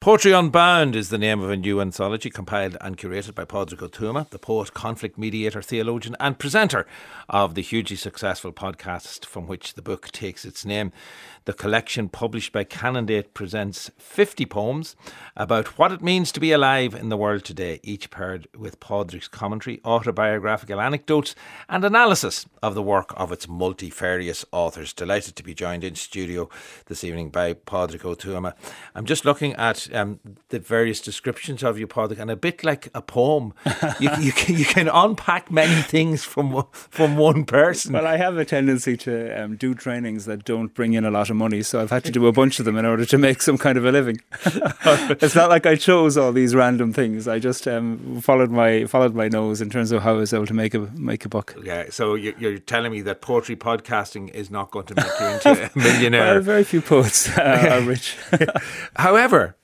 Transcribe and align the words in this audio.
Poetry 0.00 0.32
Unbound 0.32 0.96
is 0.96 1.10
the 1.10 1.18
name 1.18 1.42
of 1.42 1.50
a 1.50 1.58
new 1.58 1.78
anthology 1.78 2.30
compiled 2.30 2.74
and 2.80 2.96
curated 2.96 3.34
by 3.34 3.44
Pádraig 3.44 3.80
Ó 3.80 3.90
Tuama, 3.90 4.26
the 4.30 4.38
poet, 4.38 4.72
conflict 4.72 5.18
mediator, 5.18 5.60
theologian, 5.60 6.16
and 6.18 6.38
presenter 6.38 6.86
of 7.28 7.54
the 7.54 7.60
hugely 7.60 7.96
successful 7.96 8.50
podcast 8.50 9.26
from 9.26 9.46
which 9.46 9.74
the 9.74 9.82
book 9.82 10.10
takes 10.10 10.46
its 10.46 10.64
name. 10.64 10.90
The 11.44 11.52
collection 11.52 12.08
published 12.08 12.50
by 12.50 12.64
Canongate 12.64 13.34
presents 13.34 13.90
50 13.98 14.46
poems 14.46 14.96
about 15.36 15.78
what 15.78 15.92
it 15.92 16.00
means 16.00 16.32
to 16.32 16.40
be 16.40 16.50
alive 16.50 16.94
in 16.94 17.10
the 17.10 17.16
world 17.18 17.44
today, 17.44 17.78
each 17.82 18.10
paired 18.10 18.48
with 18.56 18.80
Pádraig's 18.80 19.28
commentary, 19.28 19.82
autobiographical 19.84 20.80
anecdotes, 20.80 21.34
and 21.68 21.84
analysis 21.84 22.46
of 22.62 22.74
the 22.74 22.82
work 22.82 23.12
of 23.18 23.32
its 23.32 23.46
multifarious 23.46 24.46
authors. 24.50 24.94
Delighted 24.94 25.36
to 25.36 25.42
be 25.42 25.52
joined 25.52 25.84
in 25.84 25.94
studio 25.94 26.48
this 26.86 27.04
evening 27.04 27.28
by 27.28 27.52
Pádraig 27.52 28.00
Ó 28.00 28.16
Tuama. 28.16 28.54
I'm 28.94 29.04
just 29.04 29.26
looking 29.26 29.52
at 29.56 29.89
um, 29.92 30.20
the 30.48 30.58
various 30.58 31.00
descriptions 31.00 31.62
of 31.62 31.78
your 31.78 31.88
Pádraig, 31.88 32.18
and 32.18 32.30
a 32.30 32.36
bit 32.36 32.64
like 32.64 32.88
a 32.94 33.02
poem, 33.02 33.54
you, 33.98 34.10
you, 34.20 34.32
can, 34.32 34.56
you 34.56 34.64
can 34.64 34.88
unpack 34.88 35.50
many 35.50 35.82
things 35.82 36.24
from 36.24 36.64
from 36.72 37.16
one 37.16 37.44
person. 37.44 37.92
Well, 37.92 38.06
I 38.06 38.16
have 38.16 38.36
a 38.36 38.44
tendency 38.44 38.96
to 38.98 39.42
um, 39.42 39.56
do 39.56 39.74
trainings 39.74 40.24
that 40.26 40.44
don't 40.44 40.72
bring 40.74 40.94
in 40.94 41.04
a 41.04 41.10
lot 41.10 41.30
of 41.30 41.36
money, 41.36 41.62
so 41.62 41.80
I've 41.80 41.90
had 41.90 42.04
to 42.04 42.10
do 42.10 42.26
a 42.26 42.32
bunch 42.32 42.58
of 42.58 42.64
them 42.64 42.76
in 42.76 42.84
order 42.84 43.04
to 43.04 43.18
make 43.18 43.42
some 43.42 43.58
kind 43.58 43.76
of 43.76 43.84
a 43.84 43.92
living. 43.92 44.20
it's 44.44 45.34
not 45.34 45.50
like 45.50 45.66
I 45.66 45.76
chose 45.76 46.16
all 46.16 46.32
these 46.32 46.54
random 46.54 46.92
things. 46.92 47.28
I 47.28 47.38
just 47.38 47.66
um, 47.68 48.20
followed 48.20 48.50
my 48.50 48.86
followed 48.86 49.14
my 49.14 49.28
nose 49.28 49.60
in 49.60 49.70
terms 49.70 49.92
of 49.92 50.02
how 50.02 50.10
I 50.10 50.18
was 50.18 50.32
able 50.32 50.46
to 50.46 50.54
make 50.54 50.74
a 50.74 50.80
make 50.94 51.24
a 51.24 51.28
book. 51.28 51.56
Yeah, 51.62 51.86
so 51.90 52.14
you're 52.14 52.58
telling 52.58 52.92
me 52.92 53.00
that 53.02 53.20
poetry 53.20 53.56
podcasting 53.56 54.30
is 54.30 54.50
not 54.50 54.70
going 54.70 54.86
to 54.86 54.94
make 54.94 55.20
you 55.20 55.26
into 55.26 55.70
a 55.74 55.78
millionaire. 55.78 56.34
well, 56.34 56.40
very 56.40 56.64
few 56.64 56.80
poets 56.80 57.28
uh, 57.36 57.68
are 57.72 57.80
rich. 57.80 58.16
However, 58.96 59.56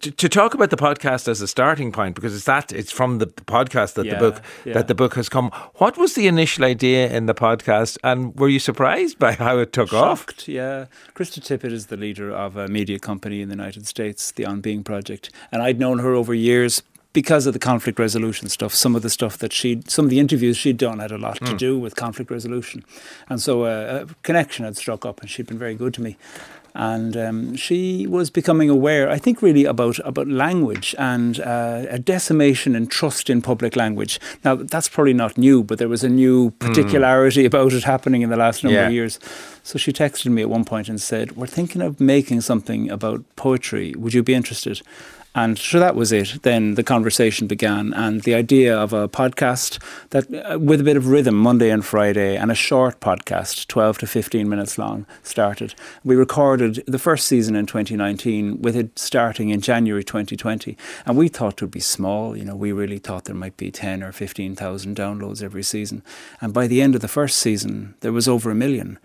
to, 0.00 0.10
to, 0.10 0.28
talk 0.28 0.54
about 0.54 0.70
the 0.70 0.76
podcast 0.76 1.28
as 1.28 1.40
a 1.40 1.48
starting 1.48 1.92
point 1.92 2.14
because 2.14 2.34
it's 2.34 2.44
that 2.44 2.72
it's 2.72 2.92
from 2.92 3.18
the 3.18 3.26
podcast 3.26 3.94
that 3.94 4.06
yeah, 4.06 4.14
the 4.14 4.18
book 4.18 4.42
yeah. 4.64 4.74
that 4.74 4.88
the 4.88 4.94
book 4.94 5.14
has 5.14 5.28
come. 5.28 5.50
What 5.76 5.96
was 5.96 6.14
the 6.14 6.26
initial 6.26 6.64
idea 6.64 7.10
in 7.10 7.26
the 7.26 7.34
podcast, 7.34 7.98
and 8.02 8.34
were 8.36 8.48
you 8.48 8.58
surprised 8.58 9.18
by 9.18 9.32
how 9.32 9.58
it 9.58 9.72
took 9.72 9.90
Shocked, 9.90 10.40
off? 10.40 10.48
Yeah, 10.48 10.86
Krista 11.14 11.40
Tippett 11.40 11.72
is 11.72 11.86
the 11.86 11.96
leader 11.96 12.30
of 12.30 12.56
a 12.56 12.68
media 12.68 12.98
company 12.98 13.40
in 13.40 13.48
the 13.48 13.54
United 13.54 13.86
States, 13.86 14.32
the 14.32 14.46
On 14.46 14.60
Being 14.60 14.82
Project, 14.82 15.30
and 15.50 15.62
I'd 15.62 15.78
known 15.78 15.98
her 16.00 16.14
over 16.14 16.34
years 16.34 16.82
because 17.12 17.46
of 17.46 17.52
the 17.52 17.58
conflict 17.58 17.98
resolution 17.98 18.48
stuff, 18.48 18.72
some 18.72 18.96
of 18.96 19.02
the 19.02 19.10
stuff 19.10 19.36
that 19.36 19.52
she, 19.52 19.82
some 19.86 20.06
of 20.06 20.10
the 20.10 20.18
interviews 20.18 20.56
she'd 20.56 20.78
done 20.78 20.98
had 20.98 21.12
a 21.12 21.18
lot 21.18 21.38
mm. 21.40 21.46
to 21.46 21.54
do 21.54 21.78
with 21.78 21.94
conflict 21.94 22.30
resolution, 22.30 22.84
and 23.28 23.40
so 23.40 23.64
uh, 23.64 24.06
a 24.08 24.14
connection 24.22 24.64
had 24.64 24.76
struck 24.76 25.04
up, 25.04 25.20
and 25.20 25.28
she'd 25.28 25.46
been 25.46 25.58
very 25.58 25.74
good 25.74 25.92
to 25.94 26.02
me 26.02 26.16
and 26.74 27.16
um, 27.16 27.56
she 27.56 28.06
was 28.06 28.30
becoming 28.30 28.70
aware, 28.70 29.10
I 29.10 29.18
think, 29.18 29.42
really 29.42 29.64
about 29.64 29.98
about 30.04 30.28
language 30.28 30.94
and 30.98 31.38
uh, 31.40 31.84
a 31.88 31.98
decimation 31.98 32.74
in 32.74 32.86
trust 32.86 33.28
in 33.28 33.42
public 33.42 33.76
language. 33.76 34.18
Now, 34.44 34.56
that's 34.56 34.88
probably 34.88 35.12
not 35.12 35.36
new, 35.36 35.62
but 35.62 35.78
there 35.78 35.88
was 35.88 36.02
a 36.02 36.08
new 36.08 36.50
hmm. 36.50 36.58
particularity 36.58 37.42
mm. 37.42 37.46
about 37.46 37.72
it 37.72 37.84
happening 37.84 38.22
in 38.22 38.30
the 38.30 38.36
last 38.36 38.64
number 38.64 38.78
yeah. 38.78 38.86
of 38.86 38.92
years. 38.92 39.18
So 39.62 39.78
she 39.78 39.92
texted 39.92 40.32
me 40.32 40.42
at 40.42 40.50
one 40.50 40.64
point 40.64 40.88
and 40.88 41.00
said, 41.00 41.36
"We're 41.36 41.46
thinking 41.46 41.82
of 41.82 42.00
making 42.00 42.40
something 42.40 42.90
about 42.90 43.24
poetry. 43.36 43.94
Would 43.96 44.14
you 44.14 44.22
be 44.22 44.34
interested?" 44.34 44.82
And 45.34 45.58
so 45.58 45.80
that 45.80 45.96
was 45.96 46.12
it. 46.12 46.42
Then 46.42 46.74
the 46.74 46.82
conversation 46.82 47.46
began, 47.46 47.94
and 47.94 48.22
the 48.22 48.34
idea 48.34 48.76
of 48.76 48.92
a 48.92 49.08
podcast 49.08 49.82
that, 50.10 50.26
uh, 50.32 50.58
with 50.58 50.80
a 50.80 50.84
bit 50.84 50.96
of 50.98 51.08
rhythm, 51.08 51.36
Monday 51.36 51.70
and 51.70 51.84
Friday, 51.84 52.36
and 52.36 52.50
a 52.50 52.54
short 52.54 53.00
podcast, 53.00 53.66
12 53.68 53.98
to 53.98 54.06
15 54.06 54.46
minutes 54.46 54.76
long, 54.76 55.06
started. 55.22 55.74
We 56.04 56.16
recorded 56.16 56.84
the 56.86 56.98
first 56.98 57.26
season 57.26 57.56
in 57.56 57.64
2019, 57.64 58.60
with 58.60 58.76
it 58.76 58.98
starting 58.98 59.48
in 59.48 59.62
January 59.62 60.04
2020. 60.04 60.76
And 61.06 61.16
we 61.16 61.28
thought 61.28 61.54
it 61.54 61.62
would 61.62 61.70
be 61.70 61.80
small. 61.80 62.36
You 62.36 62.44
know, 62.44 62.56
we 62.56 62.72
really 62.72 62.98
thought 62.98 63.24
there 63.24 63.34
might 63.34 63.56
be 63.56 63.70
10 63.70 64.02
or 64.02 64.12
15,000 64.12 64.94
downloads 64.94 65.42
every 65.42 65.62
season. 65.62 66.02
And 66.42 66.52
by 66.52 66.66
the 66.66 66.82
end 66.82 66.94
of 66.94 67.00
the 67.00 67.08
first 67.08 67.38
season, 67.38 67.94
there 68.00 68.12
was 68.12 68.28
over 68.28 68.50
a 68.50 68.54
million. 68.54 68.98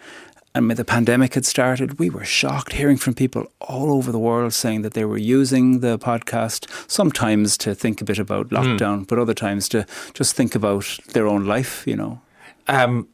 And 0.58 0.68
when 0.68 0.76
the 0.76 0.84
pandemic 0.84 1.36
had 1.36 1.46
started, 1.46 2.00
we 2.00 2.10
were 2.10 2.26
shocked 2.26 2.74
hearing 2.74 2.98
from 2.98 3.14
people 3.14 3.46
all 3.62 3.92
over 3.92 4.12
the 4.12 4.18
world 4.18 4.54
saying 4.54 4.82
that 4.82 4.96
they 4.96 5.06
were 5.06 5.20
using 5.20 5.82
the 5.82 6.00
podcast 6.00 6.68
sometimes 6.90 7.60
to 7.60 7.76
think 7.76 8.02
a 8.02 8.04
bit 8.04 8.18
about 8.18 8.48
hmm. 8.48 8.56
lockdown, 8.56 9.02
mm. 9.02 9.08
but 9.08 9.20
other 9.20 9.36
times 9.36 9.70
to 9.70 9.86
just 10.16 10.36
think 10.36 10.56
about 10.56 10.98
their 11.14 11.28
own 11.28 11.46
life, 11.46 11.86
you 11.86 11.96
know. 11.96 12.22
Um, 12.68 13.08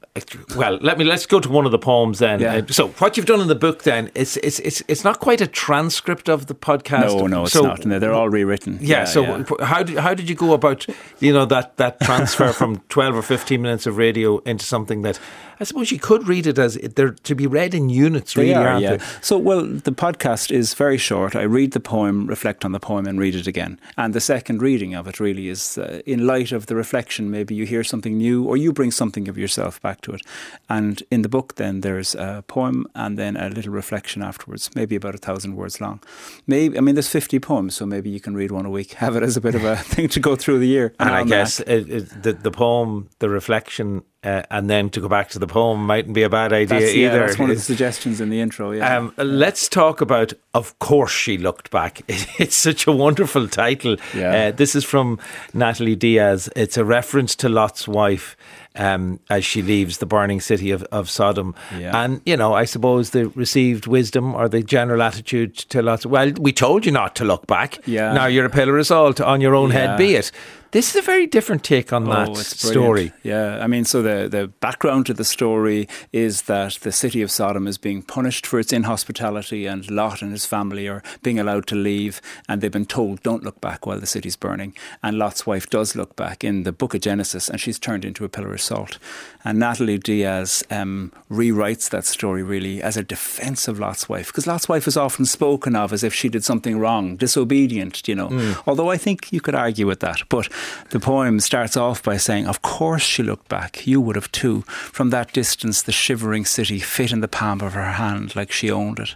well, 0.56 0.78
let 0.82 1.00
me 1.00 1.06
let's 1.06 1.26
go 1.26 1.40
to 1.40 1.50
one 1.50 1.66
of 1.66 1.72
the 1.72 1.80
poems 1.80 2.20
then. 2.20 2.40
Yeah. 2.40 2.58
Uh, 2.58 2.68
so, 2.68 2.90
what 2.90 3.18
you've 3.18 3.26
done 3.26 3.42
in 3.42 3.48
the 3.48 3.56
book 3.56 3.82
then 3.82 4.12
it's 4.14 4.38
it's 4.38 4.60
it's 4.60 4.84
it's 4.88 5.04
not 5.04 5.20
quite 5.20 5.42
a 5.42 5.48
transcript 5.48 6.30
of 6.30 6.46
the 6.46 6.54
podcast. 6.54 7.18
No, 7.18 7.26
no, 7.26 7.44
it's 7.44 7.54
so, 7.54 7.64
not. 7.64 7.82
they're 7.82 8.14
all 8.14 8.30
rewritten. 8.30 8.78
Yeah. 8.80 9.00
yeah 9.00 9.04
so, 9.06 9.24
yeah. 9.24 9.66
how 9.66 9.82
did 9.82 9.98
how 9.98 10.14
did 10.14 10.30
you 10.30 10.36
go 10.36 10.54
about 10.54 10.86
you 11.20 11.34
know 11.34 11.46
that 11.46 11.78
that 11.78 12.00
transfer 12.02 12.54
from 12.60 12.78
twelve 12.90 13.16
or 13.16 13.24
fifteen 13.24 13.64
minutes 13.64 13.88
of 13.88 13.98
radio 13.98 14.38
into 14.40 14.66
something 14.66 15.02
that 15.02 15.20
I 15.64 15.66
suppose 15.66 15.94
you 15.94 16.00
could 16.00 16.28
read 16.28 16.46
it 16.46 16.60
as 16.60 16.74
they're 16.76 17.12
to 17.12 17.36
be 17.36 17.48
read 17.48 17.74
in 17.74 17.88
units, 17.88 18.36
really, 18.36 18.50
they 18.50 18.56
are, 18.56 18.80
yeah. 18.82 18.98
They? 18.98 19.06
So, 19.22 19.38
well, 19.38 19.62
the 19.62 19.94
podcast 19.94 20.52
is 20.52 20.74
very 20.74 20.98
short. 20.98 21.38
I 21.38 21.44
read 21.44 21.72
the 21.72 21.80
poem, 21.80 22.28
reflect 22.28 22.66
on 22.66 22.74
the 22.74 22.82
poem, 22.82 23.06
and 23.06 23.18
read 23.18 23.34
it 23.34 23.48
again. 23.48 23.80
And 23.96 24.14
the 24.14 24.20
second 24.20 24.62
reading 24.62 24.94
of 24.94 25.08
it 25.08 25.22
really 25.22 25.48
is 25.48 25.78
uh, 25.78 26.02
in 26.06 26.28
light 26.28 26.52
of 26.52 26.66
the 26.66 26.76
reflection. 26.76 27.32
Maybe 27.32 27.56
you 27.56 27.66
hear 27.66 27.82
something 27.82 28.18
new, 28.18 28.44
or 28.44 28.58
you 28.58 28.74
bring 28.74 28.92
something 28.92 29.30
of 29.30 29.38
yourself 29.38 29.82
back 29.82 30.02
to 30.02 30.12
it. 30.12 30.22
And 30.68 31.02
in 31.10 31.22
the 31.22 31.30
book, 31.30 31.56
then 31.56 31.80
there's 31.80 32.14
a 32.14 32.44
poem 32.46 32.86
and 32.94 33.18
then 33.18 33.38
a 33.38 33.48
little 33.48 33.72
reflection 33.72 34.22
afterwards, 34.22 34.70
maybe 34.76 34.98
about 34.98 35.16
a 35.16 35.18
thousand 35.18 35.56
words 35.56 35.80
long. 35.80 36.02
Maybe 36.46 36.78
I 36.78 36.82
mean, 36.82 36.96
there's 36.96 37.08
50 37.08 37.40
poems, 37.40 37.74
so 37.76 37.86
maybe 37.86 38.10
you 38.10 38.20
can 38.20 38.36
read 38.36 38.52
one 38.52 38.66
a 38.66 38.70
week. 38.70 38.92
Have 39.04 39.16
it 39.16 39.24
as 39.24 39.38
a 39.38 39.42
bit 39.42 39.56
of 39.56 39.64
a 39.64 39.78
thing 39.78 40.10
to 40.10 40.20
go 40.20 40.36
through 40.36 40.60
the 40.60 40.68
year. 40.68 40.94
And, 41.00 41.08
and 41.08 41.16
I 41.16 41.24
guess 41.24 41.62
it, 41.62 41.90
it, 41.90 42.24
the 42.24 42.34
the 42.34 42.52
poem, 42.52 43.10
the 43.20 43.30
reflection 43.30 44.04
uh, 44.24 44.44
and 44.50 44.70
then 44.70 44.90
to 44.92 45.02
go 45.02 45.10
back 45.10 45.30
to 45.30 45.40
the 45.40 45.48
poem 45.48 45.86
mightn't 45.86 46.14
be 46.14 46.24
a 46.24 46.30
bad 46.30 46.54
idea 46.54 46.80
that's, 46.80 46.94
either. 46.94 47.18
Yeah, 47.18 47.26
that's 47.26 47.38
one 47.38 47.50
of 47.50 47.58
the 47.58 47.62
suggestions 47.62 48.22
in 48.22 48.30
the 48.30 48.40
intro. 48.40 48.72
Yeah. 48.72 48.98
Um, 48.98 49.14
let's 49.18 49.68
talk 49.68 50.02
about. 50.02 50.34
Of 50.54 50.78
course, 50.80 51.12
she 51.12 51.38
looked 51.38 51.72
back. 51.72 52.02
It's 52.40 52.56
such 52.56 52.88
a 52.88 52.92
wonderful 52.92 53.48
title. 53.48 53.98
Yeah. 54.16 54.48
Uh, 54.48 54.52
this 54.52 54.76
is 54.76 54.84
from 54.84 55.20
Natalie 55.54 55.96
Diaz. 55.96 56.50
It's 56.56 56.78
a 56.78 56.86
reference 56.86 57.36
to 57.38 57.50
Lot's 57.50 57.88
wife. 57.88 58.36
Um, 58.76 59.20
as 59.30 59.46
she 59.46 59.62
leaves 59.62 60.00
the 60.00 60.08
burning 60.08 60.42
city 60.42 60.72
of, 60.72 60.82
of 60.86 61.08
Sodom. 61.08 61.54
Yeah. 61.78 61.96
And, 61.96 62.22
you 62.26 62.36
know, 62.36 62.56
I 62.56 62.66
suppose 62.66 63.12
the 63.12 63.28
received 63.30 63.86
wisdom 63.86 64.34
or 64.34 64.50
the 64.50 64.64
general 64.64 65.04
attitude 65.04 65.56
to 65.56 65.84
Lot's, 65.84 66.08
well, 66.08 66.32
we 66.40 66.52
told 66.52 66.84
you 66.84 66.92
not 66.92 67.16
to 67.18 67.24
look 67.24 67.46
back. 67.46 67.78
Yeah. 67.86 68.14
Now 68.14 68.26
you're 68.26 68.48
a 68.48 68.50
pillar 68.50 68.80
of 68.80 68.88
salt 68.88 69.22
on 69.22 69.42
your 69.42 69.54
own 69.54 69.70
yeah. 69.70 69.90
head, 69.90 69.98
be 70.00 70.16
it. 70.16 70.32
This 70.74 70.90
is 70.90 70.96
a 70.96 71.02
very 71.04 71.28
different 71.28 71.64
take 71.64 71.94
on 71.94 72.08
oh, 72.08 72.34
that 72.34 72.36
story. 72.36 73.12
Yeah, 73.22 73.60
I 73.64 73.68
mean, 73.68 73.86
so 73.86 74.02
the, 74.02 74.28
the 74.28 74.48
background 74.48 75.06
to 75.06 75.14
the 75.14 75.24
story 75.24 75.88
is 76.12 76.44
that 76.44 76.80
the 76.82 76.92
city 76.92 77.22
of 77.22 77.30
Sodom 77.30 77.68
is 77.68 77.78
being 77.78 78.02
punished 78.02 78.48
for 78.48 78.60
its 78.60 78.74
inhospitality, 78.74 79.68
and 79.68 79.90
Lot 79.92 80.24
and 80.24 80.32
his 80.32 80.48
family 80.48 80.88
are 80.88 81.04
being 81.22 81.40
allowed 81.40 81.68
to 81.68 81.76
leave, 81.76 82.22
and 82.50 82.60
they've 82.60 82.72
been 82.72 82.88
told, 82.88 83.22
don't 83.22 83.44
look 83.44 83.62
back 83.62 83.86
while 83.86 84.00
the 84.00 84.08
city's 84.08 84.36
burning. 84.36 84.76
And 85.04 85.20
Lot's 85.20 85.46
wife 85.46 85.70
does 85.70 85.96
look 85.96 86.16
back 86.16 86.44
in 86.44 86.64
the 86.64 86.72
book 86.72 86.96
of 86.96 87.02
Genesis, 87.02 87.50
and 87.50 87.62
she's 87.62 87.78
turned 87.78 88.04
into 88.04 88.26
a 88.26 88.30
pillar 88.30 88.52
of 88.52 88.62
salt. 88.62 88.98
And 89.46 89.60
Natalie 89.60 90.00
Diaz 90.00 90.64
um, 90.72 91.12
rewrites 91.30 91.92
that 91.92 92.06
story 92.06 92.42
really 92.42 92.82
as 92.82 92.98
a 92.98 93.04
defense 93.04 93.68
of 93.68 93.80
Lot's 93.80 94.10
wife, 94.10 94.28
because 94.28 94.48
Lot's 94.48 94.68
wife 94.68 94.88
is 94.88 94.98
often 94.98 95.26
spoken 95.26 95.76
of 95.76 95.94
as 95.94 96.04
if 96.04 96.16
she 96.16 96.30
did 96.30 96.44
something 96.44 96.80
wrong, 96.80 97.16
disobedient, 97.16 98.08
you 98.08 98.16
know. 98.16 98.30
Mm. 98.30 98.64
Although 98.66 98.90
I 98.90 98.98
think 98.98 99.32
you 99.32 99.40
could 99.40 99.54
argue 99.54 99.86
with 99.86 100.00
that. 100.00 100.28
But 100.30 100.50
the 100.90 101.00
poem 101.00 101.40
starts 101.40 101.78
off 101.78 102.04
by 102.04 102.18
saying, 102.18 102.48
Of 102.48 102.62
course 102.62 103.04
she 103.04 103.24
looked 103.24 103.50
back, 103.50 103.86
you 103.88 104.00
would 104.02 104.16
have 104.16 104.32
too. 104.32 104.62
From 104.68 105.10
that 105.10 105.34
distance, 105.34 105.82
the 105.82 105.92
shivering 105.92 106.46
city 106.46 106.80
fit 106.80 107.12
in 107.12 107.22
the 107.22 107.28
palm 107.28 107.62
of 107.62 107.74
her 107.74 107.92
hand 107.94 108.36
like 108.36 108.52
she 108.52 108.72
owned 108.72 109.00
it. 109.00 109.16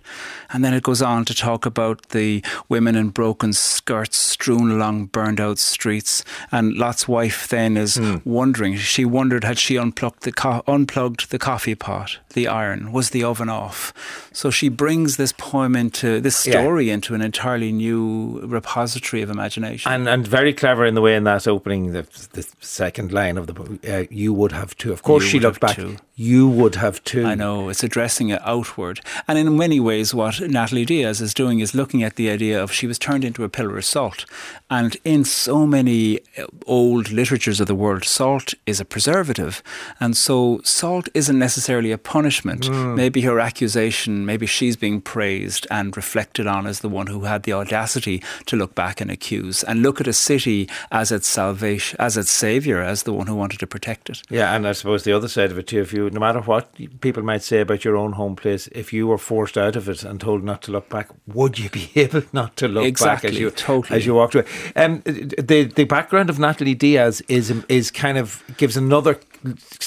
And 0.50 0.64
then 0.64 0.74
it 0.74 0.84
goes 0.84 1.02
on 1.02 1.26
to 1.26 1.34
talk 1.34 1.66
about 1.66 2.10
the 2.10 2.44
women 2.70 2.96
in 2.96 3.10
broken 3.10 3.54
skirts 3.54 4.18
strewn 4.18 4.72
along 4.72 5.08
burned 5.08 5.40
out 5.40 5.60
streets. 5.60 6.24
And 6.52 6.74
Lot's 6.74 7.08
wife 7.08 7.48
then 7.48 7.78
is 7.78 7.98
mm. 7.98 8.26
wondering, 8.26 8.78
she 8.78 9.06
wondered 9.06 9.44
had 9.44 9.60
she 9.60 9.78
unplugged 9.78 10.24
the, 10.24 10.32
co- 10.32 10.64
unplugged 10.68 11.32
the 11.32 11.40
coffee 11.40 11.76
pot, 11.76 12.20
the 12.34 12.48
iron, 12.48 12.92
was 12.92 13.12
the 13.12 13.24
oven 13.24 13.50
off? 13.50 13.94
So 14.32 14.50
she 14.50 14.70
brings 14.70 15.18
this 15.18 15.34
poem 15.34 15.76
into, 15.76 16.22
this 16.22 16.36
story 16.36 16.88
yeah. 16.88 16.96
into 16.96 17.14
an 17.14 17.22
entirely 17.22 17.72
new 17.72 18.40
repository 18.44 19.22
of 19.22 19.30
imagination. 19.30 19.92
And, 19.92 20.08
and 20.08 20.28
very 20.28 20.54
clever 20.54 20.86
in 20.86 20.96
the 20.96 21.02
way 21.02 21.16
in 21.16 21.24
that 21.26 21.37
opening, 21.46 21.92
the, 21.92 22.04
the 22.32 22.48
second 22.60 23.12
line 23.12 23.38
of 23.38 23.46
the 23.46 23.54
book, 23.54 23.86
uh, 23.88 24.06
you 24.10 24.34
would 24.34 24.54
have 24.54 24.76
too. 24.78 24.94
Of 24.94 25.04
course, 25.04 25.26
you 25.26 25.30
she 25.30 25.40
looked 25.40 25.60
back. 25.60 25.76
Too. 25.76 25.98
You 26.20 26.50
would 26.50 26.74
have 26.76 27.04
too. 27.04 27.24
I 27.26 27.36
know, 27.36 27.70
it's 27.70 27.84
addressing 27.84 28.30
it 28.30 28.42
outward. 28.44 29.02
And 29.28 29.38
in 29.38 29.56
many 29.56 29.80
ways, 29.80 30.16
what 30.16 30.42
Natalie 30.42 30.84
Diaz 30.84 31.22
is 31.22 31.32
doing 31.32 31.60
is 31.60 31.76
looking 31.76 32.02
at 32.02 32.16
the 32.16 32.32
idea 32.32 32.62
of 32.62 32.72
she 32.72 32.88
was 32.88 32.98
turned 32.98 33.24
into 33.24 33.44
a 33.44 33.50
pillar 33.50 33.78
of 33.78 33.86
salt. 33.86 34.26
And 34.68 34.98
in 35.06 35.24
so 35.24 35.68
many 35.68 36.22
uh, 36.36 36.48
old 36.66 37.12
literatures 37.12 37.60
of 37.60 37.68
the 37.68 37.76
world, 37.76 38.04
salt 38.04 38.56
is 38.66 38.80
a 38.80 38.86
preservative. 38.86 39.62
And 40.00 40.18
so 40.18 40.60
salt 40.64 41.08
isn't 41.14 41.38
necessarily 41.38 41.92
a 41.92 42.00
punishment. 42.00 42.64
Mm. 42.64 42.96
Maybe 42.96 43.22
her 43.22 43.40
accusation, 43.40 44.26
maybe 44.26 44.48
she's 44.48 44.76
being 44.76 45.02
praised 45.02 45.68
and 45.70 45.96
reflected 45.96 46.48
on 46.48 46.66
as 46.66 46.80
the 46.80 46.90
one 46.90 47.08
who 47.08 47.22
had 47.26 47.44
the 47.44 47.54
audacity 47.54 48.24
to 48.48 48.56
look 48.56 48.74
back 48.74 49.00
and 49.00 49.12
accuse 49.12 49.62
and 49.62 49.84
look 49.84 50.02
at 50.02 50.08
a 50.08 50.14
city 50.14 50.68
as 50.92 51.12
its 51.12 51.28
salvation, 51.28 51.96
as 52.00 52.18
its 52.18 52.32
savior, 52.32 52.82
as 52.82 53.04
the 53.04 53.14
one 53.14 53.28
who 53.28 53.36
wanted 53.36 53.60
to 53.60 53.68
protect 53.68 54.10
it. 54.10 54.24
Yeah, 54.32 54.56
and 54.56 54.68
I 54.68 54.72
suppose 54.72 55.04
the 55.04 55.14
other 55.14 55.28
side 55.28 55.52
of 55.52 55.60
it 55.60 55.68
too, 55.68 55.82
if 55.82 55.94
you 55.94 56.07
no 56.10 56.20
matter 56.20 56.42
what 56.42 56.74
people 57.02 57.24
might 57.24 57.44
say 57.44 57.62
about 57.62 57.84
your 57.84 57.96
own 57.96 58.14
home 58.14 58.36
place, 58.36 58.68
if 58.68 58.94
you 58.94 59.08
were 59.08 59.18
forced 59.18 59.58
out 59.58 59.76
of 59.76 59.90
it 59.90 60.04
and 60.04 60.20
told 60.20 60.44
not 60.44 60.62
to 60.64 60.72
look 60.72 60.90
back, 60.90 61.10
would 61.28 61.60
you 61.60 61.70
be 61.70 61.92
able 61.96 62.24
not 62.34 62.56
to 62.58 62.68
look 62.68 62.86
exactly, 62.86 63.30
back 63.30 63.34
as 63.34 63.40
you 63.40 63.52
totally. 63.52 63.98
as 63.98 64.06
you 64.06 64.14
walked 64.14 64.36
away? 64.36 64.46
Um, 64.76 65.02
the 65.06 65.72
the 65.76 65.86
background 65.86 66.30
of 66.30 66.40
Natalie 66.40 66.76
Diaz 66.76 67.22
is 67.28 67.52
is 67.70 67.92
kind 67.92 68.18
of 68.18 68.44
gives 68.58 68.78
another 68.78 69.20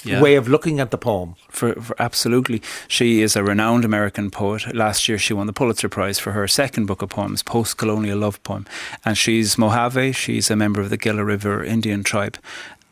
yeah. 0.04 0.20
way 0.20 0.36
of 0.36 0.48
looking 0.48 0.80
at 0.80 0.90
the 0.90 0.98
poem. 0.98 1.34
For, 1.48 1.74
for, 1.74 2.00
absolutely, 2.00 2.62
she 2.88 3.22
is 3.22 3.36
a 3.36 3.42
renowned 3.42 3.84
American 3.84 4.30
poet. 4.30 4.74
Last 4.74 5.08
year, 5.08 5.18
she 5.18 5.34
won 5.34 5.46
the 5.46 5.52
Pulitzer 5.52 5.88
Prize 5.88 6.18
for 6.18 6.32
her 6.32 6.46
second 6.48 6.86
book 6.86 7.02
of 7.02 7.10
poems, 7.10 7.42
post-colonial 7.42 8.18
love 8.18 8.42
poem, 8.42 8.66
and 9.04 9.16
she's 9.16 9.58
Mojave. 9.58 10.12
She's 10.12 10.50
a 10.50 10.56
member 10.56 10.80
of 10.80 10.90
the 10.90 10.96
Gila 10.96 11.24
River 11.24 11.64
Indian 11.64 12.04
tribe, 12.04 12.38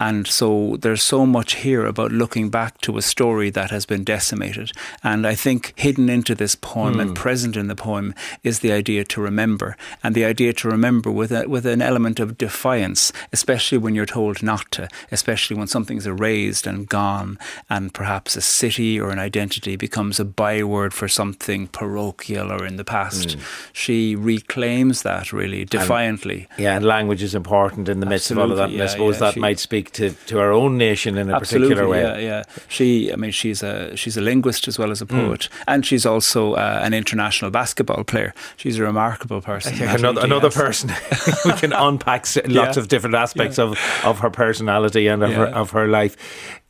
and 0.01 0.27
so 0.27 0.77
there's 0.81 1.03
so 1.03 1.27
much 1.27 1.57
here 1.57 1.85
about 1.85 2.13
looking 2.13 2.51
back 2.51 2.81
to 2.83 2.97
a 2.97 3.03
story 3.03 3.51
that 3.51 3.71
has 3.71 3.87
been 3.87 4.05
decimated. 4.05 4.73
And 5.03 5.27
I 5.27 5.35
think 5.35 5.73
hidden 5.77 6.09
into 6.09 6.35
this 6.35 6.55
poem 6.55 6.95
mm. 6.95 7.01
and 7.01 7.11
hmm. 7.11 7.15
present 7.15 7.57
in 7.57 7.69
the 7.69 7.75
poem 7.75 8.15
is 8.43 8.61
the 8.61 8.73
idea 8.73 9.05
to 9.05 9.21
remember, 9.21 9.77
and 10.03 10.15
the 10.15 10.25
idea 10.25 10.53
to 10.55 10.69
remember 10.69 11.11
with 11.11 11.33
a, 11.33 11.49
with 11.49 11.67
an 11.67 11.83
element 11.83 12.21
of 12.21 12.39
defiance, 12.39 13.13
especially 13.33 13.79
when 13.79 13.95
you're 13.95 14.07
told 14.07 14.43
not 14.43 14.71
to, 14.73 14.89
especially 15.11 15.57
when 15.57 15.67
something's 15.67 16.07
erased 16.07 16.67
and 16.67 16.89
gone, 16.89 17.39
and 17.69 17.93
perhaps 17.93 18.37
a 18.37 18.41
city 18.41 19.01
or 19.01 19.11
an 19.11 19.19
identity 19.19 19.77
becomes 19.77 20.21
a 20.21 20.25
byword 20.25 20.95
for 20.95 21.09
something 21.09 21.67
parochial 21.69 22.53
or 22.53 22.65
in 22.65 22.77
the 22.77 22.85
past. 22.85 23.37
Mm. 23.37 23.71
She 23.73 24.17
reclaims 24.17 25.03
that 25.03 25.33
really 25.33 25.65
defiantly. 25.65 26.47
And, 26.53 26.61
yeah, 26.61 26.77
and 26.77 26.85
language 26.85 27.23
is 27.23 27.35
important 27.35 27.89
in 27.89 28.01
the 28.01 28.07
midst 28.07 28.31
Absolutely, 28.31 28.43
of 28.43 28.51
all 28.51 28.53
of 28.53 28.59
that. 28.59 28.71
And 28.71 28.79
yeah, 28.79 28.85
I 28.85 28.87
suppose 28.87 29.15
yeah, 29.17 29.21
that 29.21 29.35
she, 29.35 29.41
might 29.41 29.59
speak 29.59 29.88
to, 29.93 30.11
to 30.11 30.39
our 30.41 30.53
own 30.53 30.79
nation 30.79 31.19
in 31.19 31.31
a 31.31 31.35
Absolutely, 31.35 31.75
particular 31.75 31.89
way. 31.89 32.03
Yeah, 32.03 32.19
yeah. 32.19 32.43
She, 32.69 33.13
I 33.13 33.17
mean, 33.17 33.31
she's 33.31 33.63
a 33.63 33.97
she's 33.97 34.17
a 34.17 34.21
linguist 34.21 34.69
as 34.69 34.79
well 34.79 34.91
as 34.91 35.03
a 35.03 35.05
hmm. 35.05 35.17
poet, 35.17 35.41
mm. 35.41 35.65
and 35.67 35.85
she's 35.85 36.07
also 36.07 36.55
uh, 36.55 36.81
an 36.83 36.95
international 36.95 37.51
basketball 37.51 38.05
player. 38.05 38.35
She's 38.57 38.79
a 38.79 38.83
remarkable 38.83 39.41
person. 39.41 39.75
another 39.89 40.25
another 40.25 40.51
person. 40.51 40.91
we 41.45 41.53
can 41.53 41.73
unpack 41.73 42.27
lots 42.47 42.47
yeah. 42.49 42.79
of 42.79 42.89
different 42.89 43.15
aspects 43.15 43.59
yeah. 43.59 43.65
of, 43.65 43.79
of 44.05 44.19
her 44.21 44.31
personality 44.31 45.07
and 45.07 45.23
of, 45.23 45.33
her, 45.33 45.47
of 45.47 45.71
her 45.71 45.87
life. 45.89 46.17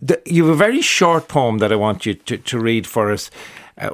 The, 0.00 0.20
you 0.24 0.46
have 0.46 0.54
a 0.54 0.56
very 0.56 0.80
short 0.80 1.28
poem 1.28 1.58
that 1.58 1.72
I 1.72 1.76
want 1.76 2.06
you 2.06 2.14
to, 2.14 2.38
to 2.38 2.58
read 2.58 2.86
for 2.86 3.10
us. 3.10 3.30
Uh, 3.78 3.90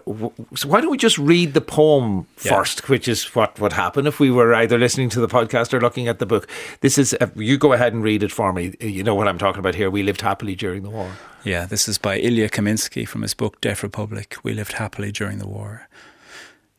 so 0.54 0.68
why 0.68 0.80
don't 0.80 0.90
we 0.90 0.96
just 0.96 1.18
read 1.18 1.52
the 1.52 1.60
poem 1.60 2.26
yeah. 2.42 2.56
first, 2.56 2.88
which 2.88 3.06
is 3.06 3.34
what 3.34 3.60
would 3.60 3.74
happen 3.74 4.06
if 4.06 4.18
we 4.18 4.30
were 4.30 4.54
either 4.54 4.78
listening 4.78 5.10
to 5.10 5.20
the 5.20 5.28
podcast 5.28 5.74
or 5.74 5.80
looking 5.80 6.08
at 6.08 6.18
the 6.18 6.26
book. 6.26 6.48
This 6.80 6.96
is 6.96 7.14
uh, 7.20 7.28
you 7.36 7.58
go 7.58 7.74
ahead 7.74 7.92
and 7.92 8.02
read 8.02 8.22
it 8.22 8.32
for 8.32 8.52
me. 8.52 8.74
You 8.80 9.02
know 9.02 9.14
what 9.14 9.28
I'm 9.28 9.38
talking 9.38 9.60
about 9.60 9.74
here. 9.74 9.90
We 9.90 10.02
lived 10.02 10.22
happily 10.22 10.54
during 10.54 10.82
the 10.82 10.90
war. 10.90 11.12
Yeah, 11.44 11.66
this 11.66 11.86
is 11.86 11.98
by 11.98 12.18
Ilya 12.18 12.48
Kaminsky 12.48 13.06
from 13.06 13.22
his 13.22 13.34
book 13.34 13.60
Deaf 13.60 13.82
Republic. 13.82 14.36
We 14.42 14.54
lived 14.54 14.72
happily 14.72 15.12
during 15.12 15.38
the 15.38 15.48
war. 15.48 15.88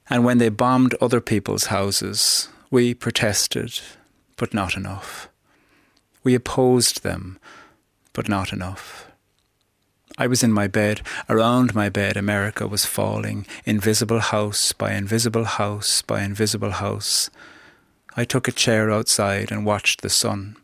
And 0.09 0.25
when 0.25 0.39
they 0.39 0.49
bombed 0.49 0.95
other 1.01 1.21
people's 1.21 1.65
houses, 1.65 2.49
we 2.71 2.93
protested, 2.93 3.79
but 4.37 4.53
not 4.53 4.75
enough. 4.75 5.29
We 6.23 6.33
opposed 6.33 7.03
them, 7.03 7.39
but 8.13 8.27
not 8.27 8.51
enough. 8.51 9.04
I 10.17 10.27
was 10.27 10.43
in 10.43 10.53
my 10.53 10.67
bed. 10.67 11.01
Around 11.27 11.75
my 11.75 11.89
bed, 11.89 12.15
America 12.15 12.67
was 12.67 12.85
falling, 12.85 13.45
invisible 13.65 14.19
house 14.19 14.71
by 14.71 14.93
invisible 14.93 15.43
house 15.43 16.01
by 16.01 16.23
invisible 16.23 16.71
house. 16.71 17.29
I 18.15 18.23
took 18.23 18.47
a 18.47 18.53
chair 18.53 18.89
outside 18.91 19.51
and 19.51 19.65
watched 19.65 20.01
the 20.01 20.09
sun. 20.09 20.55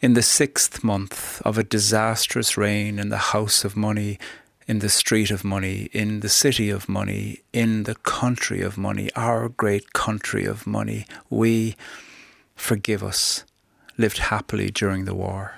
In 0.00 0.14
the 0.14 0.22
sixth 0.22 0.82
month 0.82 1.40
of 1.42 1.56
a 1.56 1.62
disastrous 1.62 2.56
reign 2.56 2.98
in 2.98 3.10
the 3.10 3.32
house 3.32 3.64
of 3.64 3.76
money, 3.76 4.18
in 4.66 4.80
the 4.80 4.88
street 4.88 5.30
of 5.30 5.44
money, 5.44 5.88
in 5.92 6.20
the 6.20 6.28
city 6.28 6.68
of 6.68 6.88
money, 6.88 7.42
in 7.52 7.84
the 7.84 7.94
country 7.94 8.60
of 8.60 8.76
money, 8.76 9.08
our 9.14 9.48
great 9.48 9.92
country 9.92 10.44
of 10.44 10.66
money, 10.66 11.06
we, 11.30 11.76
forgive 12.56 13.04
us, 13.04 13.44
lived 13.96 14.18
happily 14.18 14.68
during 14.70 15.04
the 15.04 15.14
war. 15.14 15.54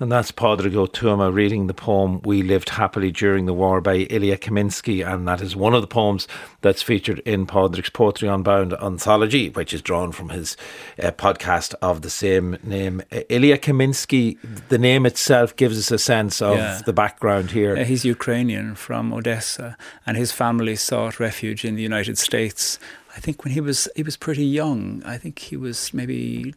And 0.00 0.10
that's 0.10 0.32
Pádraig 0.32 0.72
Ó 0.72 0.88
Tuama 0.88 1.30
reading 1.30 1.66
the 1.66 1.74
poem 1.74 2.22
We 2.22 2.42
Lived 2.42 2.70
Happily 2.70 3.12
During 3.12 3.44
the 3.44 3.52
War 3.52 3.82
by 3.82 4.06
Ilya 4.08 4.38
Kaminsky. 4.38 5.06
And 5.06 5.28
that 5.28 5.42
is 5.42 5.54
one 5.54 5.74
of 5.74 5.82
the 5.82 5.86
poems 5.86 6.26
that's 6.62 6.80
featured 6.80 7.18
in 7.26 7.46
Pádraig's 7.46 7.90
Poetry 7.90 8.26
Unbound 8.26 8.72
anthology, 8.72 9.50
which 9.50 9.74
is 9.74 9.82
drawn 9.82 10.10
from 10.10 10.30
his 10.30 10.56
uh, 11.02 11.10
podcast 11.10 11.74
of 11.82 12.00
the 12.00 12.08
same 12.08 12.56
name. 12.62 13.02
Uh, 13.12 13.20
Ilya 13.28 13.58
Kaminsky, 13.58 14.38
the 14.70 14.78
name 14.78 15.04
itself 15.04 15.54
gives 15.56 15.78
us 15.78 15.90
a 15.90 15.98
sense 15.98 16.40
of 16.40 16.56
yeah. 16.56 16.80
the 16.86 16.94
background 16.94 17.50
here. 17.50 17.76
Uh, 17.76 17.84
he's 17.84 18.02
Ukrainian 18.02 18.76
from 18.76 19.12
Odessa, 19.12 19.76
and 20.06 20.16
his 20.16 20.32
family 20.32 20.76
sought 20.76 21.20
refuge 21.20 21.62
in 21.62 21.74
the 21.74 21.82
United 21.82 22.16
States 22.16 22.78
I 23.16 23.20
think 23.20 23.42
when 23.44 23.52
he 23.52 23.60
was 23.60 23.88
he 23.96 24.02
was 24.02 24.16
pretty 24.16 24.44
young. 24.44 25.02
I 25.04 25.18
think 25.18 25.38
he 25.38 25.56
was 25.56 25.92
maybe 25.92 26.54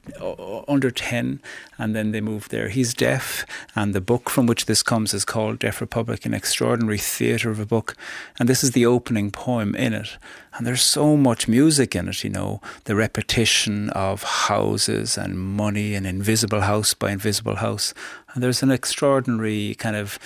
under 0.68 0.92
ten, 0.92 1.42
and 1.78 1.96
then 1.96 2.12
they 2.12 2.22
moved 2.22 2.52
there. 2.52 2.70
He's 2.70 2.94
deaf, 2.94 3.46
and 3.76 3.94
the 3.94 4.02
book 4.02 4.30
from 4.30 4.46
which 4.46 4.66
this 4.66 4.84
comes 4.84 5.14
is 5.14 5.26
called 5.26 5.60
Deaf 5.60 5.82
Republic, 5.82 6.26
an 6.26 6.34
extraordinary 6.34 7.00
theatre 7.00 7.50
of 7.50 7.60
a 7.60 7.66
book. 7.66 7.96
And 8.40 8.48
this 8.48 8.64
is 8.64 8.72
the 8.72 8.86
opening 8.86 9.32
poem 9.32 9.76
in 9.76 9.94
it. 9.94 10.18
And 10.56 10.68
there's 10.68 10.84
so 10.84 11.18
much 11.18 11.48
music 11.48 11.96
in 11.96 12.08
it, 12.08 12.24
you 12.24 12.30
know, 12.30 12.62
the 12.84 12.96
repetition 12.96 13.90
of 13.90 14.22
houses 14.22 15.18
and 15.18 15.40
money 15.40 15.96
and 15.96 16.06
invisible 16.06 16.62
house 16.62 16.94
by 16.94 17.10
invisible 17.12 17.56
house. 17.56 17.96
And 18.34 18.44
there's 18.44 18.62
an 18.62 18.70
extraordinary 18.70 19.74
kind 19.76 19.96
of 19.96 20.20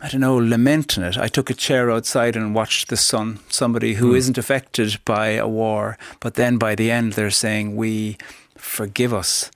I 0.00 0.08
don't 0.08 0.20
know, 0.20 0.36
lamenting 0.36 1.02
it. 1.02 1.18
I 1.18 1.26
took 1.26 1.50
a 1.50 1.54
chair 1.54 1.90
outside 1.90 2.36
and 2.36 2.54
watched 2.54 2.88
the 2.88 2.96
sun. 2.96 3.40
Somebody 3.48 3.94
who 3.94 4.12
mm. 4.12 4.28
not 4.28 4.38
affected 4.38 4.98
by 5.04 5.30
a 5.30 5.48
war, 5.48 5.98
but 6.20 6.34
then 6.34 6.56
by 6.56 6.76
the 6.76 6.90
end 6.90 7.14
they're 7.14 7.30
saying, 7.30 7.74
"We 7.74 8.16
forgive 8.56 9.12
us." 9.12 9.50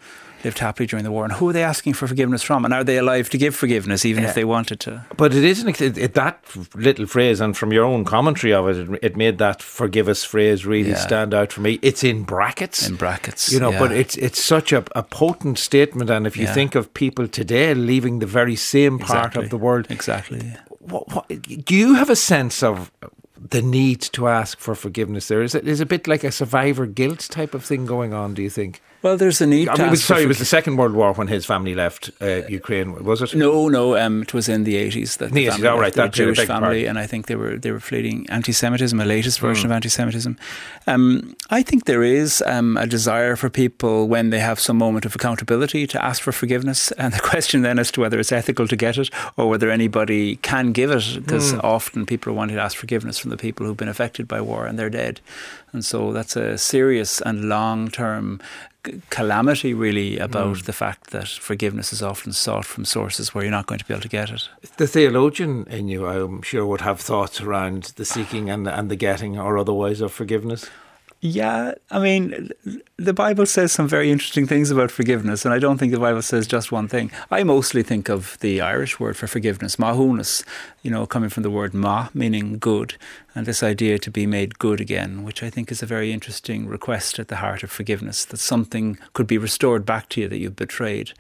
Lived 0.45 0.59
happily 0.59 0.87
during 0.87 1.05
the 1.05 1.11
war. 1.11 1.25
And 1.25 1.33
who 1.35 1.49
are 1.49 1.53
they 1.53 1.63
asking 1.63 1.95
for 1.95 2.07
forgiveness 2.07 2.43
from? 2.43 2.65
And 2.65 2.75
are 2.75 2.85
they 2.85 2.99
alive 2.99 3.31
to 3.31 3.39
give 3.39 3.55
forgiveness, 3.55 4.05
even 4.05 4.23
yeah. 4.23 4.29
if 4.31 4.35
they 4.35 4.45
wanted 4.45 4.81
to? 4.81 5.05
But 5.17 5.35
it 5.35 5.45
isn't 5.45 5.81
it, 5.81 5.99
it, 5.99 6.15
that 6.15 6.45
little 6.75 7.07
phrase, 7.07 7.41
and 7.41 7.57
from 7.57 7.73
your 7.73 7.85
own 7.85 8.05
commentary 8.05 8.53
of 8.53 8.69
it, 8.69 8.77
it, 8.77 8.99
it 9.03 9.17
made 9.17 9.39
that 9.39 9.63
"forgive 9.63 10.09
us" 10.09 10.25
phrase 10.25 10.67
really 10.67 10.91
yeah. 10.91 10.97
stand 10.97 11.35
out 11.35 11.53
for 11.53 11.61
me. 11.61 11.79
It's 11.83 12.05
in 12.05 12.25
brackets, 12.25 12.87
in 12.87 12.97
brackets, 12.97 13.53
you 13.53 13.61
know. 13.61 13.71
Yeah. 13.71 13.79
But 13.79 13.93
it's 13.93 14.17
it's 14.17 14.43
such 14.43 14.73
a, 14.73 14.85
a 14.95 15.03
potent 15.03 15.59
statement, 15.59 16.11
and 16.11 16.27
if 16.27 16.37
you 16.37 16.47
think 16.47 16.75
of 16.75 16.93
people 16.95 17.29
today 17.29 17.75
leaving 17.75 18.19
the 18.19 18.27
very 18.27 18.57
same 18.57 18.99
part 18.99 19.29
exactly. 19.29 19.45
of 19.45 19.51
the 19.51 19.59
world, 19.59 19.91
exactly. 19.91 20.41
What, 20.81 21.15
what, 21.15 21.29
do 21.29 21.75
you 21.75 21.95
have 21.95 22.11
a 22.11 22.17
sense 22.17 22.63
of 22.63 22.91
the 23.51 23.63
need 23.63 24.01
to 24.01 24.29
ask 24.29 24.59
for 24.59 24.75
forgiveness 24.75 25.29
there? 25.29 25.43
Is 25.43 25.55
it 25.55 25.67
is 25.67 25.81
a 25.81 25.87
bit 25.87 26.07
like 26.07 26.25
a 26.25 26.33
survivor 26.33 26.87
guilt 26.87 27.29
type 27.31 27.55
of 27.55 27.65
thing 27.65 27.87
going 27.87 28.13
on, 28.13 28.35
do 28.35 28.43
you 28.43 28.51
think? 28.51 28.81
Well, 29.03 29.17
there's 29.17 29.41
a 29.41 29.47
need. 29.47 29.69
I 29.69 29.77
mean, 29.77 29.91
was, 29.91 30.05
sorry, 30.05 30.23
it 30.23 30.29
was 30.29 30.39
the 30.39 30.45
Second 30.45 30.77
World 30.77 30.93
War 30.93 31.13
when 31.13 31.27
his 31.27 31.45
family 31.45 31.75
left 31.75 32.11
uh, 32.21 32.43
Ukraine, 32.49 33.05
was 33.05 33.21
it? 33.21 33.35
No, 33.35 33.69
no. 33.69 33.97
Um, 33.97 34.23
it 34.23 34.33
was 34.33 34.49
in 34.49 34.63
the 34.63 34.77
eighties 34.77 35.17
that 35.17 35.33
the, 35.33 35.49
family 35.49 35.67
all 35.67 35.81
right, 35.81 35.93
that 35.95 36.13
Jewish 36.13 36.39
family, 36.39 36.83
part. 36.83 36.89
and 36.89 36.99
I 37.01 37.07
think 37.09 37.27
they 37.27 37.35
were 37.35 37.57
they 37.57 37.73
were 37.73 37.81
fleeing 37.81 38.31
anti-Semitism, 38.31 38.99
a 39.01 39.05
latest 39.05 39.41
version 39.41 39.65
mm. 39.65 39.67
of 39.67 39.73
anti-Semitism. 39.73 40.39
Um, 40.87 41.35
I 41.51 41.63
think 41.63 41.87
there 41.87 42.05
is 42.05 42.45
um, 42.47 42.77
a 42.77 42.87
desire 42.87 43.35
for 43.35 43.51
people 43.51 44.07
when 44.07 44.31
they 44.31 44.39
have 44.39 44.61
some 44.61 44.79
moment 44.79 45.05
of 45.05 45.17
accountability 45.17 45.89
to 45.89 46.05
ask 46.05 46.23
for 46.23 46.31
forgiveness, 46.31 46.93
and 46.93 47.13
the 47.13 47.21
question 47.31 47.63
then 47.63 47.81
as 47.81 47.91
to 47.93 48.01
whether 48.01 48.21
it's 48.21 48.31
ethical 48.31 48.69
to 48.69 48.77
get 48.77 48.99
it 48.99 49.11
or 49.37 49.49
whether 49.49 49.69
anybody 49.69 50.37
can 50.37 50.71
give 50.71 50.93
it, 50.93 51.17
because 51.17 51.53
mm. 51.53 51.65
often 51.65 52.07
people 52.07 52.33
are 52.33 52.37
wanting 52.37 52.55
to 52.55 52.63
ask 52.63 52.77
forgiveness 52.77 53.19
from 53.19 53.31
the 53.31 53.37
people 53.37 53.67
who've 53.67 53.77
been 53.77 53.89
affected 53.89 54.29
by 54.29 54.41
war 54.41 54.65
and 54.65 54.79
they're 54.79 54.91
dead, 54.91 55.21
and 55.73 55.85
so 55.85 56.13
that's 56.13 56.37
a 56.37 56.57
serious 56.57 57.21
and 57.23 57.49
long-term 57.49 58.41
calamity 59.11 59.75
really 59.75 60.19
about 60.19 60.57
mm. 60.57 60.65
the 60.65 60.73
fact 60.73 61.11
that 61.11 61.29
forgiveness 61.29 61.93
is 61.93 62.03
often 62.03 62.33
sought 62.33 62.65
from 62.65 62.85
sources 62.85 63.35
where 63.35 63.45
you're 63.45 63.51
not 63.51 63.67
going 63.67 63.79
to 63.79 63.85
be 63.85 63.95
able 63.95 64.03
to 64.03 64.09
get 64.09 64.31
it. 64.31 64.49
The 64.77 64.87
theologian 64.87 65.67
in 65.69 65.89
you, 65.89 66.07
I'm 66.07 66.43
sure, 66.43 66.67
would 66.67 66.81
have 66.81 67.01
thoughts 67.01 67.41
around 67.41 67.93
the 67.97 68.05
seeking 68.05 68.51
and 68.51 68.67
and 68.67 68.91
the 68.91 68.97
getting 68.97 69.39
or 69.39 69.59
otherwise 69.59 70.01
of 70.01 70.13
forgiveness. 70.13 70.69
Yeah, 71.25 71.75
I 71.89 72.01
mean, 72.01 72.51
the 72.97 73.13
Bible 73.13 73.47
says 73.47 73.71
some 73.71 73.87
very 73.87 74.11
interesting 74.11 74.45
things 74.45 74.73
about 74.73 74.91
forgiveness, 74.91 75.45
and 75.45 75.55
I 75.55 75.61
don't 75.61 75.79
think 75.79 75.93
the 75.93 76.01
Bible 76.01 76.21
says 76.21 76.49
just 76.49 76.73
one 76.73 76.89
thing. 76.89 77.13
I 77.31 77.45
mostly 77.45 77.85
think 77.85 78.09
of 78.09 78.37
the 78.41 78.61
Irish 78.61 78.99
word 78.99 79.17
for 79.17 79.29
forgiveness, 79.29 79.77
maithiúnas, 79.77 80.45
you 80.83 80.91
know, 80.91 81.07
coming 81.07 81.31
from 81.31 81.45
the 81.45 81.51
word 81.51 81.75
maith, 81.75 82.13
meaning 82.13 82.59
good, 82.59 82.97
and 83.37 83.47
this 83.47 83.63
idea 83.63 84.01
to 84.01 84.11
be 84.11 84.27
made 84.27 84.59
good 84.59 84.81
again, 84.81 85.23
which 85.23 85.45
I 85.45 85.49
think 85.49 85.71
is 85.71 85.81
a 85.81 85.87
very 85.87 86.13
interesting 86.13 86.67
request 86.67 87.21
at 87.21 87.29
the 87.29 87.37
heart 87.37 87.63
of 87.63 87.71
forgiveness, 87.71 88.25
that 88.25 88.39
something 88.39 88.99
could 89.13 89.29
be 89.29 89.39
restored 89.39 89.87
back 89.87 90.09
to 90.09 90.23
you 90.23 90.27
that 90.27 90.39
you've 90.39 90.57
betrayed. 90.57 91.13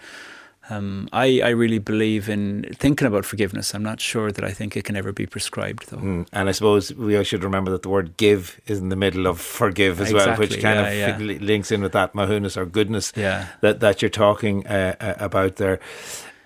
Um, 0.72 1.08
I, 1.12 1.40
I 1.42 1.50
really 1.50 1.78
believe 1.78 2.28
in 2.28 2.66
thinking 2.74 3.06
about 3.06 3.24
forgiveness. 3.24 3.74
I'm 3.74 3.82
not 3.82 4.00
sure 4.00 4.32
that 4.32 4.44
I 4.44 4.50
think 4.50 4.76
it 4.76 4.84
can 4.84 4.96
ever 4.96 5.12
be 5.12 5.26
prescribed, 5.26 5.90
though. 5.90 5.98
Mm, 5.98 6.26
and 6.32 6.48
I 6.48 6.52
suppose 6.52 6.94
we 6.94 7.22
should 7.24 7.44
remember 7.44 7.70
that 7.72 7.82
the 7.82 7.88
word 7.88 8.16
give 8.16 8.60
is 8.66 8.78
in 8.78 8.88
the 8.88 8.96
middle 8.96 9.26
of 9.26 9.40
forgive 9.40 10.00
as 10.00 10.10
exactly, 10.10 10.30
well, 10.30 10.38
which 10.38 10.62
kind 10.62 10.80
yeah, 10.80 11.08
of 11.08 11.20
yeah. 11.20 11.38
links 11.40 11.70
in 11.70 11.82
with 11.82 11.92
that 11.92 12.14
maithiúnas 12.14 12.56
or 12.56 12.66
goodness 12.66 13.12
yeah. 13.16 13.48
that, 13.60 13.80
that 13.80 14.02
you're 14.02 14.08
talking 14.08 14.66
uh, 14.66 14.94
uh 15.00 15.14
about 15.18 15.56
there. 15.56 15.80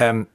Um, 0.00 0.26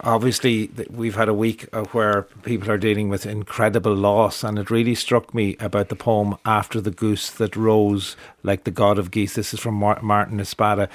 obviously 0.00 0.70
we've 0.90 1.14
had 1.14 1.28
a 1.28 1.34
week 1.34 1.66
where 1.92 2.22
people 2.42 2.70
are 2.70 2.78
dealing 2.78 3.08
with 3.08 3.26
incredible 3.26 3.94
loss 3.94 4.44
and 4.44 4.58
it 4.58 4.70
really 4.70 4.94
struck 4.94 5.34
me 5.34 5.56
about 5.60 5.88
the 5.88 5.96
poem 5.96 6.36
after 6.44 6.80
the 6.80 6.90
goose 6.90 7.30
that 7.30 7.56
rose 7.56 8.16
like 8.42 8.64
the 8.64 8.70
god 8.70 8.98
of 8.98 9.10
geese 9.10 9.34
this 9.34 9.52
is 9.52 9.60
from 9.60 9.74
martin 9.74 10.40
espada 10.40 10.88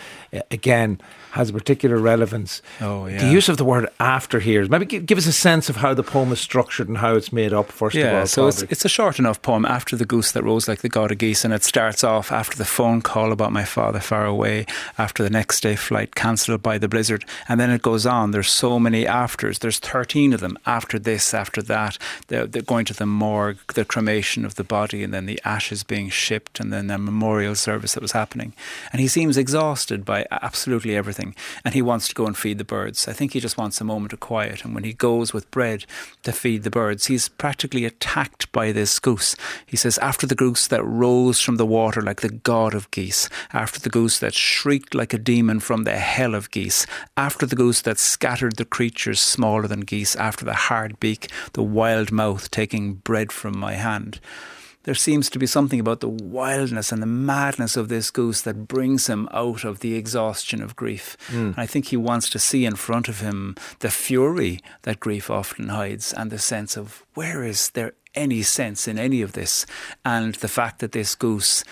again 0.50 1.00
has 1.34 1.50
a 1.50 1.54
particular 1.54 1.98
relevance 1.98 2.62
oh 2.82 3.06
yeah 3.06 3.18
the 3.18 3.32
use 3.32 3.48
of 3.50 3.58
the 3.58 3.66
word 3.66 3.88
after 4.00 4.40
here 4.40 4.68
maybe 4.68 4.86
give, 4.86 5.18
us 5.18 5.28
a 5.28 5.34
sense 5.34 5.70
of 5.70 5.76
how 5.78 5.94
the 5.94 6.04
poem 6.04 6.32
is 6.32 6.40
structured 6.40 6.88
and 6.88 6.98
how 6.98 7.16
it's 7.16 7.32
made 7.32 7.54
up 7.54 7.72
first 7.72 7.96
yeah, 7.96 8.06
of 8.06 8.20
all 8.22 8.28
so 8.28 8.48
it's, 8.48 8.64
it's 8.64 8.86
a 8.86 8.90
short 8.90 9.20
enough 9.20 9.42
poem 9.42 9.66
after 9.66 9.96
the 9.96 10.06
goose 10.06 10.32
that 10.32 10.44
rose 10.44 10.68
like 10.68 10.82
the 10.82 10.90
god 10.90 11.12
of 11.12 11.18
geese 11.20 11.46
and 11.46 11.54
it 11.54 11.64
starts 11.64 12.04
off 12.04 12.32
after 12.32 12.58
the 12.58 12.66
phone 12.66 13.02
call 13.02 13.32
about 13.32 13.52
my 13.52 13.64
father 13.64 14.00
far 14.00 14.26
away 14.26 14.66
after 14.98 15.24
the 15.24 15.30
next 15.30 15.62
day 15.62 15.76
flight 15.76 16.16
cancelled 16.16 16.64
by 16.64 16.78
the 16.78 16.88
blizzard 16.88 17.24
and 17.48 17.60
then 17.60 17.70
it 17.70 17.82
goes 17.82 18.06
on 18.06 18.32
there's 18.32 18.50
so 18.50 18.80
many 18.80 19.06
afters. 19.06 19.60
There's 19.60 19.80
13 19.80 20.34
of 20.34 20.40
them 20.40 20.58
after 20.66 20.98
this, 20.98 21.34
after 21.34 21.62
that. 21.64 21.98
They're, 22.28 22.48
they're, 22.48 22.62
going 22.62 22.86
to 22.86 22.94
the 22.94 23.06
morgue, 23.06 23.60
the 23.74 23.86
cremation 23.86 24.46
of 24.46 24.56
the 24.56 24.64
body, 24.64 25.04
and 25.04 25.14
then 25.14 25.26
the 25.26 25.40
ashes 25.46 25.84
being 25.84 26.10
shipped, 26.10 26.60
and 26.60 26.72
then 26.74 26.88
the 26.88 26.98
memorial 26.98 27.56
service 27.56 27.94
that 27.94 28.02
was 28.02 28.14
happening. 28.14 28.54
And 28.92 29.00
he 29.00 29.08
seems 29.08 29.38
exhausted 29.38 30.06
by 30.06 30.26
absolutely 30.32 30.96
everything. 30.96 31.23
And 31.64 31.74
he 31.74 31.82
wants 31.82 32.08
to 32.08 32.16
go 32.16 32.26
and 32.26 32.36
feed 32.36 32.58
the 32.58 32.64
birds. 32.64 33.08
I 33.08 33.14
think 33.14 33.34
he 33.34 33.40
just 33.40 33.58
wants 33.58 33.80
a 33.80 33.84
moment 33.84 34.14
of 34.14 34.20
quiet. 34.20 34.64
And 34.64 34.74
when 34.74 34.84
he 34.84 34.94
goes 34.94 35.34
with 35.34 35.50
bread 35.52 35.86
to 36.24 36.32
feed 36.32 36.64
the 36.64 36.70
birds, 36.70 37.06
he's 37.06 37.30
practically 37.30 37.86
attacked 37.86 38.52
by 38.52 38.72
this 38.72 39.00
goose. 39.00 39.36
He 39.66 39.78
says, 39.78 39.98
After 40.00 40.28
the 40.28 40.36
goose 40.36 40.68
that 40.68 40.84
rose 40.84 41.40
from 41.40 41.56
the 41.58 41.66
water 41.66 42.02
like 42.02 42.22
the 42.22 42.30
god 42.30 42.74
of 42.74 42.92
geese, 42.92 43.30
after 43.54 43.80
the 43.80 43.90
goose 43.90 44.20
that 44.20 44.34
shrieked 44.34 44.94
like 44.94 45.14
a 45.14 45.18
demon 45.18 45.60
from 45.60 45.84
the 45.84 45.98
hell 45.98 46.36
of 46.36 46.52
geese, 46.52 46.86
after 47.16 47.46
the 47.46 47.56
goose 47.56 47.82
that 47.82 48.00
scattered 48.00 48.58
the 48.58 48.66
creatures 48.66 49.20
smaller 49.20 49.68
than 49.68 49.82
geese 49.82 50.16
after 50.16 50.44
the 50.44 50.54
hard 50.54 51.00
beak, 51.00 51.30
the 51.54 51.64
wild 51.64 52.12
mouth 52.12 52.50
taking 52.52 52.96
bread 52.96 53.32
from 53.32 53.58
my 53.58 53.74
hand. 53.74 54.20
There 54.84 54.96
seems 54.96 55.30
to 55.30 55.40
be 55.40 55.46
something 55.46 55.80
about 55.80 56.02
the 56.02 56.10
wildness 56.10 56.92
and 56.92 57.02
the 57.02 57.08
madness 57.08 57.78
of 57.78 57.88
this 57.88 58.12
goose 58.12 58.42
that 58.42 58.68
brings 58.68 59.08
him 59.08 59.30
out 59.32 59.64
of 59.64 59.80
the 59.80 59.96
exhaustion 59.96 60.62
of 60.62 60.76
grief. 60.76 61.18
Mm. 61.30 61.54
And 61.54 61.56
I 61.58 61.66
think 61.66 61.88
he 61.88 61.98
wants 61.98 62.30
to 62.32 62.40
see 62.40 62.66
in 62.66 62.76
front 62.76 63.08
of 63.08 63.22
him 63.22 63.56
the 63.80 63.90
fury 63.90 64.60
that 64.82 65.00
grief 65.00 65.30
often 65.30 65.70
hides 65.70 66.12
and 66.14 66.32
the 66.32 66.40
sense 66.40 66.78
of 66.78 67.04
where 67.14 67.44
is 67.44 67.70
there 67.72 67.94
any 68.14 68.42
sense 68.44 68.88
in 68.88 69.00
any 69.00 69.22
of 69.22 69.32
this? 69.34 69.66
And 70.04 70.36
the 70.36 70.48
fact 70.48 70.80
that 70.80 70.92
this 70.92 71.16
goose 71.16 71.64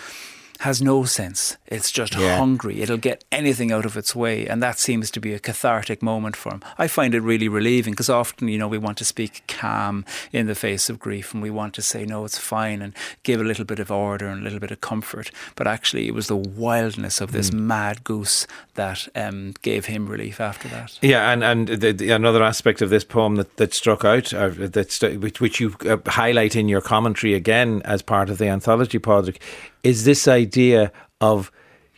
has 0.62 0.80
no 0.80 1.02
sense. 1.02 1.56
It's 1.66 1.90
just 1.90 2.14
yeah. 2.14 2.36
hungry. 2.36 2.82
It'll 2.82 2.96
get 2.96 3.24
anything 3.32 3.72
out 3.72 3.84
of 3.84 3.96
its 3.96 4.14
way. 4.14 4.46
And 4.46 4.62
that 4.62 4.78
seems 4.78 5.10
to 5.10 5.20
be 5.20 5.34
a 5.34 5.40
cathartic 5.40 6.00
moment 6.02 6.36
for 6.36 6.52
him. 6.52 6.62
I 6.78 6.86
find 6.86 7.16
it 7.16 7.20
really 7.20 7.48
relieving 7.48 7.94
because 7.94 8.08
often, 8.08 8.46
you 8.46 8.58
know, 8.58 8.68
we 8.68 8.78
want 8.78 8.96
to 8.98 9.04
speak 9.04 9.42
calm 9.48 10.04
in 10.32 10.46
the 10.46 10.54
face 10.54 10.88
of 10.88 11.00
grief 11.00 11.34
and 11.34 11.42
we 11.42 11.50
want 11.50 11.74
to 11.74 11.82
say, 11.82 12.04
no, 12.04 12.24
it's 12.24 12.38
fine 12.38 12.80
and 12.80 12.94
give 13.24 13.40
a 13.40 13.44
little 13.44 13.64
bit 13.64 13.80
of 13.80 13.90
order 13.90 14.28
and 14.28 14.40
a 14.40 14.44
little 14.44 14.60
bit 14.60 14.70
of 14.70 14.80
comfort. 14.80 15.32
But 15.56 15.66
actually, 15.66 16.06
it 16.06 16.14
was 16.14 16.28
the 16.28 16.36
wildness 16.36 17.20
of 17.20 17.32
this 17.32 17.50
mm. 17.50 17.58
mad 17.58 18.04
goose 18.04 18.46
that 18.74 19.08
um, 19.16 19.54
gave 19.62 19.86
him 19.86 20.06
relief 20.06 20.40
after 20.40 20.68
that. 20.68 20.96
Yeah. 21.02 21.32
And, 21.32 21.42
and 21.42 21.66
the, 21.66 21.92
the, 21.92 22.10
another 22.10 22.44
aspect 22.44 22.82
of 22.82 22.90
this 22.90 23.02
poem 23.02 23.34
that, 23.34 23.56
that 23.56 23.74
struck 23.74 24.04
out, 24.04 24.32
uh, 24.32 24.50
that, 24.50 25.18
which, 25.20 25.40
which 25.40 25.58
you 25.58 25.74
uh, 25.88 25.96
highlight 26.06 26.54
in 26.54 26.68
your 26.68 26.80
commentary 26.80 27.34
again 27.34 27.82
as 27.84 28.00
part 28.00 28.30
of 28.30 28.38
the 28.38 28.46
anthology 28.46 29.00
project, 29.00 29.42
is 29.82 30.04
this 30.04 30.28
idea 30.28 30.92
of 31.20 31.50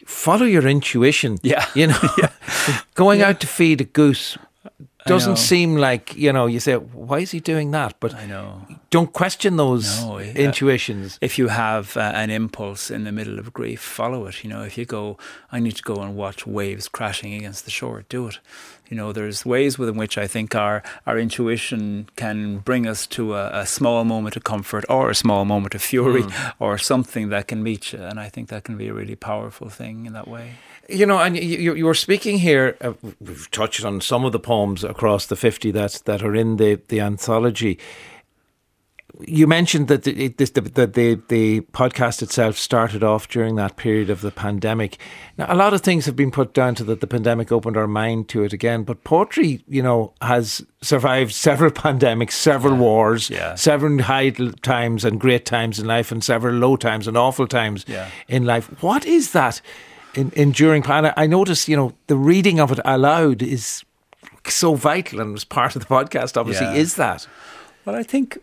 follow 0.07 0.47
your 0.47 0.67
intuition. 0.67 1.39
Yeah. 1.43 1.67
You 1.75 1.89
know, 1.89 2.01
yeah. 2.19 2.31
going 2.95 3.21
yeah. 3.21 3.29
out 3.29 3.41
to 3.41 3.47
feed 3.47 3.81
a 3.81 3.85
goose 3.85 4.39
doesn't 5.07 5.37
seem 5.37 5.77
like, 5.77 6.17
you 6.17 6.33
know, 6.33 6.47
you 6.47 6.61
say, 6.61 6.77
why 6.77 7.21
is 7.21 7.31
he 7.31 7.41
doing 7.41 7.71
that? 7.73 7.95
But 8.01 8.15
I 8.15 8.27
know. 8.27 8.67
Don't 8.91 9.13
question 9.13 9.57
those 9.57 10.03
no, 10.03 10.19
intuitions. 10.19 11.19
If 11.21 11.39
you 11.39 11.49
have 11.49 11.97
uh, 11.97 12.13
an 12.15 12.31
impulse 12.31 12.91
in 12.91 13.05
the 13.05 13.13
middle 13.13 13.39
of 13.39 13.53
grief, 13.53 13.81
follow 13.81 14.27
it. 14.27 14.43
You 14.43 14.51
know, 14.51 14.63
if 14.63 14.79
you 14.79 14.85
go, 14.85 15.19
I 15.53 15.61
need 15.61 15.77
to 15.77 15.83
go 15.83 15.97
and 15.97 16.17
watch 16.17 16.47
waves 16.47 16.89
crashing 16.89 17.35
against 17.35 17.65
the 17.65 17.71
shore, 17.71 18.05
do 18.09 18.29
it. 18.29 18.39
You 18.95 19.01
know, 19.01 19.13
there's 19.13 19.45
ways 19.45 19.77
within 19.77 19.97
which 19.97 20.17
I 20.17 20.29
think 20.29 20.55
our, 20.55 20.81
our 21.05 21.19
intuition 21.19 22.09
can 22.15 22.59
bring 22.59 22.87
us 22.87 23.09
to 23.09 23.35
a, 23.35 23.63
a 23.63 23.67
small 23.67 24.05
moment 24.05 24.37
of 24.37 24.45
comfort 24.45 24.85
or 24.89 25.11
a 25.11 25.17
small 25.17 25.45
moment 25.45 25.75
of 25.75 25.83
fury 25.83 26.23
mm. 26.23 26.53
or 26.61 26.79
something 26.79 27.29
that 27.31 27.49
can 27.49 27.61
meet 27.61 27.93
you. 27.93 28.01
And 28.01 28.21
I 28.21 28.29
think 28.29 28.51
that 28.51 28.63
can 28.63 28.77
be 28.77 28.87
a 28.87 28.95
really 28.95 29.17
powerful 29.17 29.69
thing 29.69 30.07
in 30.07 30.13
that 30.13 30.29
way. 30.29 30.53
You 30.89 31.07
know, 31.07 31.19
and 31.19 31.37
you, 31.37 31.75
you 31.75 31.85
were 31.87 31.95
speaking 31.95 32.39
here. 32.39 32.77
Uh, 32.81 32.93
we've 33.21 33.51
touched 33.51 33.85
on 33.85 34.01
some 34.01 34.25
of 34.25 34.31
the 34.31 34.39
poems 34.39 34.85
across 34.85 35.27
the 35.27 35.35
fifty 35.35 35.73
that 35.73 36.03
that 36.05 36.23
are 36.23 36.37
in 36.37 36.59
the 36.59 36.81
the 36.87 37.01
anthology 37.01 37.81
you 39.21 39.47
mentioned 39.47 39.89
that 39.89 40.03
the, 40.03 40.29
this, 40.29 40.51
the, 40.51 40.61
the, 40.63 41.21
the 41.29 41.61
podcast 41.73 42.21
itself 42.23 42.59
started 42.59 43.05
off 43.05 43.29
during 43.29 43.55
that 43.57 43.77
period 43.77 44.11
of 44.11 44.23
the 44.23 44.31
pandemic. 44.31 44.99
Now, 45.39 45.47
a 45.49 45.55
lot 45.55 45.73
of 45.73 45.83
things 45.83 46.07
have 46.07 46.17
been 46.17 46.31
put 46.31 46.53
down 46.53 46.75
to 46.77 46.85
that 46.85 47.01
the 47.01 47.07
pandemic 47.07 47.53
opened 47.53 47.77
our 47.77 47.87
mind 47.87 48.29
to 48.31 48.43
it 48.43 48.53
again, 48.53 48.83
but 48.83 49.05
poetry, 49.05 49.63
you 49.69 49.83
know, 49.83 50.13
has 50.21 50.65
survived 50.83 51.33
several 51.49 51.71
pandemics, 51.71 52.33
several 52.33 52.75
yeah. 52.75 52.81
wars, 52.81 53.31
yeah. 53.31 53.55
several 53.55 54.03
high 54.03 54.31
times 54.31 55.05
and 55.05 55.21
great 55.21 55.47
times 55.47 55.79
in 55.79 55.87
life, 55.87 56.11
and 56.11 56.25
several 56.25 56.55
low 56.57 56.77
times 56.77 57.07
and 57.07 57.17
awful 57.17 57.47
times 57.47 57.85
yeah. 57.87 58.11
in 58.29 58.45
life. 58.45 58.67
What 58.83 59.07
is 59.07 59.33
that 59.33 59.61
in, 60.15 60.33
enduring? 60.35 60.85
And 60.87 61.13
I 61.17 61.27
noticed, 61.27 61.69
you 61.69 61.77
know, 61.77 61.95
the 62.09 62.17
reading 62.17 62.59
of 62.59 62.73
it 62.73 62.81
aloud 62.85 63.43
is 63.43 63.85
so 64.47 64.75
vital 64.75 65.21
and 65.21 65.33
was 65.33 65.45
part 65.45 65.77
of 65.77 65.83
the 65.83 65.89
podcast, 65.89 66.37
obviously, 66.37 66.67
is 66.77 66.97
that? 66.97 67.27
Well, 67.85 67.95
I 67.95 68.03
think 68.03 68.39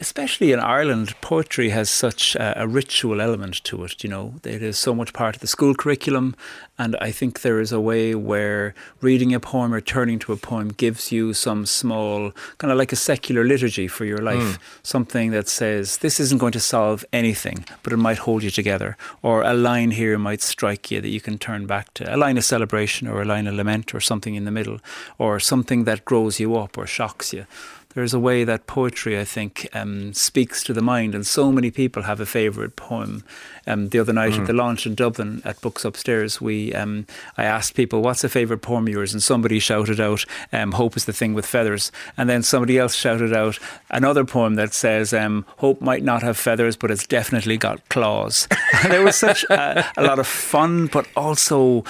especially 0.00 0.50
in 0.50 0.58
Ireland, 0.58 1.14
poetry 1.20 1.68
has 1.68 1.90
such 1.90 2.34
a, 2.34 2.62
a, 2.62 2.66
ritual 2.66 3.20
element 3.20 3.62
to 3.64 3.84
it. 3.84 4.02
You 4.02 4.08
know, 4.08 4.34
it 4.44 4.62
is 4.62 4.78
so 4.78 4.94
much 4.94 5.12
part 5.12 5.36
of 5.36 5.42
the 5.42 5.46
school 5.46 5.74
curriculum, 5.74 6.34
and 6.78 6.96
I 7.00 7.10
think 7.10 7.42
there 7.42 7.60
is 7.60 7.70
a 7.70 7.80
way 7.80 8.14
where 8.14 8.74
reading 9.02 9.34
a 9.34 9.40
poem 9.40 9.74
or 9.74 9.80
turning 9.82 10.18
to 10.20 10.32
a 10.32 10.38
poem 10.38 10.70
gives 10.70 11.12
you 11.12 11.34
some 11.34 11.66
small, 11.66 12.32
kind 12.56 12.72
of 12.72 12.78
like 12.78 12.92
a 12.92 12.96
secular 12.96 13.44
liturgy 13.44 13.88
for 13.88 14.06
your 14.06 14.22
life. 14.22 14.56
Mm. 14.56 14.58
Something 14.82 15.30
that 15.32 15.48
says 15.48 15.98
this 15.98 16.18
isn't 16.18 16.38
going 16.38 16.52
to 16.52 16.60
solve 16.60 17.04
anything, 17.12 17.66
but 17.82 17.92
it 17.92 17.98
might 17.98 18.18
hold 18.18 18.42
you 18.42 18.50
together, 18.50 18.96
or 19.22 19.42
a 19.42 19.52
line 19.52 19.90
here 19.90 20.18
might 20.18 20.40
strike 20.40 20.90
you 20.90 21.02
that 21.02 21.08
you 21.08 21.20
can 21.20 21.36
turn 21.36 21.66
back 21.66 21.92
to, 21.94 22.14
a 22.14 22.16
line 22.16 22.38
of 22.38 22.44
celebration 22.44 23.06
or 23.06 23.20
a 23.20 23.26
line 23.26 23.46
of 23.46 23.54
lament 23.54 23.94
or 23.94 24.00
something 24.00 24.34
in 24.34 24.46
the 24.46 24.50
middle, 24.50 24.78
or 25.18 25.38
something 25.38 25.84
that 25.84 26.06
grows 26.06 26.40
you 26.40 26.56
up 26.56 26.78
or 26.78 26.86
shocks 26.86 27.34
you 27.34 27.46
there's 27.94 28.14
a 28.14 28.20
way 28.20 28.44
that 28.44 28.66
poetry, 28.66 29.18
I 29.18 29.24
think, 29.24 29.68
um, 29.72 30.12
speaks 30.14 30.62
to 30.64 30.72
the 30.72 30.80
mind, 30.80 31.14
and 31.14 31.26
so 31.26 31.50
many 31.50 31.70
people 31.70 32.04
have 32.04 32.20
a 32.20 32.26
favourite 32.26 32.76
poem. 32.76 33.24
Um, 33.66 33.88
the 33.88 33.98
other 33.98 34.12
night 34.12 34.34
mm. 34.34 34.40
at 34.40 34.46
the 34.46 34.52
launch 34.52 34.86
in 34.86 34.94
Dublin 34.94 35.42
at 35.44 35.60
Books 35.60 35.84
Upstairs, 35.84 36.40
we 36.40 36.72
um, 36.72 37.06
I 37.36 37.44
asked 37.44 37.74
people, 37.74 38.00
"What's 38.00 38.22
a 38.22 38.28
favourite 38.28 38.62
poem 38.62 38.86
of 38.86 38.92
yours?" 38.92 39.12
and 39.12 39.22
somebody 39.22 39.58
shouted 39.58 40.00
out, 40.00 40.24
um, 40.52 40.72
"Hope 40.72 40.96
is 40.96 41.04
the 41.04 41.12
thing 41.12 41.34
with 41.34 41.46
feathers," 41.46 41.90
and 42.16 42.30
then 42.30 42.42
somebody 42.42 42.78
else 42.78 42.94
shouted 42.94 43.32
out 43.32 43.58
another 43.90 44.24
poem 44.24 44.54
that 44.54 44.72
says, 44.72 45.12
um, 45.12 45.44
"Hope 45.58 45.80
might 45.80 46.04
not 46.04 46.22
have 46.22 46.36
feathers, 46.36 46.76
but 46.76 46.90
it's 46.90 47.06
definitely 47.06 47.56
got 47.56 47.86
claws." 47.88 48.46
there 48.84 49.04
was 49.04 49.16
such 49.16 49.44
a, 49.50 49.84
a 49.96 50.02
lot 50.04 50.20
of 50.20 50.26
fun, 50.26 50.86
but 50.86 51.06
also 51.16 51.84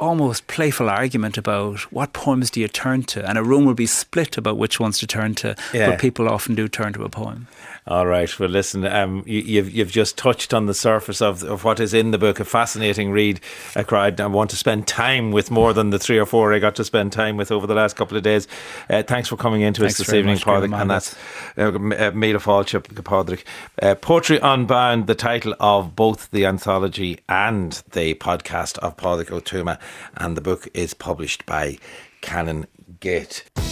almost 0.00 0.46
playful 0.46 0.88
argument 0.88 1.38
about 1.38 1.80
what 1.92 2.12
poems 2.12 2.50
do 2.50 2.60
you 2.60 2.68
turn 2.68 3.02
to, 3.04 3.28
and 3.28 3.38
a 3.38 3.42
room 3.42 3.64
will 3.66 3.74
be 3.74 3.86
split 3.86 4.36
about 4.36 4.56
which 4.56 4.80
ones 4.80 4.98
to 4.98 5.06
turn 5.06 5.34
to. 5.36 5.54
Yeah. 5.72 5.90
But 5.90 6.00
people 6.00 6.28
often 6.28 6.54
do 6.54 6.68
turn 6.68 6.92
to 6.94 7.04
a 7.04 7.08
poem. 7.08 7.46
All 7.90 8.06
right. 8.06 8.38
Well, 8.38 8.48
listen, 8.48 8.86
um, 8.86 9.24
you, 9.26 9.60
have 9.60 9.68
you've 9.68 9.90
just 9.90 10.16
touched 10.16 10.54
on 10.54 10.66
the 10.66 10.74
surface 10.74 11.20
of, 11.20 11.42
of 11.42 11.64
what 11.64 11.80
is 11.80 11.92
in 11.92 12.12
the 12.12 12.18
book. 12.18 12.38
A 12.38 12.44
fascinating 12.44 13.10
read. 13.10 13.40
I 13.74 13.82
cried. 13.82 14.20
I 14.20 14.28
want 14.28 14.50
to 14.50 14.56
spend 14.56 14.86
time 14.86 15.32
with 15.32 15.50
more 15.50 15.72
than 15.72 15.90
the 15.90 15.98
three 15.98 16.16
or 16.16 16.24
four 16.24 16.54
I 16.54 16.60
got 16.60 16.76
to 16.76 16.84
spend 16.84 17.12
time 17.12 17.36
with 17.36 17.50
over 17.50 17.66
the 17.66 17.74
last 17.74 17.96
couple 17.96 18.16
of 18.16 18.22
days. 18.22 18.46
Uh, 18.88 19.02
thanks 19.02 19.28
for 19.28 19.36
coming 19.36 19.62
into 19.62 19.84
us 19.84 19.98
this 19.98 20.12
evening, 20.12 20.38
Padraig. 20.38 20.72
And 20.72 20.88
that's 20.88 21.16
uh, 21.56 21.72
Made 22.14 22.36
of 22.36 22.44
Fallship, 22.44 22.84
Padraig. 23.02 23.42
Uh, 23.82 23.96
Poetry 23.96 24.38
Unbound, 24.40 25.08
the 25.08 25.16
title 25.16 25.56
of 25.58 25.96
both 25.96 26.30
the 26.30 26.46
anthology 26.46 27.18
and 27.28 27.82
the 27.90 28.14
podcast 28.14 28.78
of 28.78 28.96
Padraig 28.98 29.32
Ó 29.32 29.40
Tuama, 29.40 29.80
and 30.16 30.36
the 30.36 30.40
book 30.40 30.68
is 30.74 30.94
published 30.94 31.44
by 31.44 31.76
Canongate. 32.22 33.69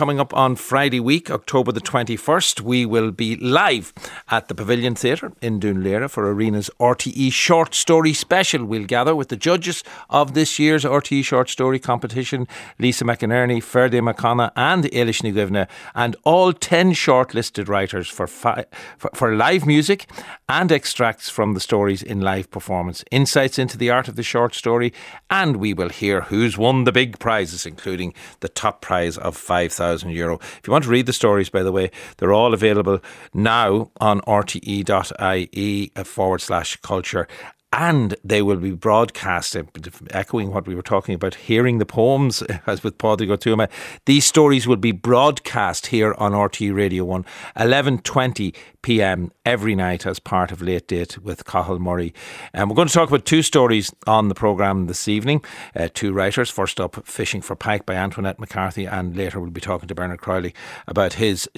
Coming 0.00 0.18
up 0.18 0.32
on 0.32 0.56
Friday 0.56 0.98
week, 0.98 1.30
October 1.30 1.72
the 1.72 1.80
21st, 1.82 2.62
we 2.62 2.86
will 2.86 3.10
be 3.10 3.36
live 3.36 3.92
at 4.30 4.48
the 4.48 4.54
Pavilion 4.54 4.94
Theatre 4.94 5.30
in 5.42 5.60
Laoghaire 5.60 6.08
for 6.08 6.26
Arena's 6.26 6.70
RTE 6.80 7.30
Short 7.30 7.74
Story 7.74 8.14
Special. 8.14 8.64
We'll 8.64 8.86
gather 8.86 9.14
with 9.14 9.28
the 9.28 9.36
judges 9.36 9.84
of 10.08 10.32
this 10.32 10.58
year's 10.58 10.84
RTE 10.84 11.22
Short 11.22 11.50
Story 11.50 11.78
competition, 11.78 12.48
Lisa 12.78 13.04
McInerney, 13.04 13.62
Ferdy 13.62 14.00
McConnell 14.00 14.50
and 14.56 14.84
Éilís 14.84 15.20
Ní 15.20 15.34
Dhuibhne, 15.34 15.68
and 15.94 16.16
all 16.24 16.54
10 16.54 16.92
shortlisted 16.92 17.68
writers 17.68 18.08
for, 18.08 18.26
fi- 18.26 18.64
for, 18.96 19.10
for 19.12 19.36
live 19.36 19.66
music 19.66 20.08
and 20.48 20.72
extracts 20.72 21.28
from 21.28 21.52
the 21.52 21.60
stories 21.60 22.02
in 22.02 22.22
live 22.22 22.50
performance, 22.50 23.04
insights 23.10 23.58
into 23.58 23.76
the 23.76 23.90
art 23.90 24.08
of 24.08 24.16
the 24.16 24.22
short 24.22 24.54
story, 24.54 24.94
and 25.28 25.56
we 25.56 25.74
will 25.74 25.90
hear 25.90 26.22
who's 26.22 26.56
won 26.56 26.84
the 26.84 26.90
big 26.90 27.18
prizes, 27.18 27.66
including 27.66 28.14
the 28.40 28.48
top 28.48 28.80
prize 28.80 29.18
of 29.18 29.36
5,000 29.36 29.89
euro. 30.10 30.38
If 30.58 30.62
you 30.66 30.72
want 30.72 30.84
to 30.84 30.90
read 30.90 31.06
the 31.06 31.12
stories, 31.12 31.50
by 31.50 31.62
the 31.62 31.72
way, 31.72 31.90
they're 32.16 32.32
all 32.32 32.54
available 32.54 33.00
now 33.34 33.90
on 34.00 34.20
rte.ie 34.22 35.92
forward 36.04 36.40
slash 36.40 36.76
culture 36.76 37.28
and 37.72 38.16
they 38.24 38.42
will 38.42 38.56
be 38.56 38.72
broadcast, 38.72 39.54
uh, 39.54 39.62
echoing 40.10 40.52
what 40.52 40.66
we 40.66 40.74
were 40.74 40.82
talking 40.82 41.14
about, 41.14 41.34
hearing 41.34 41.78
the 41.78 41.86
poems, 41.86 42.42
as 42.66 42.82
with 42.82 42.98
Padraig 42.98 43.30
Ó 43.30 43.36
Tuama. 43.36 43.68
These 44.06 44.26
stories 44.26 44.66
will 44.66 44.76
be 44.76 44.92
broadcast 44.92 45.88
here 45.88 46.14
on 46.18 46.32
RTE 46.32 46.74
Radio 46.74 47.04
1, 47.04 47.24
11.20 47.56 48.54
p.m. 48.82 49.32
every 49.44 49.74
night 49.74 50.06
as 50.06 50.18
part 50.18 50.52
of 50.52 50.62
Late 50.62 50.88
Date 50.88 51.18
with 51.18 51.44
Cathal 51.44 51.78
Murray. 51.78 52.14
And 52.52 52.68
we're 52.68 52.76
going 52.76 52.88
to 52.88 52.94
talk 52.94 53.08
about 53.08 53.24
two 53.24 53.42
stories 53.42 53.92
on 54.06 54.28
the 54.28 54.34
programme 54.34 54.86
this 54.86 55.08
evening. 55.08 55.44
Uh, 55.74 55.88
two 55.92 56.12
writers. 56.12 56.50
First 56.50 56.80
up, 56.80 57.06
Fishing 57.06 57.40
for 57.42 57.56
Pike 57.56 57.86
by 57.86 57.94
Antoinette 57.94 58.38
McCarthy, 58.38 58.86
and 58.86 59.16
later 59.16 59.40
we'll 59.40 59.50
be 59.50 59.60
talking 59.60 59.88
to 59.88 59.94
Bernard 59.94 60.20
Crowley 60.20 60.54
about 60.86 61.14
his 61.14 61.48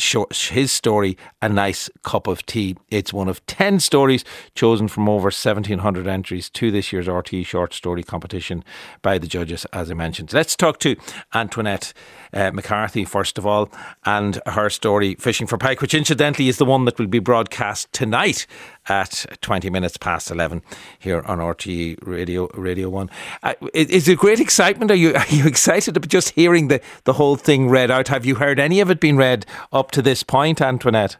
his 0.50 0.72
story, 0.72 1.16
A 1.40 1.48
Nice 1.48 1.90
Cup 2.02 2.26
of 2.26 2.44
Tea. 2.46 2.76
It's 2.90 3.12
one 3.12 3.28
of 3.28 3.44
10 3.46 3.80
stories 3.80 4.24
chosen 4.54 4.88
from 4.88 5.08
over 5.08 5.26
1,700 5.26 6.06
entries 6.06 6.50
to 6.50 6.70
this 6.70 6.92
year's 6.92 7.08
RT 7.08 7.44
short 7.44 7.72
story 7.72 8.02
competition 8.02 8.64
by 9.02 9.18
the 9.18 9.26
judges, 9.26 9.64
as 9.72 9.90
I 9.90 9.94
mentioned. 9.94 10.32
Let's 10.32 10.56
talk 10.56 10.78
to 10.80 10.96
Antoinette 11.34 11.92
uh, 12.32 12.50
McCarthy, 12.52 13.04
first 13.04 13.38
of 13.38 13.46
all, 13.46 13.70
and 14.04 14.40
her 14.46 14.70
story, 14.70 15.14
Fishing 15.16 15.46
for 15.46 15.58
Pike, 15.58 15.80
which 15.80 15.94
incidentally 15.94 16.48
is 16.48 16.58
the 16.58 16.64
one 16.64 16.84
that 16.86 16.98
will 16.98 17.06
be 17.12 17.20
broadcast 17.20 17.92
tonight 17.92 18.46
at 18.88 19.26
20 19.42 19.70
minutes 19.70 19.96
past 19.96 20.30
11 20.30 20.62
here 20.98 21.22
on 21.22 21.38
RTE 21.38 21.98
Radio 22.06 22.48
Radio 22.54 22.88
1. 22.88 23.10
Uh, 23.42 23.54
is 23.74 24.08
it 24.08 24.18
great 24.18 24.40
excitement? 24.40 24.90
Are 24.90 24.96
you, 24.96 25.14
are 25.14 25.26
you 25.28 25.46
excited 25.46 25.96
about 25.96 26.08
just 26.08 26.30
hearing 26.30 26.68
the, 26.68 26.80
the 27.04 27.12
whole 27.12 27.36
thing 27.36 27.68
read 27.68 27.90
out? 27.90 28.08
Have 28.08 28.24
you 28.24 28.36
heard 28.36 28.58
any 28.58 28.80
of 28.80 28.90
it 28.90 28.98
being 28.98 29.16
read 29.16 29.46
up 29.72 29.90
to 29.92 30.02
this 30.02 30.22
point, 30.22 30.60
Antoinette? 30.60 31.16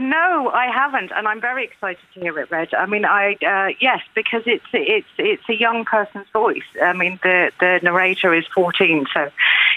No, 0.00 0.50
I 0.50 0.66
haven't, 0.72 1.12
and 1.14 1.28
I'm 1.28 1.40
very 1.40 1.64
excited 1.64 2.02
to 2.14 2.20
hear 2.20 2.38
it 2.38 2.50
read. 2.50 2.72
I 2.74 2.86
mean, 2.86 3.04
I 3.04 3.36
uh, 3.46 3.74
yes, 3.80 4.00
because 4.14 4.42
it's 4.46 4.64
it's 4.72 5.06
it's 5.18 5.42
a 5.48 5.54
young 5.54 5.84
person's 5.84 6.28
voice. 6.32 6.62
I 6.82 6.92
mean, 6.94 7.18
the 7.22 7.50
the 7.60 7.80
narrator 7.82 8.32
is 8.34 8.46
14, 8.54 9.06
so 9.12 9.30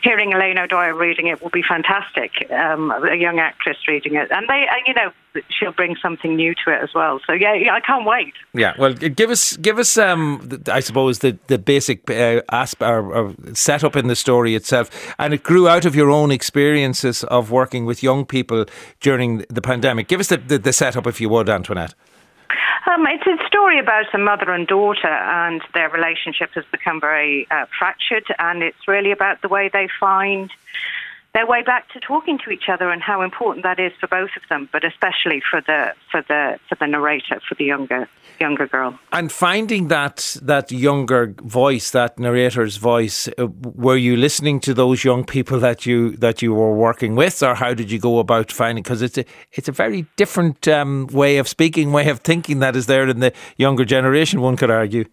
hearing 0.03 0.33
Elaine 0.33 0.57
O'Dwyer 0.57 0.95
reading 0.95 1.27
it 1.27 1.41
will 1.41 1.49
be 1.49 1.61
fantastic. 1.61 2.49
Um, 2.51 2.91
a 2.91 3.15
young 3.15 3.39
actress 3.39 3.77
reading 3.87 4.15
it, 4.15 4.31
and 4.31 4.47
they, 4.47 4.67
uh, 4.67 4.75
you 4.85 4.93
know, 4.93 5.11
she'll 5.49 5.71
bring 5.71 5.95
something 6.01 6.35
new 6.35 6.53
to 6.65 6.73
it 6.73 6.81
as 6.81 6.89
well. 6.93 7.19
So 7.25 7.33
yeah, 7.33 7.53
yeah 7.53 7.73
I 7.73 7.79
can't 7.79 8.05
wait. 8.05 8.33
Yeah, 8.53 8.73
well, 8.77 8.93
give 8.93 9.29
us 9.29 9.57
give 9.57 9.79
us, 9.79 9.97
um, 9.97 10.61
I 10.71 10.79
suppose 10.79 11.19
the 11.19 11.37
the 11.47 11.57
basic 11.57 12.09
uh, 12.09 12.41
asp- 12.51 12.81
or, 12.81 13.13
or 13.13 13.35
setup 13.53 13.95
in 13.95 14.07
the 14.07 14.15
story 14.15 14.55
itself, 14.55 14.89
and 15.19 15.33
it 15.33 15.43
grew 15.43 15.67
out 15.67 15.85
of 15.85 15.95
your 15.95 16.09
own 16.09 16.31
experiences 16.31 17.23
of 17.25 17.51
working 17.51 17.85
with 17.85 18.03
young 18.03 18.25
people 18.25 18.65
during 18.99 19.45
the 19.49 19.61
pandemic. 19.61 20.07
Give 20.07 20.19
us 20.19 20.27
the, 20.27 20.37
the, 20.37 20.57
the 20.57 20.73
setup, 20.73 21.07
if 21.07 21.21
you 21.21 21.29
would, 21.29 21.49
Antoinette. 21.49 21.93
Um, 22.87 23.05
it's 23.07 23.27
a 23.27 23.45
story 23.47 23.79
about 23.79 24.05
a 24.13 24.17
mother 24.17 24.51
and 24.51 24.65
daughter, 24.65 25.07
and 25.07 25.61
their 25.73 25.89
relationship 25.89 26.51
has 26.53 26.63
become 26.71 27.01
very 27.01 27.45
uh, 27.51 27.65
fractured, 27.77 28.23
and 28.39 28.63
it's 28.63 28.87
really 28.87 29.11
about 29.11 29.41
the 29.41 29.49
way 29.49 29.69
they 29.71 29.89
find 29.99 30.49
their 31.37 31.45
way 31.45 31.61
back 31.61 31.87
to 31.93 31.99
talking 31.99 32.39
to 32.43 32.49
each 32.49 32.67
other 32.67 32.89
and 32.89 32.99
how 32.99 33.21
important 33.21 33.61
that 33.61 33.79
is 33.79 33.91
for 33.99 34.07
both 34.07 34.31
of 34.35 34.41
them, 34.49 34.67
but 34.71 34.83
especially 34.83 35.39
for 35.51 35.61
the 35.61 35.93
for 36.11 36.23
the 36.27 36.57
for 36.67 36.75
the 36.79 36.87
narrator, 36.87 37.39
for 37.47 37.53
the 37.53 37.65
younger 37.65 38.09
younger 38.39 38.65
girl. 38.65 38.97
And 39.11 39.31
finding 39.31 39.87
that 39.89 40.35
that 40.41 40.71
younger 40.71 41.35
voice, 41.43 41.91
that 41.91 42.17
narrator's 42.17 42.77
voice, 42.77 43.29
uh, 43.37 43.45
were 43.85 43.97
you 43.97 44.17
listening 44.17 44.59
to 44.61 44.73
those 44.73 45.03
young 45.03 45.23
people 45.25 45.59
that 45.59 45.85
you 45.85 46.17
that 46.17 46.41
you 46.41 46.55
were 46.55 46.73
working 46.73 47.15
with, 47.15 47.43
or 47.43 47.53
how 47.53 47.75
did 47.75 47.91
you 47.91 47.99
go 47.99 48.17
about 48.17 48.51
finding? 48.51 48.81
Because 48.81 49.03
it's 49.03 49.19
a 49.19 49.25
it's 49.51 49.69
a 49.69 49.71
very 49.83 50.07
different 50.15 50.67
um, 50.67 51.05
way 51.11 51.37
of 51.37 51.47
speaking, 51.47 51.91
way 51.91 52.09
of 52.09 52.21
thinking 52.21 52.61
that 52.61 52.75
is 52.75 52.87
there 52.87 53.07
in 53.07 53.19
the 53.19 53.31
younger 53.57 53.85
generation. 53.85 54.41
One 54.41 54.57
could 54.57 54.71
argue. 54.71 55.05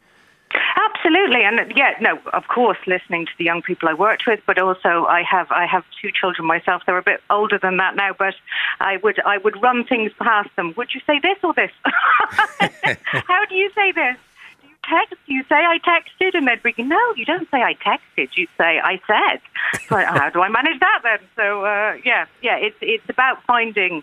Absolutely, 1.14 1.44
and 1.44 1.72
yeah, 1.77 1.94
no, 2.00 2.18
of 2.33 2.48
course, 2.48 2.79
listening 2.88 3.27
to 3.27 3.33
the 3.38 3.44
young 3.44 3.62
people 3.62 3.88
I 3.88 3.94
worked 3.94 4.24
with, 4.27 4.40
but 4.46 4.59
also 4.59 5.07
I 5.07 5.22
have 5.22 5.46
I 5.53 5.64
have 5.64 5.85
two 6.03 6.11
children 6.11 6.46
myself. 6.46 6.83
They're 6.87 6.98
a 6.98 7.03
bit 7.03 7.20
older 7.31 7.57
than 7.57 7.77
that 7.77 7.94
now, 7.94 8.11
but 8.18 8.35
I 8.81 8.96
would 8.96 9.20
I 9.24 9.38
would 9.38 9.62
run 9.62 9.85
things 9.85 10.11
past 10.18 10.50
them. 10.57 10.74
Would 10.77 10.92
you 10.92 11.00
say 11.07 11.20
this 11.20 11.38
or 11.44 11.55
this? 11.55 11.70
How 13.05 13.44
do 13.46 13.55
you 13.55 13.70
say 13.77 13.92
this? 13.92 14.16
Do 14.61 14.66
you 14.68 14.74
text? 14.83 15.14
You 15.27 15.42
say 15.44 15.55
I 15.55 15.79
texted? 15.79 16.35
And 16.35 16.48
they'd 16.48 16.62
be 16.64 16.74
no, 16.83 17.14
you 17.16 17.24
don't 17.24 17.48
say 17.48 17.62
I 17.62 17.74
texted. 17.74 18.31
You 18.35 18.48
say 18.59 18.81
I 18.83 19.00
said. 19.07 19.40
So 19.88 19.96
how 19.96 20.31
do 20.31 20.40
I 20.42 20.48
manage 20.48 20.81
that 20.81 21.00
then? 21.05 21.18
So 21.37 21.64
uh, 21.64 21.94
yeah, 22.05 22.27
yeah, 22.42 22.57
it's 22.57 22.79
it's 22.81 23.09
about 23.09 23.40
finding. 23.44 24.03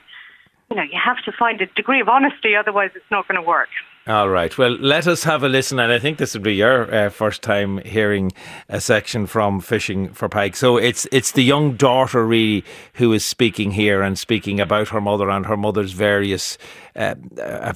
You 0.70 0.78
know, 0.78 0.84
you 0.84 0.98
have 1.04 1.22
to 1.26 1.34
find 1.34 1.60
a 1.60 1.66
degree 1.66 2.00
of 2.00 2.08
honesty, 2.08 2.56
otherwise 2.56 2.92
it's 2.96 3.12
not 3.12 3.28
going 3.28 3.36
to 3.36 3.46
work. 3.46 3.68
All 4.08 4.30
right. 4.30 4.58
Well, 4.58 4.72
let 4.80 5.06
us 5.06 5.24
have 5.26 5.44
a 5.44 5.50
listen. 5.50 5.80
And 5.80 5.94
I 5.94 6.00
think 6.00 6.18
this 6.18 6.34
would 6.34 6.42
be 6.42 6.56
your 6.56 6.92
uh, 6.94 7.10
first 7.10 7.44
time 7.44 7.78
hearing 7.80 8.32
a 8.68 8.82
section 8.82 9.28
from 9.28 9.62
Fishing 9.62 10.12
for 10.12 10.28
Pike. 10.28 10.56
So 10.56 10.78
it's 10.78 11.08
it's 11.12 11.34
the 11.34 11.44
young 11.44 11.76
daughter, 11.76 12.26
really, 12.26 12.66
who 12.96 13.14
is 13.14 13.24
speaking 13.24 13.72
here 13.72 14.02
and 14.02 14.18
speaking 14.18 14.60
about 14.60 14.88
her 14.88 15.00
mother 15.00 15.30
and 15.30 15.46
her 15.46 15.56
mother's 15.56 15.92
various 15.92 16.58
uh, 16.96 17.14
uh, 17.40 17.74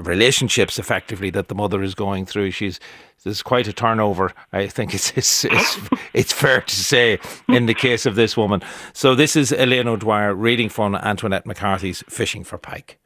relationships, 0.00 0.76
effectively, 0.76 1.30
that 1.30 1.46
the 1.46 1.54
mother 1.54 1.84
is 1.84 1.94
going 1.94 2.26
through. 2.26 2.50
She's 2.50 2.80
there's 3.22 3.42
quite 3.42 3.68
a 3.68 3.72
turnover. 3.72 4.32
I 4.52 4.66
think 4.66 4.92
it's, 4.92 5.12
it's 5.16 5.44
it's 5.44 5.78
it's, 6.12 6.32
fair 6.32 6.62
to 6.62 6.74
say 6.74 7.20
in 7.48 7.66
the 7.66 7.74
case 7.74 8.06
of 8.06 8.16
this 8.16 8.36
woman. 8.36 8.60
So 8.92 9.14
this 9.14 9.36
is 9.36 9.52
Elaine 9.52 9.86
O'Dwyer 9.86 10.34
reading 10.34 10.68
from 10.68 10.96
Antoinette 10.96 11.46
McCarthy's 11.46 12.02
Fishing 12.08 12.42
for 12.42 12.58
Pike. 12.58 12.99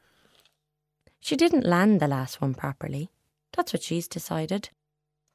She 1.25 1.37
didn't 1.37 1.65
land 1.65 2.01
the 2.01 2.07
last 2.07 2.43
one 2.43 2.53
properly. 2.53 3.09
That's 3.57 3.73
what 3.73 3.83
she's 3.83 4.07
decided. 4.07 4.69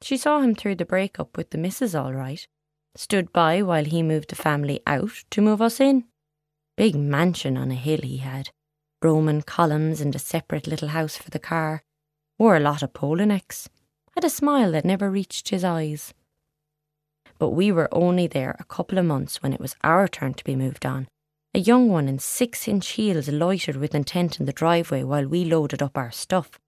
She 0.00 0.16
saw 0.16 0.40
him 0.40 0.54
through 0.54 0.76
the 0.76 0.84
breakup 0.84 1.36
with 1.36 1.50
the 1.50 1.58
missus 1.58 1.96
all 1.96 2.14
right. 2.14 2.46
Stood 2.94 3.32
by 3.32 3.60
while 3.62 3.84
he 3.84 4.00
moved 4.00 4.30
the 4.30 4.36
family 4.36 4.80
out 4.86 5.24
to 5.30 5.42
move 5.42 5.60
us 5.60 5.80
in. 5.80 6.04
Big 6.76 6.94
mansion 6.94 7.56
on 7.56 7.72
a 7.72 7.74
hill 7.74 8.02
he 8.02 8.18
had. 8.18 8.50
Roman 9.02 9.42
columns 9.42 10.00
and 10.00 10.14
a 10.14 10.20
separate 10.20 10.68
little 10.68 10.90
house 10.90 11.16
for 11.16 11.30
the 11.30 11.40
car. 11.40 11.82
Wore 12.38 12.54
a 12.54 12.60
lot 12.60 12.84
of 12.84 12.92
polo 12.92 13.24
necks. 13.24 13.68
Had 14.14 14.22
a 14.22 14.30
smile 14.30 14.70
that 14.70 14.84
never 14.84 15.10
reached 15.10 15.48
his 15.48 15.64
eyes. 15.64 16.14
But 17.40 17.50
we 17.50 17.72
were 17.72 17.88
only 17.90 18.28
there 18.28 18.54
a 18.60 18.64
couple 18.64 18.96
of 18.96 19.06
months 19.06 19.42
when 19.42 19.52
it 19.52 19.60
was 19.60 19.74
our 19.82 20.06
turn 20.06 20.34
to 20.34 20.44
be 20.44 20.54
moved 20.54 20.86
on, 20.86 21.08
a 21.52 21.58
young 21.58 21.88
one 21.88 22.08
in 22.08 22.18
six 22.18 22.68
inch 22.68 22.88
heels 22.90 23.28
loitered 23.28 23.76
with 23.76 23.94
intent 23.94 24.38
in 24.38 24.46
the 24.46 24.52
driveway 24.52 25.02
while 25.02 25.26
we 25.26 25.44
loaded 25.44 25.82
up 25.82 25.98
our 25.98 26.10
stuff. 26.10 26.60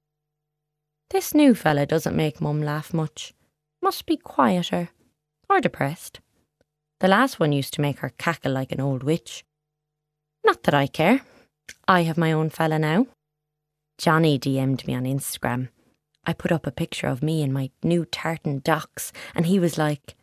This 1.10 1.34
new 1.34 1.54
fella 1.54 1.86
doesn't 1.86 2.16
make 2.16 2.40
Mum 2.40 2.62
laugh 2.62 2.92
much. 2.92 3.34
Must 3.82 4.06
be 4.06 4.16
quieter. 4.16 4.90
Or 5.48 5.60
depressed. 5.60 6.20
The 7.00 7.08
last 7.08 7.38
one 7.38 7.52
used 7.52 7.74
to 7.74 7.80
make 7.80 7.98
her 7.98 8.12
cackle 8.16 8.52
like 8.52 8.72
an 8.72 8.80
old 8.80 9.02
witch. 9.02 9.44
Not 10.44 10.62
that 10.64 10.74
I 10.74 10.86
care. 10.86 11.20
I 11.86 12.02
have 12.02 12.18
my 12.18 12.32
own 12.32 12.50
fella 12.50 12.78
now. 12.78 13.06
Johnny 13.98 14.38
DM'd 14.38 14.86
me 14.86 14.94
on 14.94 15.04
Instagram. 15.04 15.68
I 16.24 16.32
put 16.32 16.52
up 16.52 16.66
a 16.66 16.72
picture 16.72 17.08
of 17.08 17.22
me 17.22 17.42
in 17.42 17.52
my 17.52 17.70
new 17.82 18.04
tartan 18.04 18.60
Docs, 18.60 19.12
and 19.34 19.46
he 19.46 19.58
was 19.58 19.76
like, 19.76 20.14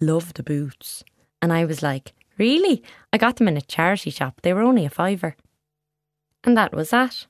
Love 0.00 0.34
the 0.34 0.42
boots. 0.42 1.02
And 1.42 1.52
I 1.52 1.64
was 1.64 1.82
like, 1.82 2.12
Really? 2.38 2.82
I 3.12 3.18
got 3.18 3.36
them 3.36 3.48
in 3.48 3.56
a 3.56 3.62
charity 3.62 4.10
shop. 4.10 4.40
They 4.42 4.52
were 4.52 4.62
only 4.62 4.84
a 4.84 4.90
fiver. 4.90 5.36
And 6.44 6.56
that 6.56 6.74
was 6.74 6.90
that. 6.90 7.26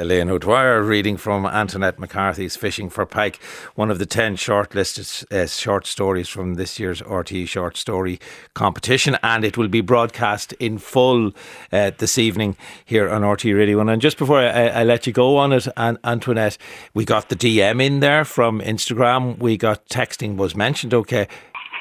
Elaine 0.00 0.30
O'Dwyer 0.30 0.82
reading 0.82 1.18
from 1.18 1.44
Antoinette 1.44 1.98
McCarthy's 1.98 2.56
Fishing 2.56 2.88
for 2.88 3.04
Pike, 3.04 3.38
one 3.74 3.90
of 3.90 3.98
the 3.98 4.06
10 4.06 4.36
shortlisted 4.36 5.30
uh, 5.30 5.46
short 5.46 5.86
stories 5.86 6.26
from 6.26 6.54
this 6.54 6.78
year's 6.78 7.02
RTE 7.02 7.46
Short 7.46 7.76
Story 7.76 8.18
competition. 8.54 9.18
And 9.22 9.44
it 9.44 9.58
will 9.58 9.68
be 9.68 9.82
broadcast 9.82 10.54
in 10.54 10.78
full 10.78 11.32
uh, 11.70 11.90
this 11.98 12.16
evening 12.16 12.56
here 12.82 13.10
on 13.10 13.20
RTE 13.20 13.54
Radio 13.54 13.76
1. 13.76 13.90
And 13.90 14.00
just 14.00 14.16
before 14.16 14.38
I, 14.38 14.68
I, 14.68 14.84
let 14.84 15.06
you 15.06 15.12
go 15.12 15.36
on 15.36 15.52
it, 15.52 15.68
Antoinette, 15.76 16.56
we 16.94 17.04
got 17.04 17.28
the 17.28 17.36
DM 17.36 17.82
in 17.82 18.00
there 18.00 18.24
from 18.24 18.60
Instagram. 18.62 19.38
We 19.38 19.58
got 19.58 19.86
texting 19.88 20.36
was 20.36 20.56
mentioned. 20.56 20.94
Okay 20.94 21.28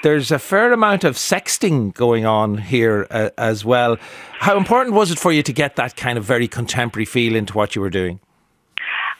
there's 0.04 0.32
a 0.32 0.40
fair 0.40 0.72
amount 0.72 1.04
of 1.04 1.16
sexting 1.16 1.94
going 1.94 2.26
on 2.26 2.58
here 2.58 3.08
uh, 3.10 3.30
as 3.38 3.66
well. 3.66 3.98
How 4.40 4.58
important 4.58 4.96
was 4.96 5.12
it 5.12 5.20
for 5.20 5.32
you 5.32 5.44
to 5.44 5.54
get 5.54 5.76
that 5.76 5.96
kind 5.96 6.18
of 6.18 6.24
very 6.24 6.48
contemporary 6.48 7.06
feel 7.06 7.36
into 7.36 7.54
what 7.54 7.76
you 7.76 7.82
were 7.82 7.90
doing? 7.90 8.20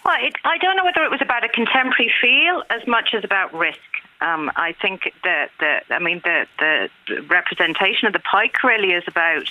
Well, 0.06 0.16
it, 0.22 0.36
I 0.46 0.58
don't 0.58 0.78
know 0.78 0.86
whether 0.86 1.04
it 1.04 1.12
was 1.12 1.22
about 1.22 1.44
a 1.44 1.50
contemporary 1.50 2.12
feel 2.22 2.64
as 2.70 2.88
much 2.88 3.14
as 3.14 3.24
about 3.24 3.54
risk. 3.54 3.80
Um, 4.22 4.52
I 4.56 4.74
think 4.82 5.14
that 5.24 5.50
the, 5.60 5.82
I 5.94 6.00
mean, 6.00 6.22
the, 6.24 6.46
the, 6.58 6.90
the 7.08 7.22
representation 7.24 8.08
of 8.08 8.14
the 8.14 8.20
pike 8.20 8.64
really 8.64 8.92
is 8.92 9.04
about, 9.08 9.50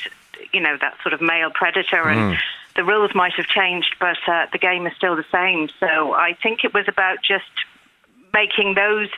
you 0.53 0.61
know, 0.61 0.77
that 0.81 0.97
sort 1.03 1.13
of 1.13 1.21
male 1.21 1.51
predator 1.51 2.09
and. 2.09 2.37
Mm. 2.37 2.41
The 2.77 2.85
rules 2.85 3.13
might 3.13 3.33
have 3.33 3.47
changed, 3.47 3.97
but 3.99 4.19
uh, 4.29 4.47
the 4.53 4.59
game 4.59 4.87
is 4.87 4.95
still 4.95 5.17
the 5.17 5.25
same. 5.33 5.69
So 5.81 6.15
I 6.15 6.35
think 6.41 6.63
it 6.63 6.73
was 6.73 6.87
about 6.87 7.19
just 7.25 7.51
making 8.33 8.75
those, 8.75 9.09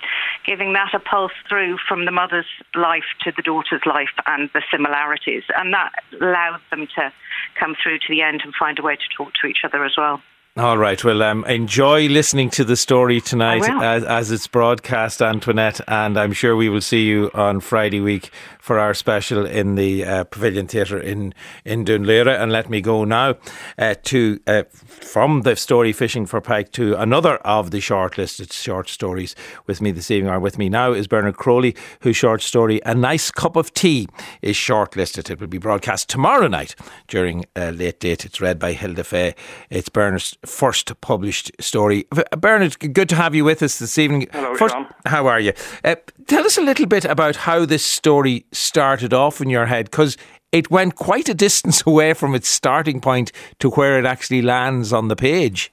giving 0.47 0.73
that 0.75 0.95
a 0.95 1.01
pulse 1.01 1.33
through 1.49 1.79
from 1.89 2.05
the 2.05 2.11
mother's 2.11 2.47
life 2.75 3.05
to 3.23 3.33
the 3.37 3.43
daughter's 3.43 3.83
life 3.87 4.15
and 4.27 4.51
the 4.55 4.63
similarities. 4.71 5.45
And 5.57 5.73
that 5.75 5.93
allowed 6.21 6.61
them 6.71 6.87
to 6.97 7.13
come 7.59 7.75
through 7.83 7.99
to 7.99 8.07
the 8.09 8.23
end 8.23 8.43
and 8.45 8.55
find 8.55 8.79
a 8.79 8.83
way 8.83 8.97
to 8.97 9.17
talk 9.17 9.33
to 9.41 9.47
each 9.47 9.65
other 9.65 9.85
as 9.85 9.93
well. 9.97 10.23
All 10.61 10.77
right. 10.77 11.03
Well, 11.03 11.23
um, 11.23 11.47
enjoy 11.47 12.09
listening 12.09 12.51
to 12.51 12.65
the 12.65 12.77
story 12.77 13.23
tonight 13.23 13.63
as, 13.83 14.05
as, 14.05 14.31
it's 14.31 14.47
broadcast, 14.47 15.23
Antoinette, 15.23 15.81
and 15.89 16.19
I'm 16.19 16.35
sure 16.35 16.55
we 16.55 16.69
will 16.69 16.83
see 16.83 17.07
you 17.07 17.31
on 17.33 17.61
Friday 17.61 18.01
week 18.01 18.31
for 18.59 18.79
our 18.79 18.93
special 18.93 19.47
in 19.47 19.77
the 19.77 20.05
uh, 20.05 20.25
Pavilion 20.25 20.67
Theatre 20.67 21.01
in 21.01 21.33
in 21.65 21.87
Laoghaire. 21.87 22.39
And 22.39 22.53
let 22.53 22.69
me 22.69 22.83
go 22.83 23.05
now 23.05 23.37
uh, 23.79 23.95
to 24.03 24.39
uh, 24.47 24.65
from 24.71 25.43
the 25.43 25.57
story 25.57 25.95
Fishing 25.95 26.27
for 26.27 26.43
Pike 26.43 26.73
to 26.73 26.95
another 26.95 27.37
of 27.37 27.71
the 27.71 27.79
shortlisted 27.79 28.53
short 28.53 28.91
stories. 28.91 29.35
With 29.67 29.81
me 29.81 29.93
this 29.93 30.11
evening, 30.11 30.31
or 30.31 30.41
with 30.41 30.59
me 30.59 30.69
now, 30.69 30.93
is 30.93 31.09
Bernard 31.09 31.39
Crowley, 31.39 31.75
whose 32.01 32.17
short 32.19 32.43
story 32.43 32.83
"A 32.85 32.95
Nice 32.95 33.31
Cup 33.31 33.57
of 33.57 33.73
Tea" 33.73 34.09
is 34.43 34.57
shortlisted. 34.57 35.31
It 35.31 35.41
will 35.41 35.47
be 35.47 35.57
broadcast 35.57 36.11
tomorrow 36.11 36.49
night 36.49 36.77
during 37.09 37.47
a 37.57 37.73
late 37.73 38.01
date. 38.01 38.27
It's 38.27 38.43
read 38.43 38.59
by 38.59 38.75
Hilda 38.75 39.05
Fay. 39.05 39.35
It's 39.71 39.89
Bernard's 39.89 40.37
first 40.51 41.01
published 41.01 41.51
story. 41.61 42.07
Bernard, 42.37 42.79
good 42.93 43.09
to 43.09 43.17
have 43.17 43.35
you 43.35 43.45
with 43.45 43.63
us 43.63 43.79
this 43.79 43.97
evening. 43.97 44.29
Hello, 44.33 44.55
first, 44.55 44.75
Sean. 44.75 44.87
How 45.07 45.27
are 45.27 45.41
you? 45.41 45.53
Uh, 45.85 45.97
tell 46.27 46.45
us 46.45 46.59
a 46.59 46.63
little 46.63 46.87
bit 46.87 47.05
about 47.05 47.37
how 47.37 47.65
this 47.65 47.85
story 47.85 48.45
started 48.53 49.15
off 49.15 49.41
in 49.41 49.49
your 49.49 49.67
head, 49.67 49.91
because 49.91 50.17
it 50.53 50.71
went 50.71 50.97
quite 50.97 51.29
a 51.29 51.35
distance 51.35 51.83
away 51.87 52.15
from 52.15 52.35
its 52.35 52.49
starting 52.49 53.01
point 53.01 53.33
to 53.61 53.71
where 53.71 53.99
it 53.99 54.05
actually 54.05 54.43
lands 54.43 54.93
on 54.93 55.09
the 55.09 55.17
page. 55.17 55.73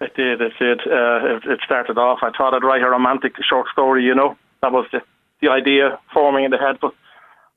It 0.00 0.14
did, 0.14 0.40
it 0.40 0.52
did. 0.58 0.80
Uh, 0.80 1.36
it, 1.36 1.44
it, 1.44 1.60
started 1.64 1.98
off, 1.98 2.20
I 2.22 2.30
thought 2.30 2.54
I'd 2.54 2.64
write 2.64 2.82
a 2.82 2.88
romantic 2.88 3.34
short 3.46 3.66
story, 3.72 4.02
you 4.04 4.14
know. 4.14 4.36
That 4.62 4.72
was 4.72 4.86
the, 4.92 5.02
the 5.42 5.50
idea 5.50 5.98
forming 6.12 6.44
in 6.44 6.50
the 6.50 6.58
head, 6.58 6.78
but 6.80 6.94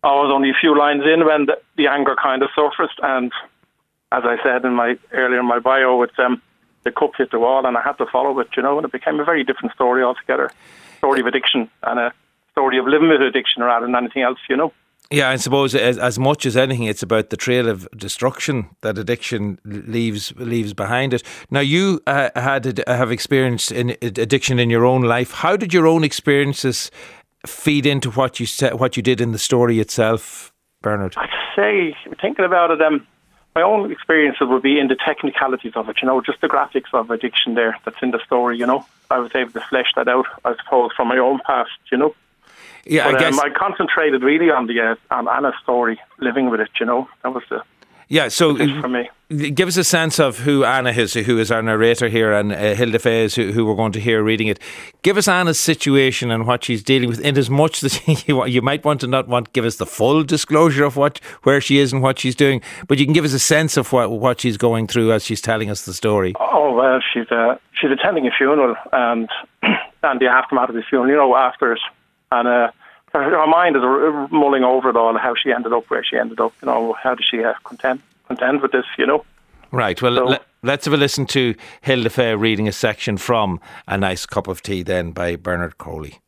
I 0.04 0.12
was 0.16 0.32
only 0.34 0.50
a 0.50 0.60
few 0.60 0.78
lines 0.78 1.04
in 1.06 1.26
when 1.26 1.46
the, 1.46 1.58
the 1.78 1.88
anger 1.88 2.16
kind 2.22 2.44
of 2.44 2.50
surfaced. 2.54 3.00
And 3.02 3.32
as 4.12 4.24
I 4.26 4.36
said 4.44 4.66
in 4.66 4.74
my 4.74 4.98
earlier 5.14 5.40
in 5.40 5.46
my 5.46 5.60
bio, 5.60 6.02
it's 6.02 6.20
um, 6.20 6.42
the 6.84 6.92
cup 6.92 7.12
hit 7.18 7.32
the 7.32 7.40
wall, 7.40 7.66
and 7.66 7.78
I 7.78 7.82
had 7.82 7.98
to 7.98 8.06
follow 8.12 8.40
it, 8.40 8.50
you 8.56 8.64
know, 8.64 8.78
and 8.78 8.86
it 8.86 8.92
became 8.92 9.20
a 9.20 9.26
very 9.26 9.44
different 9.44 9.74
story 9.74 10.04
altogether. 10.04 10.52
Story 10.98 11.22
of 11.22 11.28
addiction 11.28 11.70
and 11.84 12.00
a 12.00 12.14
story 12.52 12.78
of 12.78 12.88
living 12.88 13.10
with 13.10 13.22
addiction 13.22 13.64
rather 13.64 13.86
than 13.86 13.96
anything 13.96 14.24
else, 14.24 14.40
you 14.50 14.56
know. 14.56 14.72
Yeah, 15.12 15.30
I 15.30 15.36
suppose 15.36 15.76
as, 15.76 15.98
as 15.98 16.18
much 16.18 16.46
as 16.46 16.58
anything, 16.58 16.86
it's 16.86 17.04
about 17.04 17.30
the 17.30 17.38
trail 17.38 17.70
of 17.70 17.88
destruction 17.96 18.70
that 18.82 18.98
addiction 18.98 19.60
leaves 19.64 20.34
leaves 20.38 20.74
behind 20.74 21.14
it. 21.14 21.24
Now, 21.52 21.60
you 21.60 22.02
uh, 22.08 22.30
had 22.36 22.84
have 22.88 23.12
experienced 23.12 23.72
in, 23.72 23.92
addiction 24.02 24.60
in 24.60 24.70
your 24.70 24.86
own 24.86 25.02
life. 25.02 25.32
How 25.32 25.56
did 25.56 25.74
your 25.74 25.88
own 25.88 26.04
experiences 26.04 26.90
feed 27.46 27.86
into 27.86 28.10
what 28.12 28.40
you 28.40 28.46
said, 28.46 28.80
what 28.80 28.96
you 28.98 29.04
did 29.04 29.22
in 29.22 29.34
the 29.34 29.38
story 29.38 29.80
itself, 29.80 30.54
Bernard? 30.82 31.14
I'd 31.18 31.30
say, 31.56 31.96
thinking 32.22 32.46
about 32.46 32.72
it, 32.72 32.82
um, 32.82 33.06
my 33.56 33.62
own 33.62 33.92
experiences 33.92 34.48
would 34.48 34.64
be 34.64 34.80
in 34.80 34.88
the 34.88 34.96
technicalities 34.96 35.74
of 35.76 35.90
it, 35.90 35.98
you 36.02 36.08
know, 36.08 36.22
just 36.22 36.42
the 36.42 36.48
graphics 36.48 36.94
of 36.94 37.12
addiction 37.12 37.54
there 37.54 37.78
that's 37.86 38.02
in 38.02 38.12
the 38.12 38.20
story, 38.26 38.58
you 38.58 38.66
know. 38.66 38.86
I 39.12 39.20
was 39.20 39.32
able 39.36 39.52
to 39.52 39.62
flesh 39.62 39.92
that 39.96 40.08
out, 40.08 40.26
I 40.44 40.56
suppose, 40.56 40.92
from 40.96 41.08
my 41.08 41.18
own 41.18 41.40
past, 41.46 41.72
you 41.92 41.98
know. 41.98 42.16
Yeah, 42.86 43.06
but, 43.06 43.16
I 43.16 43.20
guess 43.20 43.40
um, 43.40 43.40
I 43.40 43.50
concentrated 43.50 44.24
really 44.24 44.50
on 44.50 44.68
the 44.68 44.80
uh, 44.82 44.96
on 45.10 45.28
Anna's 45.28 45.54
story, 45.62 46.02
living 46.20 46.50
with 46.50 46.60
it. 46.60 46.70
You 46.80 46.86
know, 46.86 47.08
that 47.22 47.34
was 47.34 47.44
the 47.50 47.64
yeah. 48.14 48.28
So 48.28 48.56
for 48.56 48.88
me, 48.88 49.10
give 49.30 49.68
us 49.68 49.76
a 49.76 49.84
sense 49.84 50.20
of 50.20 50.38
who 50.40 50.64
Anna 50.64 50.92
is, 50.92 51.14
who 51.16 51.40
is 51.40 51.52
our 51.52 51.64
narrator 51.64 52.10
here, 52.10 52.32
and 52.32 52.52
uh, 52.54 52.76
Hilda 52.76 53.00
Fays, 53.00 53.34
who, 53.34 53.52
who, 53.52 53.66
we're 53.66 53.76
going 53.76 53.92
to 53.94 54.00
hear 54.00 54.22
reading 54.22 54.48
it. 54.48 54.60
Give 55.02 55.18
us 55.18 55.28
Anna's 55.28 55.60
situation 55.60 56.30
and 56.30 56.46
what 56.46 56.64
she's 56.64 56.84
dealing 56.84 57.10
with, 57.10 57.20
in 57.22 57.36
as 57.40 57.50
much 57.50 57.82
that 57.82 58.08
you, 58.28 58.46
you 58.46 58.62
might 58.62 58.86
want 58.86 59.02
to 59.02 59.08
not 59.08 59.28
want 59.28 59.48
to 59.48 59.52
give 59.52 59.66
us 59.66 59.78
the 59.78 59.88
full 59.88 60.24
disclosure 60.24 60.84
of 60.84 60.96
what 60.96 61.20
where 61.42 61.60
she 61.60 61.80
is 61.80 61.92
and 61.92 62.04
what 62.04 62.20
she's 62.20 62.36
doing, 62.36 62.62
but 62.88 63.00
you 63.00 63.06
can 63.06 63.14
give 63.14 63.26
us 63.26 63.34
a 63.34 63.40
sense 63.40 63.78
of 63.78 63.92
what 63.92 64.12
what 64.12 64.42
she's 64.42 64.58
going 64.58 64.86
through 64.86 65.12
as 65.12 65.26
she's 65.26 65.42
telling 65.42 65.72
us 65.72 65.86
the 65.86 65.94
story. 65.94 66.34
Oh 66.40 66.72
well, 66.74 67.00
she's 67.14 67.32
uh, 67.32 67.56
she's 67.74 67.90
attending 67.90 68.28
a 68.28 68.32
funeral 68.38 68.76
and 68.92 69.28
and 70.04 70.20
the 70.20 70.28
aftermath 70.28 70.70
of 70.70 70.76
the 70.76 70.84
funeral. 70.88 71.10
You 71.10 71.18
know, 71.18 71.36
after 71.36 71.74
it 71.74 71.80
and 72.32 72.48
uh, 72.48 72.72
her 73.14 73.48
mind 73.48 73.76
is 73.76 73.82
mulling 74.32 74.64
over 74.64 74.90
it 74.90 74.96
all, 74.96 75.18
how 75.18 75.36
she 75.36 75.52
ended 75.52 75.74
up 75.74 75.90
where 75.90 76.04
she 76.04 76.18
ended 76.18 76.40
up. 76.40 76.54
You 76.62 76.68
know, 76.68 76.94
how 76.94 77.16
does 77.16 77.26
she 77.30 77.44
uh, 77.44 77.54
contend 77.64 78.02
contend 78.28 78.62
with 78.62 78.72
this? 78.72 78.86
You 78.98 79.06
know. 79.06 79.26
Right. 79.72 80.00
Well, 80.02 80.16
so, 80.16 80.26
let, 80.64 80.80
us 80.80 80.86
have 80.86 80.94
a 80.94 80.98
listen 80.98 81.26
to 81.28 81.56
Hilda 81.82 82.10
Fay 82.10 82.36
reading 82.36 82.68
a 82.68 82.72
section 82.72 83.18
from 83.18 83.60
A 83.88 83.98
Nice 83.98 84.26
Cup 84.26 84.48
of 84.48 84.62
Tea, 84.62 84.84
then 84.84 85.12
by 85.12 85.36
Bernard 85.36 85.78
Crowley. 85.78 86.20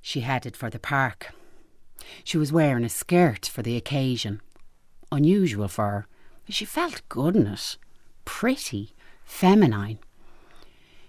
She 0.00 0.20
headed 0.20 0.56
for 0.56 0.70
the 0.70 0.78
park. 0.78 1.34
She 2.24 2.38
was 2.38 2.52
wearing 2.52 2.84
a 2.84 2.88
skirt 2.88 3.46
for 3.46 3.62
the 3.62 3.76
occasion. 3.76 4.40
Unusual 5.12 5.68
for 5.68 5.90
her, 5.90 6.06
but 6.46 6.54
she 6.54 6.64
felt 6.64 7.02
good 7.08 7.36
in 7.36 7.46
it. 7.46 7.76
Pretty, 8.24 8.94
feminine. 9.24 9.98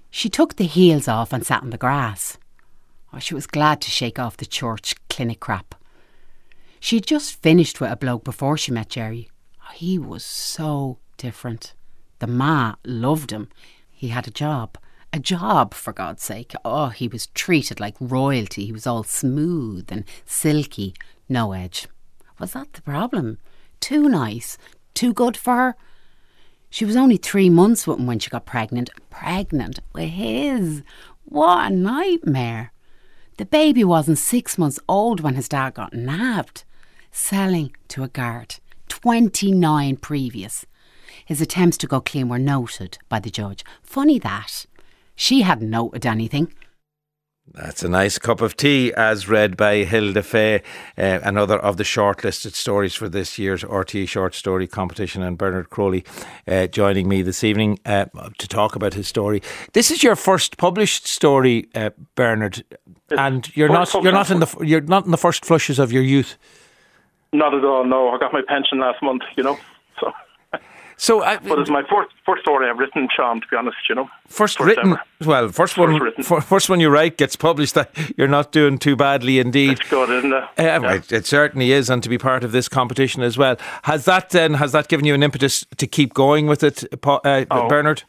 She 0.09 0.29
took 0.29 0.55
the 0.55 0.65
heels 0.65 1.07
off 1.07 1.33
and 1.33 1.45
sat 1.45 1.63
on 1.63 1.69
the 1.71 1.77
grass. 1.77 2.37
Oh, 3.15 3.19
she 3.19 3.34
was 3.34 3.47
glad 3.47 3.80
to 3.82 3.89
shake 3.89 4.19
off 4.19 4.36
the 4.36 4.45
church 4.45 4.93
clinic 5.10 5.39
crap. 5.39 5.73
She 6.82 6.97
had 6.97 7.08
just 7.08 7.41
finished 7.41 7.80
with 7.80 7.89
a 7.89 7.95
bloke 7.95 8.25
before 8.25 8.58
she 8.58 8.73
met 8.73 8.89
Jerry. 8.89 9.30
Oh, 9.62 9.71
he 9.73 9.97
was 9.97 10.25
so 10.25 10.97
different. 11.15 11.73
The 12.19 12.28
ma 12.28 12.75
loved 12.84 13.32
him. 13.32 13.47
He 13.89 14.10
had 14.10 14.28
a 14.28 14.32
job. 14.32 14.78
A 15.13 15.19
job, 15.19 15.73
for 15.73 15.93
God's 15.93 16.23
sake. 16.23 16.54
Oh, 16.65 16.89
he 16.89 17.08
was 17.08 17.28
treated 17.28 17.80
like 17.80 17.95
royalty. 18.01 18.65
He 18.65 18.73
was 18.73 18.86
all 18.86 19.04
smooth 19.06 19.89
and 19.89 20.04
silky, 20.25 20.93
no 21.30 21.54
edge. 21.54 21.88
Was 22.38 22.51
that 22.51 22.73
the 22.73 22.82
problem? 22.82 23.38
Too 23.80 24.10
nice, 24.10 24.58
too 24.93 25.13
good 25.13 25.38
for 25.38 25.56
her. 25.56 25.75
She 26.69 26.84
was 26.84 26.97
only 26.97 27.15
three 27.15 27.49
months 27.49 27.88
with 27.88 27.97
him 27.97 28.08
when 28.08 28.19
she 28.19 28.30
got 28.30 28.45
pregnant. 28.45 28.89
Pregnant 29.10 29.80
with 29.93 30.10
his. 30.10 30.84
What 31.23 31.71
a 31.71 31.73
nightmare. 31.73 32.73
The 33.37 33.45
baby 33.45 33.83
wasn't 33.83 34.17
six 34.17 34.57
months 34.57 34.79
old 34.87 35.19
when 35.19 35.35
his 35.35 35.49
dad 35.49 35.73
got 35.73 35.93
nabbed, 35.93 36.63
selling 37.11 37.75
to 37.89 38.03
a 38.03 38.07
guard. 38.07 38.55
29 38.87 39.97
previous. 39.97 40.65
His 41.25 41.41
attempts 41.41 41.77
to 41.79 41.87
go 41.87 41.99
clean 41.99 42.29
were 42.29 42.39
noted 42.39 42.97
by 43.09 43.19
the 43.19 43.29
judge. 43.29 43.65
Funny 43.83 44.19
that. 44.19 44.65
She 45.15 45.41
hadn't 45.41 45.69
noted 45.69 46.05
anything. 46.05 46.53
That's 47.53 47.84
a 47.84 47.89
nice 47.89 48.17
cup 48.17 48.41
of 48.41 48.58
tea, 48.58 48.91
as 48.93 49.29
read 49.29 49.55
by 49.55 49.84
Hilda 49.84 50.23
Fay, 50.23 50.63
uh, 50.97 51.19
another 51.23 51.58
of 51.58 51.77
the 51.77 51.84
shortlisted 51.84 52.53
stories 52.53 52.95
for 52.95 53.08
this 53.08 53.38
year's 53.38 53.63
RTE 53.63 54.10
Short 54.10 54.34
Story 54.34 54.67
Competition, 54.67 55.21
and 55.21 55.38
Bernard 55.38 55.69
Crowley 55.69 56.03
uh, 56.47 56.67
joining 56.67 57.08
me 57.08 57.21
this 57.21 57.43
evening 57.43 57.79
uh, 57.86 58.05
to 58.39 58.47
talk 58.47 58.75
about 58.75 58.95
his 58.95 59.08
story. 59.08 59.43
This 59.73 59.91
is 59.91 60.01
your 60.01 60.15
first 60.15 60.58
published 60.58 61.05
story, 61.08 61.69
uh, 61.75 61.91
Bernard, 62.15 62.63
and 63.12 63.55
you're 63.55 63.69
not 63.69 63.93
you're 63.93 64.12
not 64.12 64.31
in 64.31 64.39
the 64.39 64.58
you're 64.62 64.81
not 64.81 65.05
in 65.05 65.12
the 65.12 65.17
first 65.17 65.45
flushes 65.45 65.77
of 65.77 65.91
your 65.91 66.03
youth. 66.03 66.38
Not 67.31 67.53
at 67.53 67.63
all. 67.63 67.86
No, 67.86 68.10
I 68.10 68.17
got 68.17 68.34
my 68.34 68.41
pension 68.47 68.79
last 68.79 69.03
month. 69.03 69.21
You 69.38 69.43
know, 69.43 69.60
so. 70.97 71.21
Uh, 71.21 71.39
but 71.47 71.60
it's 71.60 71.69
my 71.69 71.84
first 71.84 72.13
first 72.25 72.41
story 72.41 72.69
I've 72.69 72.77
written, 72.77 73.08
Sean. 73.15 73.41
To 73.41 73.47
be 73.47 73.55
honest, 73.55 73.77
you 73.89 73.95
know, 73.95 74.10
first, 74.27 74.58
first 74.58 74.60
written. 74.60 74.93
Ever. 74.93 75.01
Well, 75.25 75.49
first 75.49 75.77
one, 75.77 75.99
first, 76.21 76.47
first 76.47 76.69
one 76.69 76.79
you 76.79 76.89
write 76.89 77.17
gets 77.17 77.36
published. 77.36 77.75
That 77.75 77.91
you're 78.17 78.27
not 78.27 78.51
doing 78.51 78.77
too 78.77 78.95
badly 78.95 79.39
indeed. 79.39 79.79
It's 79.79 79.89
good, 79.89 80.10
isn't 80.10 80.34
it? 80.34 80.43
Uh, 80.43 80.47
yeah. 80.58 80.93
it, 80.93 81.12
it, 81.12 81.25
certainly 81.25 81.71
is, 81.71 81.89
and 81.89 82.01
to 82.03 82.10
be 82.10 82.17
part 82.17 82.43
of 82.43 82.51
this 82.51 82.67
competition 82.69 83.23
as 83.23 83.38
well. 83.38 83.58
Has 83.84 84.05
that 84.05 84.29
then 84.29 84.55
has 84.55 84.71
that 84.71 84.88
given 84.88 85.05
you 85.05 85.13
an 85.13 85.23
impetus 85.23 85.65
to 85.77 85.88
keep 85.88 86.13
going 86.13 86.47
with 86.47 86.63
it, 86.63 86.84
uh, 87.03 87.45
oh, 87.51 87.67
Bernard? 87.67 88.03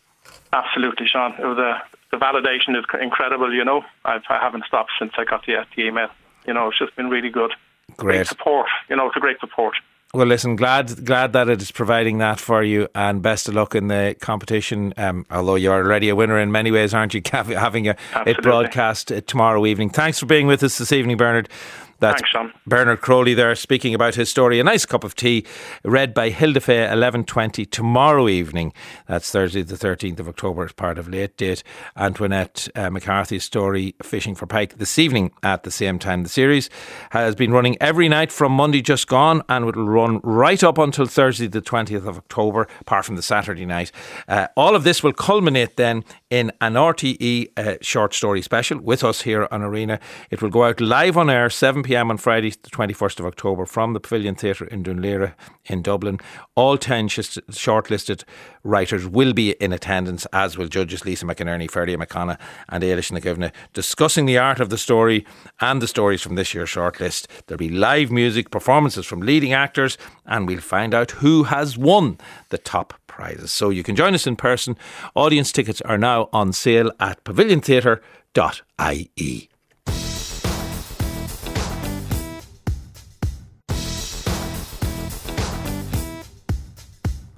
Absolutely, 0.52 1.06
Sean. 1.06 1.32
It 1.38 1.44
was 1.44 1.58
a, 1.58 1.82
the 2.10 2.16
validation 2.16 2.78
is 2.78 2.84
incredible. 3.00 3.52
You 3.52 3.64
know, 3.64 3.82
I've, 4.04 4.22
I 4.28 4.38
haven't 4.38 4.64
stopped 4.66 4.92
since 4.98 5.12
I 5.18 5.24
got 5.24 5.44
the, 5.46 5.64
the 5.74 5.86
email. 5.86 6.08
You 6.46 6.54
know, 6.54 6.68
it's 6.68 6.78
just 6.78 6.94
been 6.96 7.10
really 7.10 7.30
good. 7.30 7.52
Great. 7.96 8.16
great 8.16 8.26
support. 8.26 8.66
You 8.88 8.96
know, 8.96 9.06
it's 9.06 9.16
a 9.16 9.20
great 9.20 9.40
support. 9.40 9.76
Well, 10.16 10.24
listen, 10.24 10.56
glad 10.56 11.04
glad 11.04 11.34
that 11.34 11.50
it 11.50 11.60
is 11.60 11.70
providing 11.70 12.16
that 12.18 12.40
for 12.40 12.62
you, 12.62 12.88
and 12.94 13.20
best 13.20 13.48
of 13.48 13.54
luck 13.54 13.74
in 13.74 13.88
the 13.88 14.16
competition. 14.18 14.94
Um, 14.96 15.26
although 15.30 15.56
you're 15.56 15.74
already 15.74 16.08
a 16.08 16.16
winner 16.16 16.38
in 16.38 16.50
many 16.50 16.70
ways, 16.70 16.94
aren't 16.94 17.12
you? 17.12 17.20
Having 17.30 17.88
a, 17.88 17.96
it 18.26 18.40
broadcast 18.40 19.12
uh, 19.12 19.20
tomorrow 19.20 19.66
evening. 19.66 19.90
Thanks 19.90 20.18
for 20.18 20.24
being 20.24 20.46
with 20.46 20.62
us 20.62 20.78
this 20.78 20.90
evening, 20.90 21.18
Bernard. 21.18 21.50
That's 21.98 22.20
Thanks, 22.20 22.30
Sean. 22.30 22.52
Bernard 22.66 23.00
Crowley 23.00 23.32
there 23.32 23.54
speaking 23.54 23.94
about 23.94 24.16
his 24.16 24.28
story. 24.28 24.60
A 24.60 24.64
nice 24.64 24.84
cup 24.84 25.02
of 25.02 25.14
tea, 25.14 25.46
read 25.82 26.12
by 26.12 26.28
Hilda 26.28 26.60
Fay, 26.60 26.86
11.20 26.86 27.70
tomorrow 27.70 28.28
evening. 28.28 28.74
That's 29.08 29.30
Thursday 29.30 29.62
the 29.62 29.76
13th 29.76 30.20
of 30.20 30.28
October 30.28 30.64
as 30.64 30.72
part 30.72 30.98
of 30.98 31.08
Late 31.08 31.36
Date. 31.38 31.62
Antoinette 31.96 32.68
uh, 32.74 32.90
McCarthy's 32.90 33.44
story, 33.44 33.94
Fishing 34.02 34.34
for 34.34 34.46
Pike, 34.46 34.76
this 34.76 34.98
evening 34.98 35.32
at 35.42 35.62
the 35.62 35.70
same 35.70 35.98
time. 35.98 36.22
The 36.22 36.28
series 36.28 36.68
has 37.10 37.34
been 37.34 37.52
running 37.52 37.76
every 37.80 38.10
night 38.10 38.30
from 38.30 38.52
Monday 38.52 38.82
just 38.82 39.08
gone 39.08 39.42
and 39.48 39.66
it 39.66 39.74
will 39.74 39.88
run 39.88 40.20
right 40.22 40.62
up 40.62 40.76
until 40.76 41.06
Thursday 41.06 41.46
the 41.46 41.62
20th 41.62 42.06
of 42.06 42.18
October, 42.18 42.68
apart 42.80 43.06
from 43.06 43.16
the 43.16 43.22
Saturday 43.22 43.64
night. 43.64 43.90
Uh, 44.28 44.48
all 44.54 44.76
of 44.76 44.84
this 44.84 45.02
will 45.02 45.14
culminate 45.14 45.76
then 45.76 46.04
in 46.28 46.52
an 46.60 46.74
RTE 46.74 47.48
uh, 47.56 47.76
short 47.80 48.12
story 48.12 48.42
special 48.42 48.78
with 48.80 49.02
us 49.02 49.22
here 49.22 49.48
on 49.50 49.62
Arena. 49.62 49.98
It 50.30 50.42
will 50.42 50.50
go 50.50 50.64
out 50.64 50.80
live 50.80 51.16
on 51.16 51.30
air 51.30 51.48
7 51.48 51.85
pm 51.86 52.10
on 52.10 52.16
Friday, 52.16 52.50
the 52.50 52.70
21st 52.70 53.20
of 53.20 53.26
October, 53.26 53.64
from 53.64 53.92
the 53.92 54.00
Pavilion 54.00 54.34
Theatre 54.34 54.66
in 54.66 54.82
Dún 54.82 54.98
Laoghaire 54.98 55.34
in 55.66 55.82
Dublin. 55.82 56.18
All 56.56 56.76
10 56.76 57.06
sh- 57.06 57.38
shortlisted 57.50 58.24
writers 58.64 59.06
will 59.06 59.32
be 59.32 59.52
in 59.52 59.72
attendance, 59.72 60.26
as 60.32 60.58
will 60.58 60.66
judges 60.66 61.04
Lisa 61.04 61.24
McInerney, 61.24 61.70
Ferdia 61.70 61.96
McConnell, 61.96 62.40
and 62.68 62.82
Éilís 62.82 63.12
Ní 63.12 63.22
Dhuibhne, 63.22 63.52
discussing 63.72 64.26
the 64.26 64.36
art 64.36 64.58
of 64.58 64.68
the 64.68 64.78
story 64.78 65.24
and 65.60 65.80
the 65.80 65.86
stories 65.86 66.22
from 66.22 66.34
this 66.34 66.52
year's 66.52 66.70
shortlist. 66.70 67.28
There'll 67.46 67.58
be 67.58 67.68
live 67.68 68.10
music, 68.10 68.50
performances 68.50 69.06
from 69.06 69.20
leading 69.20 69.52
actors, 69.52 69.96
and 70.26 70.48
we'll 70.48 70.58
find 70.60 70.92
out 70.92 71.12
who 71.12 71.44
has 71.44 71.78
won 71.78 72.18
the 72.48 72.58
top 72.58 72.94
prizes. 73.06 73.52
So 73.52 73.70
you 73.70 73.84
can 73.84 73.94
join 73.94 74.12
us 74.14 74.26
in 74.26 74.34
person. 74.34 74.76
Audience 75.14 75.52
tickets 75.52 75.80
are 75.82 75.98
now 75.98 76.28
on 76.32 76.52
sale 76.52 76.90
at 76.98 77.22
paviliontheatre.ie. 77.24 79.50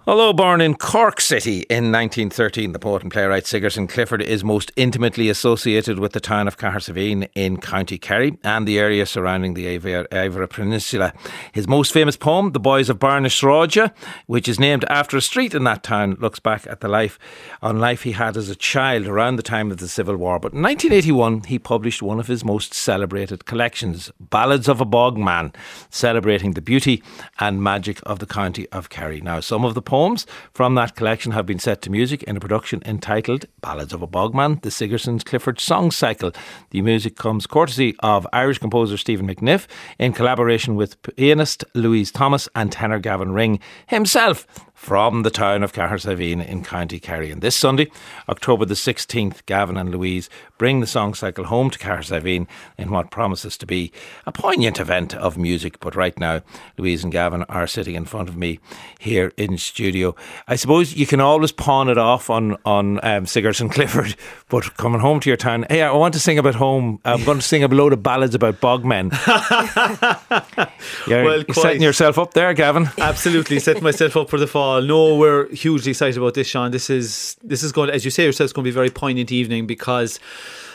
Although 0.08 0.32
born 0.32 0.62
in 0.62 0.74
Cork 0.74 1.20
City 1.20 1.66
in 1.68 1.92
1913, 1.92 2.72
the 2.72 2.78
poet 2.78 3.02
and 3.02 3.12
playwright 3.12 3.46
Sigerson 3.46 3.86
Clifford 3.86 4.22
is 4.22 4.42
most 4.42 4.72
intimately 4.74 5.28
associated 5.28 5.98
with 5.98 6.14
the 6.14 6.18
town 6.18 6.48
of 6.48 6.56
Cahersiveen 6.56 7.28
in 7.34 7.58
County 7.58 7.98
Kerry 7.98 8.38
and 8.42 8.66
the 8.66 8.78
area 8.78 9.04
surrounding 9.04 9.52
the 9.52 9.66
Iveragh 9.66 10.48
Peninsula. 10.48 11.12
His 11.52 11.68
most 11.68 11.92
famous 11.92 12.16
poem, 12.16 12.52
The 12.52 12.58
Boys 12.58 12.88
of 12.88 12.98
Barr 12.98 13.20
na 13.20 13.28
Sráide, 13.28 13.92
which 14.24 14.48
is 14.48 14.58
named 14.58 14.86
after 14.88 15.18
a 15.18 15.20
street 15.20 15.54
in 15.54 15.64
that 15.64 15.82
town, 15.82 16.16
looks 16.18 16.40
back 16.40 16.66
at 16.66 16.80
the 16.80 16.88
life 16.88 17.18
on 17.60 17.78
life 17.78 18.04
he 18.04 18.12
had 18.12 18.38
as 18.38 18.48
a 18.48 18.56
child 18.56 19.06
around 19.06 19.36
the 19.36 19.42
time 19.42 19.70
of 19.70 19.76
the 19.76 19.88
Civil 19.88 20.16
War. 20.16 20.40
But 20.40 20.54
in 20.54 20.62
1981, 20.62 21.42
he 21.42 21.58
published 21.58 22.00
one 22.00 22.18
of 22.18 22.28
his 22.28 22.46
most 22.46 22.72
celebrated 22.72 23.44
collections, 23.44 24.10
Ballads 24.18 24.68
of 24.68 24.80
a 24.80 24.86
Bogman, 24.86 25.54
celebrating 25.90 26.52
the 26.52 26.62
beauty 26.62 27.02
and 27.38 27.62
magic 27.62 28.00
of 28.06 28.20
the 28.20 28.26
county 28.26 28.66
of 28.70 28.88
Kerry. 28.88 29.20
Now, 29.20 29.40
some 29.40 29.66
of 29.66 29.74
the 29.74 29.82
poems 29.82 29.97
poems 29.98 30.26
from 30.52 30.76
that 30.76 30.94
collection 30.94 31.32
have 31.32 31.44
been 31.44 31.58
set 31.58 31.82
to 31.82 31.90
music 31.90 32.22
in 32.22 32.36
a 32.36 32.38
production 32.38 32.80
entitled 32.86 33.46
Ballads 33.60 33.92
of 33.92 34.00
a 34.00 34.06
Bogman, 34.06 34.62
the 34.62 34.70
Sigerson's 34.70 35.24
Clifford 35.24 35.58
Song 35.58 35.90
Cycle. 35.90 36.30
The 36.70 36.82
music 36.82 37.16
comes 37.16 37.48
courtesy 37.48 37.96
of 37.98 38.24
Irish 38.32 38.58
composer 38.58 38.96
Stephen 38.96 39.26
McNeff 39.26 39.66
in 39.98 40.12
collaboration 40.12 40.76
with 40.76 41.02
pianist 41.02 41.64
Louise 41.74 42.12
Thomas 42.12 42.48
and 42.54 42.70
tenor 42.70 43.00
Gavin 43.00 43.32
Ring 43.32 43.58
himself 43.88 44.46
from 44.78 45.24
the 45.24 45.30
town 45.30 45.64
of 45.64 45.72
Cahersiveen 45.72 46.46
in 46.46 46.62
County 46.62 47.00
Kerry. 47.00 47.32
And 47.32 47.42
this 47.42 47.56
Sunday, 47.56 47.90
October 48.28 48.64
the 48.64 48.74
16th, 48.74 49.44
Gavin 49.44 49.76
and 49.76 49.90
Louise 49.90 50.30
bring 50.56 50.78
the 50.78 50.86
song 50.86 51.14
cycle 51.14 51.46
home 51.46 51.68
to 51.70 51.78
Cahersiveen 51.80 52.46
in 52.78 52.92
what 52.92 53.10
promises 53.10 53.58
to 53.58 53.66
be 53.66 53.90
a 54.24 54.30
poignant 54.30 54.78
event 54.78 55.14
of 55.16 55.36
music. 55.36 55.80
But 55.80 55.96
right 55.96 56.16
now, 56.18 56.42
Louise 56.78 57.02
and 57.02 57.12
Gavin 57.12 57.42
are 57.48 57.66
sitting 57.66 57.96
in 57.96 58.04
front 58.04 58.28
of 58.28 58.36
me 58.36 58.60
here 59.00 59.32
in 59.36 59.58
studio. 59.58 60.14
I 60.46 60.54
suppose 60.54 60.94
you 60.94 61.06
can 61.06 61.20
always 61.20 61.50
pawn 61.50 61.88
it 61.88 61.98
off 61.98 62.30
on, 62.30 62.56
on 62.64 63.04
um, 63.04 63.26
Sigerson 63.26 63.68
Clifford, 63.68 64.14
but 64.48 64.76
coming 64.76 65.00
home 65.00 65.18
to 65.20 65.28
your 65.28 65.36
town, 65.36 65.66
hey, 65.68 65.82
I 65.82 65.90
want 65.90 66.14
to 66.14 66.20
sing 66.20 66.38
about 66.38 66.54
home. 66.54 67.00
I'm 67.04 67.24
going 67.24 67.38
to 67.38 67.44
sing 67.44 67.64
a 67.64 67.68
load 67.68 67.92
of 67.92 68.04
ballads 68.04 68.36
about 68.36 68.60
bogmen. 68.60 69.10
you're, 71.08 71.24
well, 71.24 71.42
you're 71.42 71.54
setting 71.54 71.82
yourself 71.82 72.16
up 72.16 72.34
there, 72.34 72.54
Gavin. 72.54 72.88
Absolutely, 72.98 73.58
setting 73.58 73.82
myself 73.82 74.16
up 74.16 74.30
for 74.30 74.38
the 74.38 74.46
fall 74.46 74.67
all. 74.68 74.82
No, 74.82 75.16
we're 75.16 75.48
hugely 75.54 75.90
excited 75.90 76.18
about 76.18 76.34
this, 76.34 76.46
Sean. 76.46 76.70
This 76.70 76.90
is 76.90 77.36
this 77.42 77.62
is 77.62 77.72
going, 77.72 77.90
as 77.90 78.04
you 78.04 78.10
say 78.10 78.24
yourself, 78.24 78.46
it's 78.46 78.52
going 78.52 78.64
to 78.64 78.70
be 78.70 78.74
a 78.76 78.80
very 78.82 78.90
poignant 78.90 79.32
evening 79.32 79.66
because. 79.66 80.20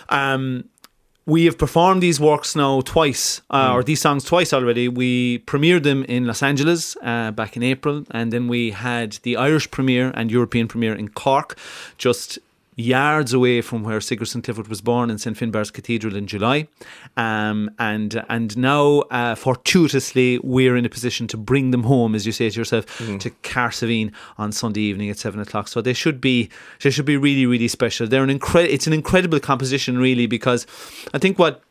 Um, 0.10 0.70
we 1.26 1.46
have 1.46 1.58
performed 1.58 2.04
these 2.04 2.20
works 2.20 2.54
now 2.54 2.82
twice, 2.82 3.42
uh, 3.50 3.70
mm. 3.70 3.74
or 3.76 3.82
these 3.82 4.02
songs 4.02 4.26
twice 4.26 4.52
already. 4.52 4.90
We 4.90 5.40
premiered 5.40 5.84
them 5.84 6.04
in 6.04 6.26
Los 6.26 6.44
Angeles 6.44 6.98
uh, 7.02 7.32
back 7.32 7.56
in 7.56 7.64
April, 7.64 8.04
and 8.12 8.34
then 8.34 8.50
we 8.50 8.72
had 8.72 9.14
the 9.24 9.38
Irish 9.38 9.72
premiere 9.72 10.12
and 10.16 10.30
European 10.30 10.68
premiere 10.68 10.96
in 10.96 11.08
Cork 11.08 11.58
just 11.98 12.40
yards 12.76 13.34
away 13.34 13.62
from 13.62 13.84
where 13.84 14.00
Sigerson 14.00 14.42
Clifford 14.42 14.68
was 14.68 14.82
born 14.82 15.10
in 15.10 15.18
St 15.18 15.38
Finbarr's 15.38 15.72
Cathedral 15.72 16.16
in 16.16 16.28
July. 16.28 16.68
Um, 17.18 17.70
and 17.80 18.24
and 18.30 18.58
now, 18.58 19.00
uh, 19.12 19.36
fortuitously, 19.36 20.40
we're 20.40 20.76
in 20.76 20.86
a 20.86 20.90
position 20.90 21.28
to 21.28 21.38
bring 21.38 21.72
them 21.72 21.84
home, 21.84 22.16
as 22.16 22.26
you 22.26 22.32
say 22.32 22.50
to 22.50 22.60
yourself, 22.60 22.86
mm. 23.00 23.20
to 23.20 23.30
Cahersiveen 23.30 24.12
on 24.38 24.52
Sunday 24.52 24.82
evening 24.82 25.10
at 25.10 25.18
seven 25.18 25.40
o'clock. 25.40 25.68
So 25.68 25.82
they 25.82 25.94
should 25.94 26.20
be 26.20 26.50
they 26.82 26.90
should 26.90 27.06
be 27.06 27.18
really 27.18 27.46
really 27.46 27.68
special. 27.68 28.08
They're 28.08 28.24
an 28.24 28.40
incre- 28.40 28.70
It's 28.70 28.88
an 28.88 28.94
incredible 28.94 29.40
composition, 29.40 29.98
really, 29.98 30.28
because 30.28 30.66
I 31.14 31.18
think 31.20 31.40
what 31.40 31.62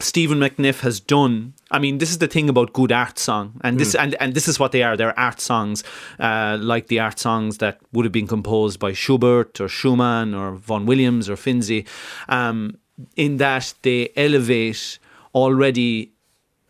Stephen 0.00 0.38
McNeff 0.38 0.80
has 0.80 1.00
done. 1.00 1.54
I 1.70 1.78
mean, 1.78 1.98
this 1.98 2.10
is 2.10 2.18
the 2.18 2.26
thing 2.26 2.48
about 2.48 2.72
good 2.72 2.90
art 2.90 3.18
song, 3.18 3.60
and 3.62 3.78
this 3.78 3.94
mm. 3.94 4.02
and, 4.02 4.14
and 4.20 4.34
this 4.34 4.48
is 4.48 4.58
what 4.58 4.72
they 4.72 4.82
are. 4.82 4.96
They're 4.96 5.18
art 5.18 5.40
songs, 5.40 5.84
uh, 6.18 6.58
like 6.60 6.88
the 6.88 7.00
art 7.00 7.18
songs 7.18 7.58
that 7.58 7.78
would 7.92 8.04
have 8.04 8.12
been 8.12 8.26
composed 8.26 8.80
by 8.80 8.92
Schubert 8.92 9.60
or 9.60 9.68
Schumann 9.68 10.34
or 10.34 10.56
Vaughan 10.56 10.86
Williams 10.86 11.30
or 11.30 11.36
Finzi, 11.36 11.86
um, 12.28 12.78
in 13.16 13.36
that 13.38 13.74
they 13.82 14.10
elevate 14.16 14.98
already 15.34 16.12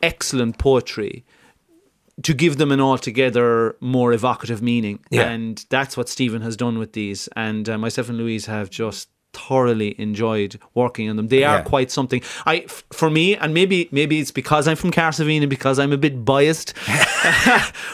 excellent 0.02 0.58
poetry 0.58 1.24
to 2.22 2.34
give 2.34 2.58
them 2.58 2.70
an 2.70 2.80
altogether 2.80 3.76
more 3.80 4.12
evocative 4.12 4.62
meaning. 4.62 5.00
Yeah. 5.10 5.28
And 5.28 5.64
that's 5.68 5.96
what 5.96 6.08
Stephen 6.08 6.42
has 6.42 6.56
done 6.56 6.78
with 6.78 6.92
these. 6.92 7.28
And 7.34 7.68
uh, 7.68 7.78
myself 7.78 8.08
and 8.08 8.18
Louise 8.18 8.46
have 8.46 8.70
just 8.70 9.08
thoroughly 9.34 9.98
enjoyed 10.00 10.58
working 10.74 11.10
on 11.10 11.16
them. 11.16 11.28
They 11.28 11.44
are 11.44 11.58
yeah. 11.58 11.62
quite 11.62 11.90
something. 11.90 12.22
I, 12.46 12.60
for 12.92 13.10
me, 13.10 13.36
and 13.36 13.52
maybe 13.52 13.88
maybe 13.90 14.20
it's 14.20 14.30
because 14.30 14.68
I'm 14.68 14.76
from 14.76 14.90
Cahersiveen 14.90 15.40
and 15.40 15.50
because 15.50 15.78
I'm 15.78 15.92
a 15.92 15.98
bit 15.98 16.24
biased. 16.24 16.74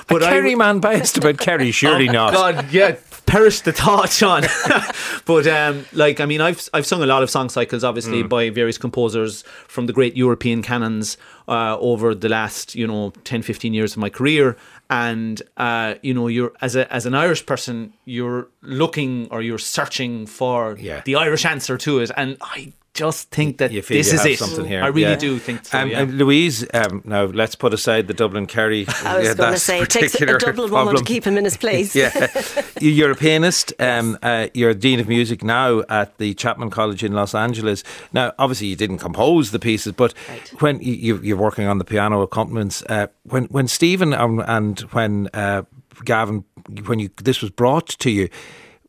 but 0.09 0.23
a 0.23 0.27
Kerry 0.27 0.53
I, 0.53 0.57
man 0.57 0.81
biased 0.81 1.17
about 1.19 1.39
Kerry, 1.39 1.71
surely 1.73 2.09
oh, 2.09 2.13
not. 2.13 2.33
God, 2.33 2.73
yeah, 2.73 2.97
perish 3.27 3.61
the 3.61 3.73
thought, 3.73 4.11
Sean. 4.11 4.43
but 5.25 5.47
um, 5.47 5.87
like, 5.93 6.21
I 6.21 6.27
mean, 6.27 6.41
I've 6.41 6.69
I've 6.75 6.87
sung 6.87 7.03
a 7.03 7.07
lot 7.07 7.23
of 7.23 7.31
song 7.31 7.49
cycles, 7.49 7.85
obviously, 7.85 8.23
mm. 8.23 8.29
by 8.29 8.51
various 8.51 8.79
composers 8.79 9.43
from 9.69 9.87
the 9.87 9.93
great 9.93 10.17
European 10.17 10.63
canons 10.63 11.17
uh, 11.49 11.79
over 11.79 12.15
the 12.15 12.29
last, 12.29 12.75
you 12.75 12.87
know, 12.87 13.13
10, 13.25 13.43
15 13.43 13.73
years 13.73 13.93
of 13.93 13.99
my 13.99 14.11
career. 14.11 14.57
And 14.91 15.41
uh, 15.57 15.95
you 16.03 16.13
know, 16.13 16.27
you're 16.27 16.53
as 16.61 16.75
a 16.75 16.93
as 16.93 17.07
an 17.07 17.15
Irish 17.15 17.47
person, 17.47 17.95
you're 18.05 18.49
looking 18.61 19.29
or 19.31 19.41
you're 19.41 19.59
searching 19.59 20.27
for 20.27 20.77
yeah. 20.79 21.03
the 21.05 21.15
Irish 21.15 21.47
answer 21.47 21.79
to 21.79 22.01
it. 22.01 22.11
And 22.17 22.37
I 22.41 22.73
just 22.95 23.31
think 23.31 23.59
that 23.59 23.71
this 23.71 24.13
is 24.13 24.25
it. 24.25 24.39
Something 24.39 24.65
here. 24.65 24.83
I 24.83 24.89
really 24.89 25.03
yeah. 25.03 25.17
do 25.17 25.39
think 25.39 25.65
so. 25.65 25.79
Um, 25.79 25.91
yeah. 25.91 26.01
And 26.01 26.19
Louise, 26.19 26.67
um, 26.75 27.03
now 27.05 27.25
let's 27.25 27.55
put 27.55 27.73
aside 27.73 28.09
the 28.09 28.15
Dublin 28.15 28.47
Kerry. 28.47 28.85
I 29.05 29.19
was 29.19 29.35
going 29.35 29.53
to 29.53 29.59
say 29.59 29.81
it 29.81 29.91
takes 29.91 30.15
a 30.15 30.27
Dublin 30.27 30.41
problem. 30.41 30.71
woman 30.71 30.97
to 30.97 31.05
keep 31.05 31.25
him 31.25 31.39
in 31.39 31.45
his 31.45 31.57
place. 31.57 31.95
yeah, 31.95 32.27
you're 32.81 33.13
a 33.13 33.17
pianist. 33.17 33.73
Um, 33.79 34.19
uh, 34.23 34.49
you're 34.55 34.75
dean 34.75 35.01
of 35.01 35.09
music 35.09 35.45
now 35.45 35.83
at 35.89 36.19
the 36.19 36.35
Chapman 36.35 36.71
College 36.71 37.05
in 37.05 37.13
Los 37.13 37.35
Angeles. 37.35 37.85
Now, 38.13 38.33
obviously, 38.39 38.69
you 38.69 38.77
didn't 38.77 38.99
compose 38.99 39.51
the 39.51 39.59
pieces, 39.59 39.93
but 39.93 40.15
right. 40.29 40.49
when 40.61 40.81
you, 40.81 41.35
are 41.35 41.41
working 41.41 41.67
on 41.67 41.79
the 41.79 41.85
piano 41.85 42.23
accompaniments, 42.23 42.83
uh, 42.89 43.07
when 43.25 43.45
when 43.45 43.69
Stephen 43.69 44.13
and 44.13 44.81
when 44.81 45.29
uh, 45.33 45.63
Gavin, 46.05 46.45
when 46.87 46.99
you 46.99 47.11
this 47.23 47.41
was 47.41 47.51
brought 47.51 47.89
to 48.01 48.11
you, 48.11 48.29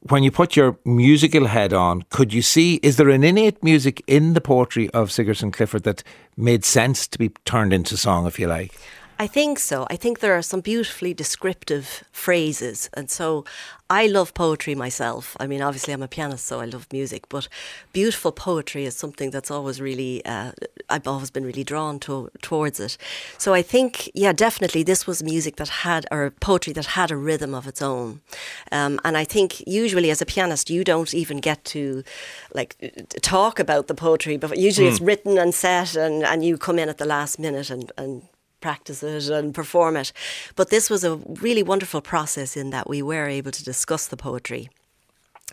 when 0.10 0.24
you 0.24 0.32
put 0.32 0.56
your 0.56 0.78
musical 0.84 1.46
head 1.46 1.74
on, 1.74 2.04
could 2.10 2.34
you 2.34 2.42
see, 2.42 2.76
is 2.82 2.98
there 2.98 3.10
an 3.10 3.24
innate 3.24 3.64
music 3.64 4.04
in 4.08 4.34
the 4.34 4.42
poetry 4.42 4.90
of 4.90 5.12
Sigerson 5.12 5.52
Clifford 5.52 5.84
that 5.84 6.04
made 6.36 6.66
sense 6.66 7.08
to 7.08 7.20
be 7.20 7.30
turned 7.46 7.72
into 7.72 7.96
song, 7.98 8.26
if 8.26 8.40
you 8.40 8.48
like? 8.48 8.78
I 9.20 9.28
think 9.28 9.60
so. 9.60 9.86
I 9.92 9.98
think 9.98 10.20
there 10.20 10.34
are 10.34 10.42
some 10.42 10.62
beautifully 10.62 11.14
descriptive 11.14 12.04
phrases. 12.12 12.90
And 12.96 13.08
so 13.08 13.46
I 13.91 14.08
love 14.08 14.34
poetry 14.34 14.73
myself. 14.73 15.36
I 15.38 15.47
mean, 15.47 15.62
obviously, 15.62 15.93
I'm 15.93 16.01
a 16.01 16.08
pianist, 16.08 16.45
so 16.47 16.62
I 16.62 16.65
love 16.65 16.88
music, 16.93 17.27
but 17.27 17.49
beautiful 17.91 18.32
poetry 18.32 18.86
is 18.86 18.95
something 18.95 19.32
that's 19.32 19.51
always 19.51 19.82
really, 19.82 20.23
uh, 20.23 20.54
I've 20.89 21.10
always 21.10 21.30
been 21.30 21.43
really 21.43 21.65
drawn 21.65 21.99
to, 21.99 22.30
towards 22.41 22.80
it. 22.80 22.97
So 23.38 23.54
I 23.54 23.62
think, 23.62 24.10
yeah, 24.15 24.32
definitely 24.32 24.84
this 24.84 25.06
was 25.06 25.21
music 25.21 25.58
that 25.58 25.67
had, 25.67 26.06
or 26.10 26.32
poetry 26.39 26.71
that 26.71 26.86
had 26.86 27.12
a 27.12 27.17
rhythm 27.17 27.54
of 27.54 27.67
its 27.67 27.82
own. 27.82 28.21
Um, 28.71 28.97
and 29.04 29.17
I 29.17 29.25
think 29.25 29.62
usually 29.67 30.10
as 30.10 30.21
a 30.21 30.25
pianist, 30.25 30.69
you 30.69 30.86
don't 30.86 31.13
even 31.13 31.41
get 31.41 31.65
to 31.65 32.06
like 32.54 32.77
talk 33.21 33.60
about 33.60 33.88
the 33.88 33.93
poetry, 33.93 34.38
but 34.38 34.58
usually 34.58 34.88
mm. 34.88 34.91
it's 34.91 35.01
written 35.01 35.38
and 35.38 35.54
set, 35.54 35.97
and, 35.97 36.23
and 36.23 36.45
you 36.45 36.58
come 36.58 36.80
in 36.80 36.88
at 36.88 36.97
the 36.97 37.06
last 37.06 37.39
minute 37.39 37.69
and, 37.69 37.91
and 37.97 38.21
practice 38.62 39.04
it 39.04 39.30
and 39.30 39.54
perform 39.54 39.97
it. 39.97 40.13
But 40.56 40.69
this 40.69 40.89
was 40.89 41.04
a 41.04 41.15
really 41.15 41.63
wonderful 41.63 42.02
process 42.02 42.56
in 42.56 42.69
that 42.69 42.88
we 42.88 43.02
were 43.02 43.28
able 43.28 43.52
to 43.52 43.63
discuss 43.63 44.08
the 44.08 44.17
poetry 44.17 44.69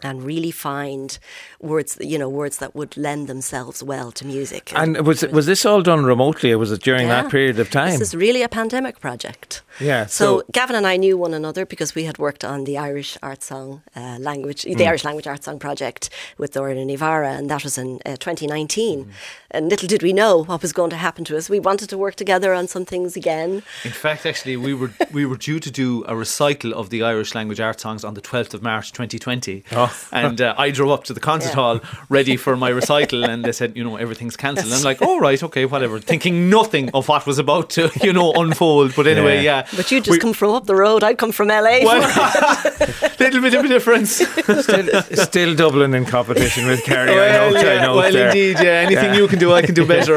and 0.05 0.23
really 0.23 0.51
find 0.51 1.19
words, 1.61 1.99
you 2.01 2.19
know, 2.19 2.29
words 2.29 2.59
that 2.59 2.75
would 2.75 2.97
lend 2.97 3.29
themselves 3.29 3.83
well 3.83 4.13
to 4.13 4.27
music. 4.27 4.73
And 4.75 5.07
was 5.07 5.23
was 5.29 5.47
this 5.47 5.65
all 5.65 5.83
done 5.83 6.05
remotely, 6.05 6.53
or 6.53 6.59
was 6.59 6.73
it 6.73 6.83
during 6.83 7.09
yeah, 7.09 7.23
that 7.23 7.31
period 7.31 7.59
of 7.59 7.71
time? 7.71 7.91
This 7.91 8.01
is 8.01 8.15
really 8.15 8.43
a 8.43 8.49
pandemic 8.49 9.01
project. 9.01 9.63
Yeah. 9.81 10.07
So, 10.07 10.41
so 10.41 10.45
Gavin 10.53 10.77
and 10.77 10.87
I 10.87 10.97
knew 10.97 11.17
one 11.17 11.35
another 11.35 11.65
because 11.65 11.95
we 11.95 12.05
had 12.05 12.19
worked 12.19 12.45
on 12.45 12.65
the 12.65 12.79
Irish 12.79 13.17
art 13.23 13.43
song 13.43 13.83
uh, 13.95 14.19
language, 14.19 14.63
the 14.63 14.75
mm. 14.75 14.87
Irish 14.87 15.05
language 15.05 15.27
art 15.27 15.45
song 15.45 15.59
project 15.59 16.11
with 16.37 16.53
Dora 16.53 16.75
Ivara, 16.75 17.39
and 17.39 17.51
that 17.51 17.65
was 17.65 17.79
in 17.79 18.01
uh, 18.05 18.17
2019. 18.17 19.05
Mm. 19.05 19.11
And 19.51 19.71
little 19.71 19.89
did 19.89 20.03
we 20.03 20.13
know 20.13 20.45
what 20.45 20.63
was 20.63 20.73
going 20.73 20.91
to 20.91 20.97
happen 20.97 21.25
to 21.25 21.37
us. 21.37 21.49
We 21.49 21.61
wanted 21.61 21.89
to 21.91 21.99
work 21.99 22.17
together 22.17 22.53
on 22.53 22.69
some 22.69 22.85
things 22.85 23.17
again. 23.17 23.63
In 23.85 23.93
fact, 23.93 24.27
actually, 24.27 24.57
we 24.57 24.75
were 24.75 24.91
we 25.13 25.25
were 25.25 25.37
due 25.37 25.61
to 25.61 25.71
do 25.71 26.05
a 26.07 26.15
recital 26.15 26.75
of 26.75 26.91
the 26.91 27.03
Irish 27.03 27.35
language 27.35 27.61
art 27.61 27.81
songs 27.81 28.05
on 28.05 28.15
the 28.15 28.21
12th 28.21 28.55
of 28.55 28.63
March 28.63 28.93
2020. 28.93 29.65
Oh. 29.73 29.88
and 30.13 30.41
uh, 30.41 30.55
I 30.57 30.71
drove 30.71 30.91
up 30.91 31.05
to 31.05 31.13
the 31.13 31.21
concert 31.21 31.51
yeah. 31.51 31.55
hall 31.55 31.81
ready 32.09 32.37
for 32.37 32.57
my 32.57 32.69
recital, 32.69 33.25
and 33.25 33.45
they 33.45 33.53
said, 33.53 33.77
you 33.77 33.85
know, 33.85 33.97
everything's 33.97 34.37
cancelled. 34.37 34.73
I'm 34.73 34.83
like, 34.83 34.99
oh 35.01 35.19
right, 35.19 35.43
okay, 35.43 35.65
whatever, 35.65 35.99
thinking 36.01 36.51
nothing 36.51 36.91
of 36.91 37.09
what 37.09 37.27
was 37.27 37.39
about 37.39 37.71
to, 37.71 37.91
you 38.03 38.13
know, 38.13 38.33
unfold. 38.33 38.95
But 38.95 39.07
anyway, 39.07 39.37
yeah. 39.37 39.67
yeah. 39.67 39.77
But 39.77 39.91
you 39.91 40.01
just 40.01 40.11
we, 40.11 40.19
come 40.19 40.33
from 40.33 40.53
up 40.53 40.67
the 40.67 40.75
road. 40.75 41.03
I 41.03 41.15
come 41.15 41.33
from 41.33 41.49
LA. 41.49 41.81
Well, 41.83 42.01
little 43.19 43.41
bit 43.41 43.55
of 43.55 43.65
a 43.65 43.69
difference. 43.69 44.11
still, 44.13 45.03
still 45.03 45.55
Dublin 45.55 45.95
in 45.95 46.05
competition 46.05 46.67
with 46.67 46.85
Kerry. 46.85 47.11
Well, 47.11 47.49
I 47.49 47.51
know, 47.51 47.61
yeah, 47.61 47.71
I 47.71 47.87
know 47.87 47.97
well 47.97 48.17
indeed, 48.17 48.57
yeah. 48.61 48.87
Anything 48.87 49.15
you 49.15 49.29
can 49.29 49.39
do, 49.39 49.53
I 49.53 49.63
can 49.63 49.75
do 49.75 49.87
better. 49.87 50.17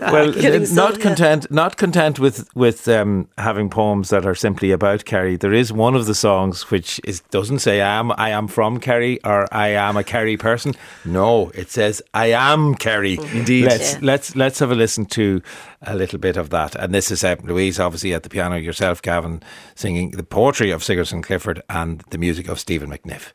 well, 0.00 0.32
not 0.72 1.00
content, 1.00 1.50
not 1.50 1.76
content 1.76 2.18
with 2.18 2.48
with 2.54 2.88
um, 2.88 3.28
having 3.38 3.68
poems 3.68 4.10
that 4.10 4.26
are 4.26 4.34
simply 4.34 4.70
about 4.70 5.04
Kerry. 5.04 5.36
There 5.36 5.52
is 5.52 5.72
one 5.72 5.94
of 5.94 6.06
the 6.06 6.14
songs 6.14 6.70
which 6.70 7.00
is 7.04 7.20
doesn't 7.30 7.60
say 7.60 7.80
"I 7.80 7.98
am 8.10 8.14
I 8.18 8.30
am 8.30 8.48
from 8.48 8.80
Kerry" 8.80 9.22
or 9.24 9.46
"I 9.52 9.68
am 9.68 9.96
a 9.96 10.04
Kerry 10.04 10.36
person." 10.36 10.74
No, 11.04 11.50
it 11.54 11.70
says 11.70 12.02
"I 12.14 12.26
am 12.26 12.74
Kerry." 12.74 13.18
Indeed. 13.32 13.66
Let's 13.66 13.92
yeah. 13.94 13.98
let's 14.02 14.36
let's 14.36 14.58
have 14.58 14.70
a 14.70 14.74
listen 14.74 15.06
to 15.06 15.42
a 15.82 15.94
little 15.94 16.18
bit 16.18 16.36
of 16.36 16.50
that. 16.50 16.74
And 16.74 16.94
this 16.94 17.10
is 17.10 17.24
uh, 17.24 17.36
Louise, 17.42 17.80
obviously 17.80 18.14
at 18.14 18.22
the 18.22 18.28
piano, 18.28 18.56
yourself, 18.56 19.02
Gavin, 19.02 19.42
singing 19.74 20.12
the 20.12 20.22
poetry 20.22 20.70
of 20.70 20.82
Sigerson 20.84 21.22
Clifford 21.22 21.62
and 21.68 22.02
the 22.10 22.18
music 22.18 22.48
of 22.48 22.58
Stephen 22.60 22.90
McNeff. 22.90 23.32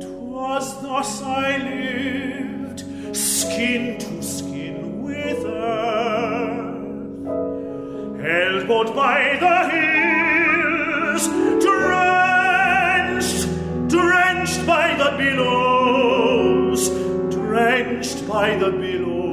Twas 0.00 0.80
thus 0.82 1.22
I 1.22 1.58
lived, 1.58 3.16
skin 3.16 3.98
to 3.98 4.22
skin 4.22 5.02
with 5.02 5.44
earth, 5.44 6.64
held 8.20 8.68
both 8.68 8.94
by 8.94 9.36
the 9.40 9.83
drenched 18.04 18.28
by 18.28 18.56
the 18.56 18.70
billows. 18.70 19.23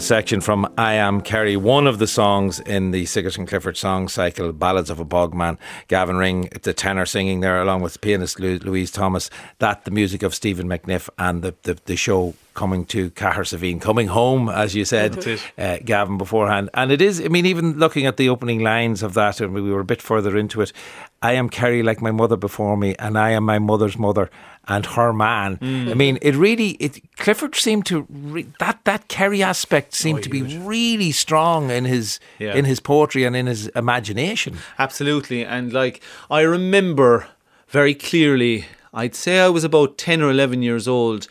Section 0.00 0.40
from 0.40 0.72
I 0.76 0.94
Am 0.94 1.20
Kerry, 1.20 1.56
one 1.56 1.86
of 1.86 1.98
the 1.98 2.06
songs 2.06 2.60
in 2.60 2.90
the 2.90 3.04
Sigerson 3.06 3.46
Clifford 3.46 3.76
song 3.76 4.08
cycle, 4.08 4.52
Ballads 4.52 4.90
of 4.90 4.98
a 4.98 5.04
Bogman. 5.04 5.58
Gavin 5.88 6.16
Ring, 6.16 6.48
the 6.62 6.72
tenor 6.72 7.06
singing 7.06 7.40
there, 7.40 7.60
along 7.60 7.82
with 7.82 7.94
the 7.94 7.98
pianist 7.98 8.40
Louise 8.40 8.90
Thomas. 8.90 9.30
That, 9.58 9.84
the 9.84 9.90
music 9.90 10.22
of 10.22 10.34
Stephen 10.34 10.68
McNeff, 10.68 11.08
and 11.18 11.42
the, 11.42 11.54
the, 11.62 11.78
the 11.84 11.96
show 11.96 12.34
coming 12.54 12.84
to 12.86 13.10
Cahersiveen, 13.10 13.80
coming 13.80 14.08
home, 14.08 14.48
as 14.48 14.74
you 14.74 14.84
said, 14.84 15.40
uh, 15.58 15.78
Gavin, 15.84 16.18
beforehand. 16.18 16.70
And 16.74 16.92
it 16.92 17.02
is, 17.02 17.20
I 17.20 17.28
mean, 17.28 17.46
even 17.46 17.78
looking 17.78 18.06
at 18.06 18.16
the 18.16 18.28
opening 18.28 18.60
lines 18.60 19.02
of 19.02 19.14
that, 19.14 19.40
and 19.40 19.52
we 19.52 19.62
were 19.62 19.80
a 19.80 19.84
bit 19.84 20.00
further 20.00 20.36
into 20.36 20.60
it, 20.60 20.72
I 21.20 21.32
am 21.32 21.48
Kerry 21.48 21.82
like 21.82 22.00
my 22.00 22.10
mother 22.10 22.36
before 22.36 22.76
me, 22.76 22.94
and 22.98 23.18
I 23.18 23.30
am 23.30 23.44
my 23.44 23.58
mother's 23.58 23.98
mother 23.98 24.30
and 24.68 24.86
her 24.86 25.12
man. 25.12 25.56
Mm. 25.58 25.90
I 25.90 25.94
mean, 25.94 26.18
it 26.22 26.34
really, 26.34 26.70
it, 26.72 27.00
Clifford 27.16 27.54
seemed 27.54 27.86
to, 27.86 28.06
re, 28.08 28.46
that, 28.60 28.80
that 28.84 29.08
Kerry 29.08 29.42
aspect 29.42 29.94
seemed 29.94 30.20
oh, 30.20 30.22
to 30.22 30.28
be 30.28 30.42
really 30.58 31.12
strong 31.12 31.70
in 31.70 31.84
his, 31.84 32.20
yeah. 32.38 32.54
in 32.54 32.64
his 32.64 32.80
poetry 32.80 33.24
and 33.24 33.36
in 33.36 33.46
his 33.46 33.68
imagination. 33.68 34.58
Absolutely. 34.78 35.44
And 35.44 35.72
like, 35.72 36.02
I 36.30 36.42
remember 36.42 37.26
very 37.68 37.94
clearly, 37.94 38.66
I'd 38.92 39.14
say 39.14 39.40
I 39.40 39.48
was 39.48 39.64
about 39.64 39.98
10 39.98 40.22
or 40.22 40.30
11 40.30 40.62
years 40.62 40.88
old, 40.88 41.28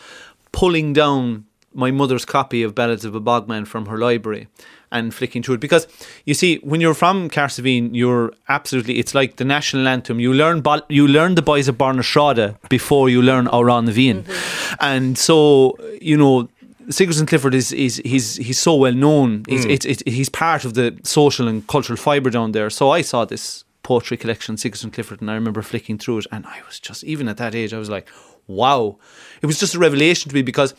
pulling 0.51 0.93
down 0.93 1.45
my 1.73 1.91
mother's 1.91 2.25
copy 2.25 2.61
of 2.61 2.75
Ballads 2.75 3.05
of 3.05 3.15
a 3.15 3.21
Bogman 3.21 3.65
from 3.65 3.87
her 3.87 3.97
library 3.97 4.47
and 4.93 5.13
flicking 5.13 5.43
through 5.43 5.55
it 5.55 5.59
because 5.59 5.87
you 6.25 6.33
see 6.33 6.57
when 6.57 6.79
you're 6.79 6.93
from 6.93 7.29
Cahersiveen 7.29 7.89
you're 7.93 8.31
absolutely 8.47 8.99
it's 8.99 9.13
like 9.13 9.35
the 9.35 9.45
national 9.45 9.87
anthem 9.87 10.19
you 10.19 10.33
learn 10.33 10.63
you 10.87 11.07
learn 11.07 11.35
the 11.35 11.41
boys 11.41 11.67
of 11.67 11.77
Barr 11.77 11.93
na 11.93 12.01
Sráide 12.01 12.55
before 12.69 13.09
you 13.09 13.21
learn 13.21 13.47
Amhrán 13.47 13.85
na 13.85 13.91
bhFiann 13.91 14.23
mm-hmm. 14.23 14.75
and 14.79 15.17
so 15.17 15.75
you 16.01 16.15
know 16.15 16.47
Sigerson 16.89 17.25
Clifford 17.25 17.53
is, 17.53 17.71
is 17.71 18.01
he's 18.03 18.35
he's 18.35 18.59
so 18.59 18.75
well 18.75 18.93
known. 18.93 19.45
He's, 19.47 19.65
mm. 19.65 19.85
it's, 19.85 20.03
he's 20.05 20.29
part 20.29 20.65
of 20.65 20.73
the 20.73 20.97
social 21.03 21.47
and 21.47 21.65
cultural 21.67 21.95
fibre 21.95 22.29
down 22.29 22.51
there. 22.51 22.69
So 22.69 22.89
I 22.91 23.01
saw 23.01 23.23
this 23.25 23.63
poetry 23.83 24.17
collection, 24.17 24.57
Sigerson 24.57 24.91
Clifford, 24.91 25.21
and 25.21 25.29
I 25.29 25.35
remember 25.35 25.61
flicking 25.61 25.97
through 25.97 26.19
it, 26.19 26.27
and 26.31 26.45
I 26.45 26.61
was 26.65 26.79
just 26.79 27.03
even 27.03 27.27
at 27.27 27.37
that 27.37 27.55
age, 27.55 27.73
I 27.73 27.77
was 27.77 27.89
like, 27.89 28.09
wow! 28.47 28.97
It 29.41 29.45
was 29.45 29.59
just 29.59 29.75
a 29.75 29.79
revelation 29.79 30.29
to 30.29 30.35
me 30.35 30.41
because 30.41 30.73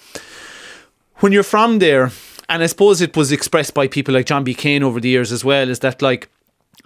when 1.16 1.33
you're 1.33 1.42
from 1.42 1.79
there, 1.79 2.11
and 2.48 2.62
I 2.62 2.66
suppose 2.66 3.00
it 3.00 3.16
was 3.16 3.33
expressed 3.33 3.74
by 3.74 3.88
people 3.88 4.14
like 4.14 4.26
John 4.26 4.44
B. 4.44 4.54
Keane 4.54 4.83
over 4.83 5.00
the 5.00 5.09
years 5.09 5.33
as 5.33 5.44
well, 5.44 5.68
is 5.70 5.80
that 5.80 6.02
like 6.02 6.28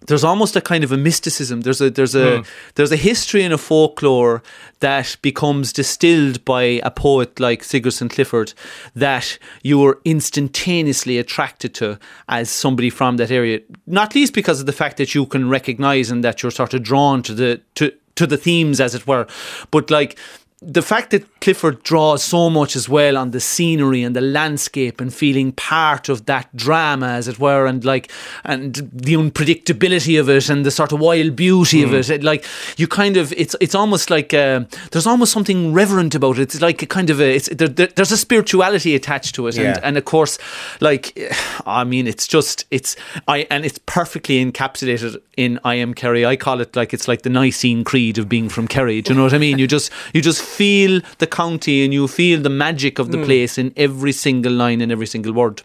there's 0.07 0.23
almost 0.23 0.55
a 0.55 0.61
kind 0.61 0.85
of 0.85 0.93
a 0.93 0.97
mysticism. 0.97 1.63
There's 1.63 1.81
a 1.81 1.91
there's 1.91 2.15
a 2.15 2.39
mm. 2.39 2.47
there's 2.77 2.93
a 2.93 2.97
history 2.97 3.43
and 3.43 3.53
a 3.53 3.59
folklore 3.59 4.43
that 4.81 5.17
becomes 5.23 5.73
distilled 5.73 6.45
by 6.45 6.63
a 6.85 6.91
poet 6.91 7.41
like 7.41 7.65
Sigerson 7.65 8.09
Clifford 8.09 8.53
that 8.95 9.39
you 9.63 9.85
are 9.85 9.99
instantaneously 10.05 11.19
attracted 11.19 11.75
to 11.75 11.99
as 12.29 12.49
somebody 12.49 12.91
from 12.91 13.17
that 13.17 13.31
area. 13.31 13.61
Not 13.87 14.15
least 14.15 14.35
because 14.35 14.61
of 14.61 14.67
the 14.67 14.73
fact 14.73 14.99
that 14.99 15.15
you 15.15 15.27
can 15.27 15.49
recognise 15.49 16.11
and 16.11 16.23
that 16.23 16.43
you're 16.43 16.53
sort 16.53 16.75
of 16.75 16.83
drawn 16.83 17.23
to 17.25 17.35
the 17.35 17.61
to 17.75 17.93
to 18.15 18.27
the 18.27 18.37
themes 18.37 18.81
as 18.81 18.95
it 18.95 19.07
were. 19.07 19.27
But 19.71 19.91
like 19.91 20.19
the 20.61 20.83
fact 20.83 21.11
that 21.11 21.41
Clifford 21.41 21.85
draws 21.85 22.25
so 22.25 22.51
much 22.51 22.75
as 22.75 22.89
well 22.89 23.17
on 23.17 23.31
the 23.31 23.39
scenery 23.39 24.03
and 24.03 24.17
the 24.17 24.21
landscape 24.21 25.01
and 25.01 25.15
feeling 25.15 25.53
part 25.53 26.09
of 26.09 26.27
that 26.27 26.55
drama, 26.57 27.07
as 27.07 27.29
it 27.29 27.39
were, 27.39 27.67
and 27.67 27.85
like 27.85 28.11
and 28.45 28.75
the 28.93 29.15
unpredictability 29.15 30.19
of 30.19 30.29
it 30.29 30.49
and 30.49 30.67
the 30.67 30.73
sort 30.73 30.91
of 30.91 30.99
wild 30.99 31.37
beauty 31.37 31.83
mm. 31.83 31.85
of 31.85 31.95
it. 31.95 32.11
it. 32.11 32.25
Like 32.25 32.45
you 32.77 32.89
kind 32.89 33.17
of, 33.17 33.33
it's 33.35 33.55
it's 33.61 33.77
almost 33.77 34.11
like 34.11 34.35
uh, 34.35 34.65
there's 34.91 35.07
almost 35.07 35.33
something 35.33 35.73
reverent 35.73 36.17
about 36.17 36.39
it. 36.39 36.43
It's 36.43 36.61
like 36.61 36.83
a 36.83 36.87
kind 36.87 37.09
of 37.09 37.21
a, 37.21 37.37
it's 37.37 37.49
there, 37.51 37.69
there, 37.69 37.87
there's 37.87 38.11
a 38.11 38.17
spirituality 38.17 38.97
attached 38.97 39.37
to 39.37 39.47
it, 39.47 39.57
yeah. 39.57 39.75
and 39.75 39.85
and 39.85 39.97
of 39.97 40.07
course, 40.07 40.39
like 40.81 41.17
I 41.67 41.85
mean, 41.85 42.09
it's 42.09 42.27
just 42.27 42.65
it's 42.73 42.97
I 43.29 43.47
and 43.49 43.65
it's 43.65 43.79
perfectly 43.87 44.45
encapsulated 44.45 45.23
in 45.37 45.61
I 45.65 45.77
am 45.77 45.95
Kerry. 45.95 46.27
I 46.27 46.35
call 46.35 46.61
it 46.61 46.75
like 46.75 46.93
it's 46.93 47.07
like 47.07 47.23
the 47.23 47.31
Nicene 47.31 47.85
Creed 47.85 48.19
of 48.19 48.29
being 48.29 48.49
from 48.49 48.67
Kerry. 48.67 49.01
Do 49.03 49.13
you 49.13 49.17
know 49.17 49.23
what 49.23 49.35
I 49.35 49.39
mean? 49.39 49.61
You 49.61 49.69
just 49.69 49.93
you 50.13 50.21
just 50.21 50.48
feel 50.49 51.01
the 51.19 51.27
county 51.27 51.85
and 51.85 51.93
you 51.93 52.09
feel 52.09 52.41
the 52.41 52.51
magic 52.51 52.99
of 52.99 53.11
the 53.13 53.19
mm. 53.19 53.25
place 53.25 53.59
in 53.59 53.73
every 53.77 54.13
single 54.13 54.53
line 54.53 54.81
and 54.81 54.91
every 54.91 55.07
single 55.07 55.33
word. 55.33 55.63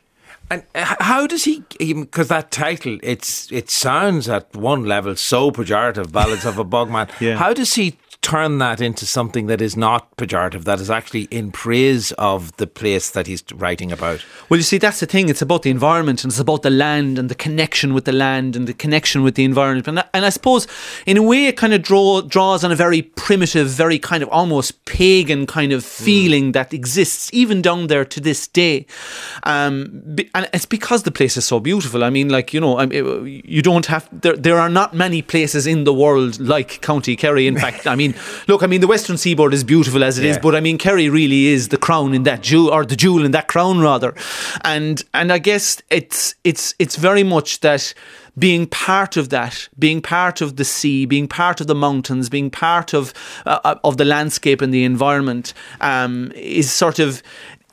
And 0.51 0.63
how 0.75 1.25
does 1.25 1.45
he? 1.45 1.63
Because 1.79 2.27
that 2.27 2.51
title, 2.51 2.99
it's 3.01 3.51
it 3.51 3.69
sounds 3.69 4.27
at 4.29 4.53
one 4.55 4.85
level 4.85 5.15
so 5.15 5.51
pejorative. 5.51 6.11
Ballads 6.11 6.45
of 6.45 6.59
a 6.59 6.65
Bogman. 6.65 7.09
Yeah. 7.19 7.37
How 7.37 7.53
does 7.53 7.73
he 7.75 7.97
turn 8.23 8.57
that 8.59 8.81
into 8.81 9.05
something 9.05 9.47
that 9.47 9.61
is 9.61 9.75
not 9.77 10.15
pejorative, 10.17 10.63
that 10.63 10.79
is 10.79 10.89
actually 10.89 11.23
in 11.23 11.51
praise 11.51 12.11
of 12.13 12.55
the 12.57 12.65
place 12.65 13.11
that 13.11 13.27
he's 13.27 13.43
writing 13.53 13.91
about? 13.91 14.23
Well, 14.49 14.57
you 14.57 14.63
see, 14.63 14.77
that's 14.77 15.01
the 15.01 15.05
thing. 15.05 15.27
It's 15.29 15.41
about 15.41 15.61
the 15.63 15.69
environment 15.69 16.23
and 16.23 16.31
it's 16.31 16.39
about 16.39 16.61
the 16.63 16.69
land 16.69 17.19
and 17.19 17.27
the 17.29 17.35
connection 17.35 17.93
with 17.93 18.05
the 18.05 18.13
land 18.13 18.55
and 18.55 18.65
the 18.65 18.73
connection 18.73 19.21
with 19.23 19.35
the 19.35 19.43
environment. 19.43 19.87
And, 19.89 19.99
I- 19.99 20.05
and 20.13 20.25
I 20.25 20.29
suppose, 20.29 20.67
in 21.05 21.17
a 21.17 21.21
way, 21.21 21.47
it 21.47 21.57
kind 21.57 21.73
of 21.73 21.81
draw, 21.83 22.21
draws 22.21 22.63
on 22.63 22.71
a 22.71 22.75
very 22.75 23.01
primitive, 23.01 23.67
very 23.67 23.99
kind 23.99 24.23
of 24.23 24.29
almost 24.29 24.83
pagan 24.85 25.45
kind 25.45 25.73
of 25.73 25.83
feeling 25.83 26.53
that 26.53 26.73
exists 26.73 27.29
even 27.33 27.61
down 27.61 27.87
there 27.87 28.05
to 28.05 28.21
this 28.21 28.47
day. 28.47 28.85
Um, 29.43 30.15
and 30.33 30.49
it's 30.53 30.65
because 30.65 31.03
the 31.03 31.11
place 31.11 31.35
is 31.35 31.45
so 31.45 31.59
beautiful. 31.59 32.03
I 32.03 32.09
mean, 32.09 32.29
like, 32.29 32.53
you 32.53 32.61
know, 32.61 32.79
you 32.81 33.61
don't 33.61 33.87
have, 33.87 34.07
there, 34.11 34.37
there 34.37 34.59
are 34.59 34.69
not 34.69 34.93
many 34.93 35.21
places 35.21 35.67
in 35.67 35.83
the 35.83 35.93
world 35.93 36.39
like 36.39 36.79
County 36.81 37.15
Kerry. 37.17 37.47
In 37.47 37.57
fact, 37.65 37.85
I 37.85 37.95
mean, 37.95 38.12
look, 38.47 38.63
I 38.63 38.67
mean, 38.67 38.81
the 38.81 38.87
Western 38.87 39.17
Seaboard 39.17 39.53
is 39.53 39.63
beautiful 39.63 40.03
as 40.03 40.17
it 40.17 40.25
is, 40.25 40.35
Yeah. 40.35 40.41
but 40.41 40.55
I 40.55 40.59
mean, 40.59 40.77
Kerry 40.77 41.09
really 41.09 41.47
is 41.47 41.69
the 41.69 41.77
crown 41.77 42.13
in 42.13 42.23
that 42.23 42.41
jewel, 42.41 42.69
or 42.69 42.85
the 42.85 42.95
jewel 42.95 43.25
in 43.25 43.31
that 43.31 43.47
crown, 43.47 43.79
rather. 43.79 44.13
And 44.61 45.03
and 45.13 45.31
I 45.31 45.39
guess 45.39 45.81
it's 45.89 46.35
it's 46.43 46.73
it's 46.79 46.95
very 46.95 47.23
much 47.23 47.59
that 47.61 47.93
being 48.37 48.65
part 48.65 49.15
of 49.17 49.29
that, 49.29 49.69
being 49.77 50.01
part 50.01 50.41
of 50.41 50.55
the 50.55 50.65
sea, 50.65 51.05
being 51.05 51.27
part 51.27 51.61
of 51.61 51.67
the 51.67 51.75
mountains, 51.75 52.29
being 52.29 52.49
part 52.49 52.93
of 52.93 53.13
uh, 53.45 53.75
of 53.83 53.97
the 53.97 54.05
landscape 54.05 54.61
and 54.61 54.73
the 54.73 54.83
environment, 54.83 55.53
um, 55.81 56.31
is 56.35 56.71
sort 56.71 56.99
of 56.99 57.21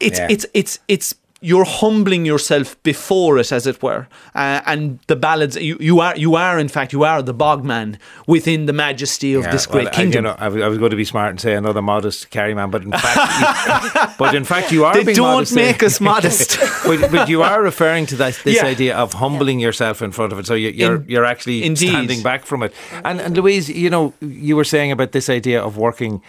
it's 0.01 0.19
Yeah. 0.19 0.27
it's 0.31 0.47
it's 0.55 0.79
it's 0.89 1.15
you're 1.43 1.65
humbling 1.65 2.27
yourself 2.27 2.81
before 2.83 3.39
it, 3.39 3.51
as 3.51 3.67
it 3.67 3.83
were, 3.83 4.07
uh, 4.35 4.61
and 4.67 4.99
the 5.07 5.17
ballads. 5.17 5.57
You, 5.57 5.77
you 5.81 6.01
are, 6.01 6.15
you 6.17 6.35
are, 6.35 6.59
in 6.59 6.69
fact, 6.69 6.93
you 6.93 7.03
are 7.05 7.23
the 7.23 7.33
bogman 7.35 7.99
within 8.27 8.67
the 8.67 8.73
majesty 8.75 9.33
of 9.35 9.45
Yeah, 9.45 9.53
this 9.53 9.67
well, 9.67 9.77
great 9.85 9.89
I- 9.89 9.97
kingdom. 9.97 10.25
you 10.27 10.31
know, 10.31 10.37
I, 10.39 10.49
was, 10.49 10.63
I 10.63 10.69
was 10.69 10.77
going 10.79 10.91
to 10.91 10.97
be 10.97 11.05
smart 11.05 11.31
and 11.31 11.41
say 11.41 11.55
another 11.55 11.81
modest 11.81 12.29
Kerry 12.31 12.55
man, 12.55 12.71
but 12.71 12.83
in 12.83 12.93
fact, 12.93 13.17
you, 13.41 14.13
but 14.19 14.35
in 14.35 14.45
fact, 14.45 14.71
you 14.71 14.85
are. 14.85 14.93
They 14.93 15.05
being 15.05 15.17
don't 15.17 15.33
modest 15.35 15.55
make 15.55 15.83
us 15.83 16.01
modest. 16.01 16.59
but, 16.85 17.11
but 17.11 17.29
you 17.29 17.43
are 17.43 17.63
referring 17.63 18.07
to 18.07 18.17
that, 18.17 18.39
this 18.45 18.57
Yeah. 18.57 18.67
idea 18.67 18.97
of 18.97 19.15
humbling 19.15 19.61
yourself 19.61 20.03
in 20.03 20.13
front 20.13 20.33
of 20.33 20.39
it. 20.39 20.47
So 20.47 20.55
you, 20.55 20.69
you're 20.71 20.97
In- 20.97 21.07
you're 21.09 21.25
actually 21.25 21.65
indeed. 21.65 21.89
standing 21.89 22.23
back 22.23 22.45
from 22.45 22.63
it. 22.63 22.75
And, 23.05 23.21
and 23.21 23.35
Louise, 23.37 23.69
you 23.71 23.89
know, 23.89 24.13
you 24.21 24.57
were 24.57 24.65
saying 24.65 24.93
about 24.93 25.13
this 25.13 25.31
idea 25.31 25.63
of 25.63 25.77
working 25.79 26.21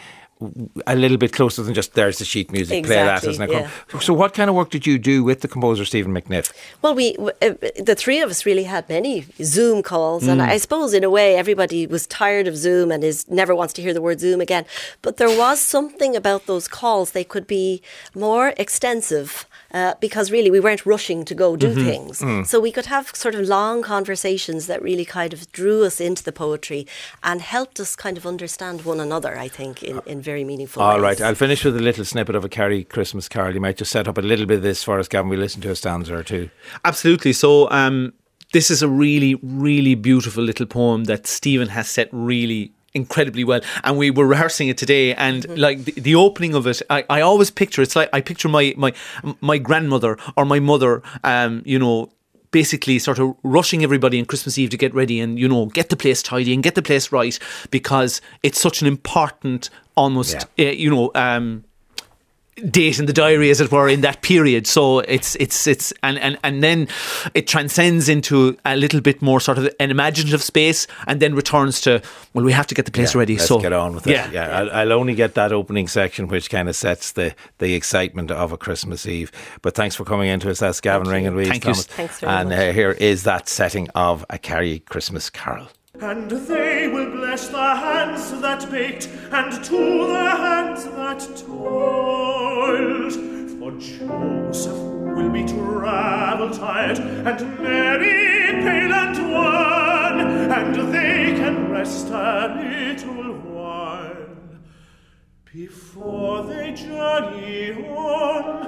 a 0.87 0.95
little 0.95 1.17
bit 1.17 1.33
closer 1.33 1.63
than 1.63 1.73
just 1.73 1.93
there's 1.93 2.17
the 2.17 2.25
sheet 2.25 2.51
music, 2.51 2.85
play 2.85 2.95
that 2.95 3.23
Exactly, 3.23 3.29
as 3.29 3.39
an 3.39 3.67
accom- 3.99 4.01
So, 4.03 4.13
what 4.13 4.33
kind 4.33 4.49
of 4.49 4.55
work 4.55 4.69
did 4.69 4.85
you 4.87 4.97
do 4.97 5.23
with 5.23 5.41
the 5.41 5.47
composer 5.47 5.85
Stephen 5.85 6.13
McNeff? 6.13 6.51
Well, 6.81 6.95
we 6.95 7.15
uh, 7.19 7.53
the 7.79 7.95
three 7.97 8.19
of 8.21 8.29
us 8.29 8.45
really 8.45 8.63
had 8.63 8.87
many 8.89 9.25
Zoom 9.43 9.83
calls, 9.83 10.27
and 10.27 10.41
I 10.41 10.57
suppose 10.57 10.93
in 10.93 11.03
a 11.03 11.09
way 11.09 11.35
everybody 11.35 11.85
was 11.87 12.07
tired 12.07 12.47
of 12.47 12.55
Zoom 12.57 12.91
and 12.91 13.03
is 13.03 13.29
never 13.29 13.53
wants 13.55 13.73
to 13.75 13.81
hear 13.81 13.93
the 13.93 14.01
word 14.01 14.19
Zoom 14.19 14.41
again. 14.41 14.65
But 15.01 15.17
there 15.17 15.35
was 15.37 15.59
something 15.59 16.15
about 16.15 16.45
those 16.45 16.67
calls; 16.67 17.11
they 17.11 17.23
could 17.23 17.47
be 17.47 17.81
more 18.15 18.53
extensive. 18.57 19.45
Uh, 19.73 19.93
because 20.01 20.31
really, 20.31 20.51
we 20.51 20.59
weren't 20.59 20.85
rushing 20.85 21.23
to 21.23 21.33
go 21.33 21.55
do 21.55 21.73
things. 21.73 22.21
So 22.49 22.59
we 22.59 22.71
could 22.71 22.87
have 22.87 23.15
sort 23.15 23.35
of 23.35 23.47
long 23.47 23.81
conversations 23.81 24.67
that 24.67 24.81
really 24.81 25.05
kind 25.05 25.31
of 25.31 25.49
drew 25.51 25.85
us 25.85 26.01
into 26.01 26.23
the 26.23 26.33
poetry 26.33 26.85
and 27.23 27.41
helped 27.41 27.79
us 27.79 27.95
kind 27.95 28.17
of 28.17 28.25
understand 28.25 28.83
one 28.83 28.99
another, 28.99 29.37
I 29.37 29.47
think, 29.47 29.81
in, 29.81 30.01
in 30.05 30.21
very 30.21 30.43
meaningful 30.43 30.81
All 30.83 30.95
ways. 30.95 31.01
right, 31.01 31.21
I'll 31.21 31.35
finish 31.35 31.63
with 31.63 31.77
a 31.77 31.81
little 31.81 32.03
snippet 32.03 32.35
of 32.35 32.43
a 32.43 32.49
Kerry 32.49 32.83
Christmas 32.83 33.29
carol. 33.29 33.53
You 33.53 33.61
might 33.61 33.77
just 33.77 33.91
set 33.91 34.07
up 34.07 34.17
a 34.17 34.21
little 34.21 34.45
bit 34.45 34.57
of 34.57 34.63
this 34.63 34.83
for 34.83 34.99
us, 34.99 35.07
Gavin. 35.07 35.29
We 35.29 35.37
listen 35.37 35.61
to 35.61 35.71
a 35.71 35.75
stanza 35.75 36.15
or 36.15 36.23
two. 36.23 36.49
Absolutely. 36.83 37.33
So, 37.33 37.69
um, 37.71 38.13
this 38.53 38.69
is 38.69 38.81
a 38.81 38.87
really, 38.89 39.35
really 39.35 39.95
beautiful 39.95 40.43
little 40.43 40.65
poem 40.65 41.05
that 41.05 41.25
Stephen 41.27 41.69
has 41.69 41.89
set 41.89 42.09
really 42.11 42.73
incredibly 42.93 43.43
well. 43.43 43.61
And 43.83 43.97
we 43.97 44.11
were 44.11 44.27
rehearsing 44.27 44.67
it 44.67 44.77
today 44.77 45.13
and 45.13 45.57
like 45.57 45.85
the, 45.85 45.93
the 45.93 46.15
opening 46.15 46.55
of 46.55 46.67
it 46.67 46.81
I, 46.89 47.05
I 47.09 47.21
always 47.21 47.51
picture 47.51 47.81
it's 47.81 47.95
like 47.95 48.09
I 48.13 48.21
picture 48.21 48.49
my 48.49 48.73
my 48.77 48.93
my 49.39 49.57
grandmother 49.57 50.17
or 50.35 50.45
my 50.45 50.59
mother 50.59 51.01
um 51.23 51.61
you 51.65 51.79
know 51.79 52.11
basically 52.51 52.99
sort 52.99 53.17
of 53.17 53.35
rushing 53.43 53.83
everybody 53.83 54.19
on 54.19 54.25
Christmas 54.25 54.57
Eve 54.57 54.69
to 54.71 54.77
get 54.77 54.93
ready 54.93 55.19
and 55.19 55.39
you 55.39 55.47
know 55.47 55.67
get 55.67 55.89
the 55.89 55.95
place 55.95 56.21
tidy 56.21 56.53
and 56.53 56.63
get 56.63 56.75
the 56.75 56.81
place 56.81 57.11
right 57.11 57.37
because 57.69 58.21
it's 58.43 58.59
such 58.59 58.81
an 58.81 58.87
important 58.87 59.69
almost 59.95 60.45
uh, 60.59 60.63
you 60.63 60.89
know 60.89 61.11
um 61.15 61.63
date 62.69 62.99
in 62.99 63.05
the 63.05 63.13
diary 63.13 63.49
as 63.49 63.61
it 63.61 63.71
were 63.71 63.87
in 63.87 64.01
that 64.01 64.21
period 64.21 64.67
so 64.67 64.99
it's 64.99 65.35
it's 65.35 65.65
it's 65.67 65.93
and 66.03 66.19
and 66.19 66.37
and 66.43 66.61
then 66.61 66.87
it 67.33 67.47
transcends 67.47 68.09
into 68.09 68.55
a 68.65 68.75
little 68.75 68.99
bit 68.99 69.21
more 69.21 69.39
sort 69.39 69.57
of 69.57 69.69
an 69.79 69.89
imaginative 69.89 70.43
space 70.43 70.85
and 71.07 71.21
then 71.21 71.33
returns 71.33 71.79
to 71.79 72.01
well 72.33 72.43
we 72.43 72.51
have 72.51 72.67
to 72.67 72.75
get 72.75 72.85
the 72.85 72.91
place 72.91 73.15
Yeah, 73.15 73.19
ready 73.19 73.35
Let's 73.37 73.47
so 73.47 73.59
get 73.59 73.71
on 73.73 73.95
with 73.95 74.05
yeah. 74.05 74.27
it. 74.27 74.33
Yeah, 74.33 74.59
I'll, 74.59 74.71
I'll 74.71 74.91
only 74.93 75.15
get 75.15 75.33
that 75.35 75.51
opening 75.53 75.87
section, 75.87 76.27
which 76.27 76.49
kind 76.49 76.67
of 76.67 76.75
sets 76.75 77.13
the 77.13 77.33
the 77.59 77.73
excitement 77.73 78.31
of 78.31 78.51
a 78.51 78.57
Christmas 78.57 79.07
Eve. 79.07 79.31
But 79.61 79.73
thanks 79.73 79.95
for 79.95 80.03
coming 80.03 80.27
into 80.29 80.49
us. 80.51 80.59
That's 80.59 80.81
Gavin 80.81 81.07
Ring 81.07 81.25
and 81.25 81.35
Louise 81.37 81.47
Thank 81.49 81.63
you. 81.65 81.73
Thomas. 81.73 81.85
Thanks 81.85 82.19
very 82.19 82.33
and 82.33 82.49
much. 82.49 82.59
Uh, 82.59 82.71
here 82.73 82.91
is 82.91 83.23
that 83.23 83.47
setting 83.47 83.89
of 83.95 84.25
a 84.29 84.37
Kerry 84.37 84.79
Christmas 84.79 85.29
Carol. 85.29 85.67
And 85.99 86.29
they 86.31 86.87
will 86.87 87.00
bless 87.31 87.47
the 87.47 87.75
hands 87.75 88.41
that 88.41 88.69
baked, 88.69 89.07
and 89.31 89.63
to 89.63 90.05
the 90.05 90.29
hands 90.31 90.83
that 90.83 91.21
toiled. 91.47 93.13
For 93.57 93.71
Joseph 93.79 94.77
will 95.15 95.29
be 95.29 95.45
travel 95.45 96.49
tired, 96.49 96.99
and 96.99 97.57
Mary 97.57 98.51
pale 98.61 98.93
and 98.93 99.31
wan, 99.31 100.19
and 100.51 100.75
they 100.93 101.33
can 101.37 101.71
rest 101.71 102.09
a 102.09 102.53
little 102.61 103.33
while 103.53 104.27
before 105.53 106.43
they 106.43 106.73
journey 106.73 107.87
on. 107.87 108.67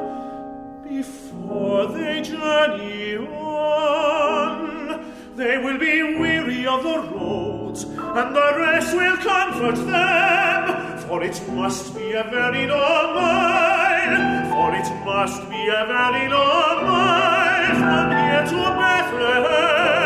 Before 0.88 1.88
they 1.88 2.22
journey 2.22 3.18
on, 3.18 4.93
they 5.36 5.58
will 5.58 5.78
be 5.78 6.04
weary 6.20 6.66
of 6.68 6.84
the 6.84 7.00
roads, 7.16 7.84
and 7.84 8.36
the 8.36 8.54
rest 8.58 8.96
will 8.96 9.18
comfort 9.18 9.76
them. 9.76 10.98
For 11.08 11.24
it 11.24 11.42
must 11.50 11.96
be 11.96 12.14
a 12.14 12.24
very 12.24 12.68
long 12.68 13.16
mile, 13.16 14.50
for 14.52 14.76
it 14.76 14.90
must 15.06 15.50
be 15.50 15.68
a 15.68 15.86
very 15.88 16.28
long 16.30 16.86
mile 16.86 17.76
from 17.76 18.12
here 18.12 18.46
to 18.46 18.62
Bethlehem. 18.80 20.03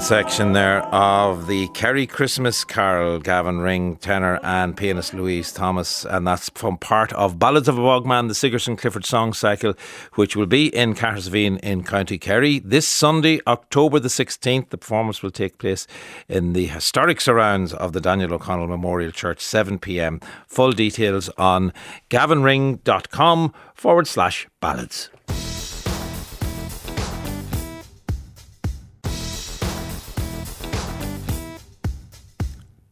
Section 0.00 0.54
there 0.54 0.82
of 0.94 1.46
the 1.46 1.68
Kerry 1.68 2.06
Christmas 2.06 2.64
Carol, 2.64 3.18
Gavin 3.18 3.60
Ring, 3.60 3.96
tenor, 3.96 4.40
and 4.42 4.76
pianist 4.76 5.14
Louise 5.14 5.52
Thomas, 5.52 6.04
and 6.04 6.26
that's 6.26 6.48
from 6.54 6.78
part 6.78 7.12
of 7.12 7.38
Ballads 7.38 7.68
of 7.68 7.78
a 7.78 7.80
Bogman, 7.80 8.26
the 8.26 8.34
Sigerson 8.34 8.76
Clifford 8.76 9.04
song 9.04 9.32
cycle, 9.32 9.74
which 10.14 10.34
will 10.34 10.46
be 10.46 10.74
in 10.74 10.94
Cahersiveen 10.94 11.60
in 11.60 11.84
County 11.84 12.18
Kerry 12.18 12.58
this 12.60 12.88
Sunday, 12.88 13.40
October 13.46 14.00
the 14.00 14.08
16th. 14.08 14.70
The 14.70 14.78
performance 14.78 15.22
will 15.22 15.30
take 15.30 15.58
place 15.58 15.86
in 16.28 16.54
the 16.54 16.66
historic 16.66 17.20
surrounds 17.20 17.72
of 17.72 17.92
the 17.92 18.00
Daniel 18.00 18.34
O'Connell 18.34 18.68
Memorial 18.68 19.12
Church, 19.12 19.40
7 19.40 19.78
pm. 19.78 20.20
Full 20.46 20.72
details 20.72 21.28
on 21.36 21.72
gavinring.com 22.08 23.52
forward 23.74 24.06
slash 24.06 24.48
ballads. 24.60 25.10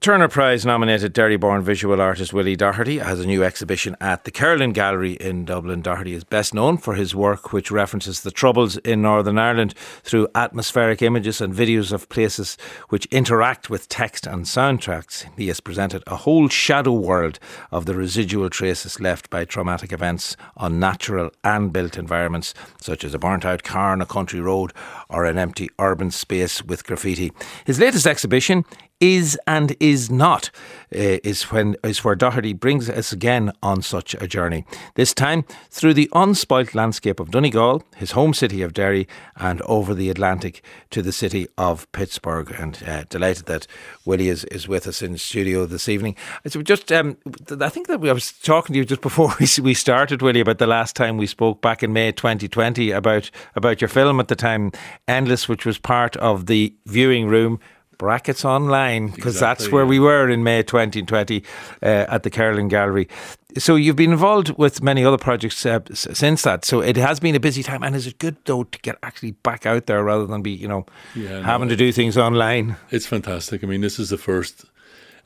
Turner 0.09 0.29
Prize 0.29 0.65
nominated 0.65 1.13
Derryborn 1.13 1.61
visual 1.61 2.01
artist 2.01 2.33
Willie 2.33 2.57
Doherty 2.57 2.97
has 2.97 3.21
a 3.21 3.27
new 3.27 3.45
exhibition 3.45 3.95
at 4.01 4.25
the 4.25 4.31
Kerlin 4.31 4.73
Gallery 4.73 5.13
in 5.13 5.45
Dublin. 5.45 5.83
Doherty 5.83 6.15
is 6.15 6.25
best 6.25 6.55
known 6.55 6.79
for 6.79 6.95
his 6.95 7.15
work 7.15 7.53
which 7.53 7.71
references 7.71 8.23
the 8.23 8.31
Troubles 8.31 8.79
in 8.79 9.03
Northern 9.03 9.37
Ireland 9.37 9.75
through 10.03 10.29
atmospheric 10.35 11.03
images 11.03 11.43
and 11.43 11.53
videos 11.53 11.93
of 11.93 12.09
places 12.09 12.57
which 12.89 13.05
interact 13.11 13.69
with 13.69 13.91
text 13.91 14.27
and 14.27 14.47
soundtracks. 14.47 15.27
He 15.37 15.49
has 15.49 15.61
presented 15.61 16.03
a 16.07 16.17
whole 16.17 16.49
shadow 16.49 16.95
world 16.95 17.39
of 17.71 17.85
the 17.85 17.95
residual 17.95 18.49
traces 18.49 19.01
left 19.01 19.29
by 19.29 19.45
traumatic 19.45 19.93
events 19.93 20.39
on 20.57 20.81
natural 20.81 21.31
and 21.45 21.71
built 21.71 21.99
environments, 21.99 22.55
such 22.81 23.05
as 23.05 23.13
a 23.13 23.19
burnt 23.19 23.45
out 23.45 23.63
car 23.63 23.93
on 23.93 24.01
a 24.01 24.07
country 24.07 24.41
road 24.41 24.73
or 25.11 25.27
an 25.27 25.37
empty 25.37 25.69
urban 25.79 26.11
space 26.11 26.65
with 26.65 26.87
graffiti. 26.87 27.31
His 27.67 27.79
latest 27.79 28.07
exhibition 28.07 28.65
is 29.01 29.39
and 29.47 29.77
is 29.81 30.11
not 30.11 30.51
uh, 30.95 31.21
is 31.23 31.43
when 31.53 31.77
is 31.85 32.03
where 32.03 32.15
Doherty 32.15 32.53
brings 32.53 32.89
us 32.89 33.13
again 33.13 33.53
on 33.63 33.83
such 33.83 34.15
a 34.15 34.27
journey. 34.27 34.65
This 34.95 35.13
time 35.13 35.45
through 35.71 35.95
the 35.95 36.09
unspoilt 36.15 36.75
landscape 36.75 37.21
of 37.21 37.31
Donegal, 37.31 37.83
his 37.97 38.13
home 38.13 38.35
city 38.35 38.63
of 38.63 38.73
Derry, 38.73 39.07
and 39.37 39.61
over 39.63 39.95
the 39.95 40.11
Atlantic 40.11 40.63
to 40.91 41.03
the 41.03 41.13
city 41.13 41.47
of 41.59 41.91
Pittsburgh. 41.93 42.51
And 42.59 42.83
uh, 42.87 43.05
delighted 43.09 43.47
that 43.47 43.67
Willie 44.05 44.29
is, 44.29 44.45
is 44.45 44.67
with 44.67 44.87
us 44.87 45.03
in 45.03 45.19
studio 45.19 45.67
this 45.67 45.89
evening. 45.89 46.17
So 46.47 46.63
just, 46.63 46.91
um, 46.91 47.19
I 47.61 47.69
think 47.69 47.87
that 47.89 48.01
we, 48.01 48.11
I 48.11 48.15
was 48.15 48.33
talking 48.33 48.73
to 48.73 48.79
you 48.79 48.85
just 48.85 49.01
before 49.09 49.35
we 49.39 49.47
we 49.63 49.75
started, 49.75 50.23
Willie, 50.23 50.41
about 50.41 50.59
the 50.59 50.67
last 50.67 50.97
time 50.97 51.17
we 51.17 51.27
spoke 51.27 51.61
back 51.61 51.83
in 51.83 51.93
May 51.93 52.13
2020 52.13 52.91
about 52.91 53.31
about 53.55 53.81
your 53.81 53.89
film 53.89 54.21
at 54.21 54.29
the 54.29 54.37
time, 54.37 54.73
Endless, 55.07 55.49
which 55.49 55.67
was 55.67 55.79
part 55.79 56.17
of 56.17 56.47
the 56.47 56.75
viewing 56.87 57.29
room 57.29 57.61
brackets 57.99 58.45
online 58.45 59.09
because 59.09 59.37
exactly, 59.37 59.65
that's 59.65 59.73
where 59.73 59.85
yeah. 59.85 59.91
we 59.91 60.01
were 60.01 60.31
in 60.31 60.43
May 60.43 60.63
2020 60.63 61.43
uh, 61.83 61.87
at 61.87 62.23
the 62.23 62.31
Kerlin 62.31 62.69
Gallery. 62.69 63.09
So 63.59 63.75
you've 63.75 63.97
been 63.97 64.13
involved 64.13 64.51
with 64.57 64.83
many 64.83 65.05
other 65.05 65.19
projects 65.19 65.67
uh, 65.67 65.81
since 65.93 66.43
that. 66.43 66.65
So 66.65 66.81
it 66.81 66.97
has 66.97 67.19
been 67.19 67.35
a 67.35 67.41
busy 67.41 67.63
time, 67.63 67.83
and 67.83 67.97
is 67.97 68.07
it 68.07 68.19
good 68.19 68.37
though 68.45 68.65
to 68.65 68.79
get 68.81 68.97
actually 69.03 69.33
back 69.33 69.67
out 69.67 69.87
there 69.87 70.03
rather 70.05 70.27
than 70.27 70.43
be 70.43 70.53
you 70.53 70.69
know 70.69 70.87
yeah, 71.15 71.43
having 71.43 71.69
no, 71.69 71.73
to 71.73 71.77
do 71.77 71.93
things 71.93 72.17
online? 72.17 72.77
It's 72.91 73.07
fantastic. 73.07 73.65
I 73.65 73.67
mean, 73.67 73.81
this 73.81 73.99
is 73.99 74.11
the 74.11 74.19
first 74.19 74.65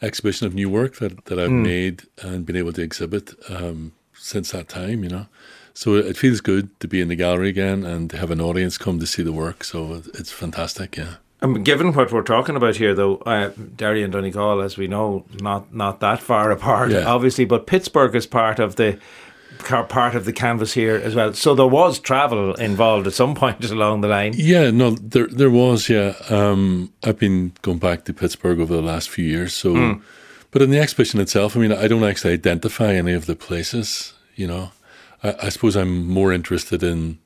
exhibition 0.00 0.46
of 0.46 0.54
new 0.54 0.70
work 0.70 0.96
that 0.96 1.26
that 1.26 1.38
I've 1.38 1.50
mm. 1.50 1.62
made 1.62 2.02
and 2.22 2.46
been 2.46 2.56
able 2.56 2.72
to 2.72 2.82
exhibit 2.82 3.34
um, 3.48 3.92
since 4.14 4.52
that 4.52 4.68
time. 4.68 5.04
You 5.04 5.10
know. 5.10 5.26
So 5.74 5.94
it 5.94 6.16
feels 6.16 6.40
good 6.40 6.78
to 6.80 6.88
be 6.88 7.00
in 7.00 7.08
the 7.08 7.16
gallery 7.16 7.48
again 7.48 7.84
and 7.84 8.12
have 8.12 8.30
an 8.30 8.40
audience 8.40 8.76
come 8.76 8.98
to 9.00 9.06
see 9.06 9.22
the 9.22 9.32
work. 9.32 9.64
So 9.64 10.02
it's 10.14 10.30
fantastic, 10.30 10.96
yeah. 10.96 11.14
Um, 11.42 11.64
given 11.64 11.92
what 11.92 12.12
we're 12.12 12.22
talking 12.22 12.54
about 12.54 12.76
here, 12.76 12.94
though, 12.94 13.16
uh, 13.16 13.50
Derry 13.74 14.04
and 14.04 14.12
Donegal, 14.12 14.60
as 14.60 14.78
we 14.78 14.86
know, 14.86 15.24
not 15.40 15.74
not 15.74 16.00
that 16.00 16.20
far 16.20 16.50
apart, 16.58 16.92
yeah. 16.92 17.04
obviously, 17.04 17.44
but 17.44 17.66
Pittsburgh 17.66 18.14
is 18.14 18.26
part 18.26 18.60
of 18.60 18.76
the 18.76 18.98
part 19.88 20.14
of 20.14 20.24
the 20.24 20.32
canvas 20.32 20.72
here 20.72 20.96
as 20.96 21.14
well. 21.14 21.34
So 21.34 21.54
there 21.54 21.66
was 21.66 21.98
travel 21.98 22.54
involved 22.54 23.06
at 23.06 23.12
some 23.12 23.34
point 23.42 23.64
along 23.64 24.00
the 24.00 24.08
line. 24.08 24.34
Yeah, 24.36 24.70
no, 24.70 24.90
there 24.90 25.26
there 25.26 25.50
was. 25.50 25.88
Yeah, 25.88 26.14
um, 26.30 26.92
I've 27.02 27.18
been 27.18 27.52
going 27.62 27.78
back 27.78 28.04
to 28.04 28.14
Pittsburgh 28.14 28.60
over 28.60 28.74
the 28.74 28.82
last 28.82 29.10
few 29.10 29.24
years. 29.24 29.52
So, 29.52 29.74
mm. 29.74 30.02
but 30.52 30.62
in 30.62 30.70
the 30.70 30.78
exhibition 30.78 31.20
itself, 31.20 31.56
I 31.56 31.60
mean, 31.60 31.72
I 31.72 31.88
don't 31.88 32.04
actually 32.04 32.34
identify 32.34 32.94
any 32.94 33.14
of 33.14 33.26
the 33.26 33.34
places. 33.34 34.14
You 34.36 34.46
know, 34.46 34.72
I, 35.24 35.34
I 35.42 35.48
suppose 35.48 35.74
I'm 35.74 36.06
more 36.06 36.32
interested 36.32 36.84
in. 36.84 37.18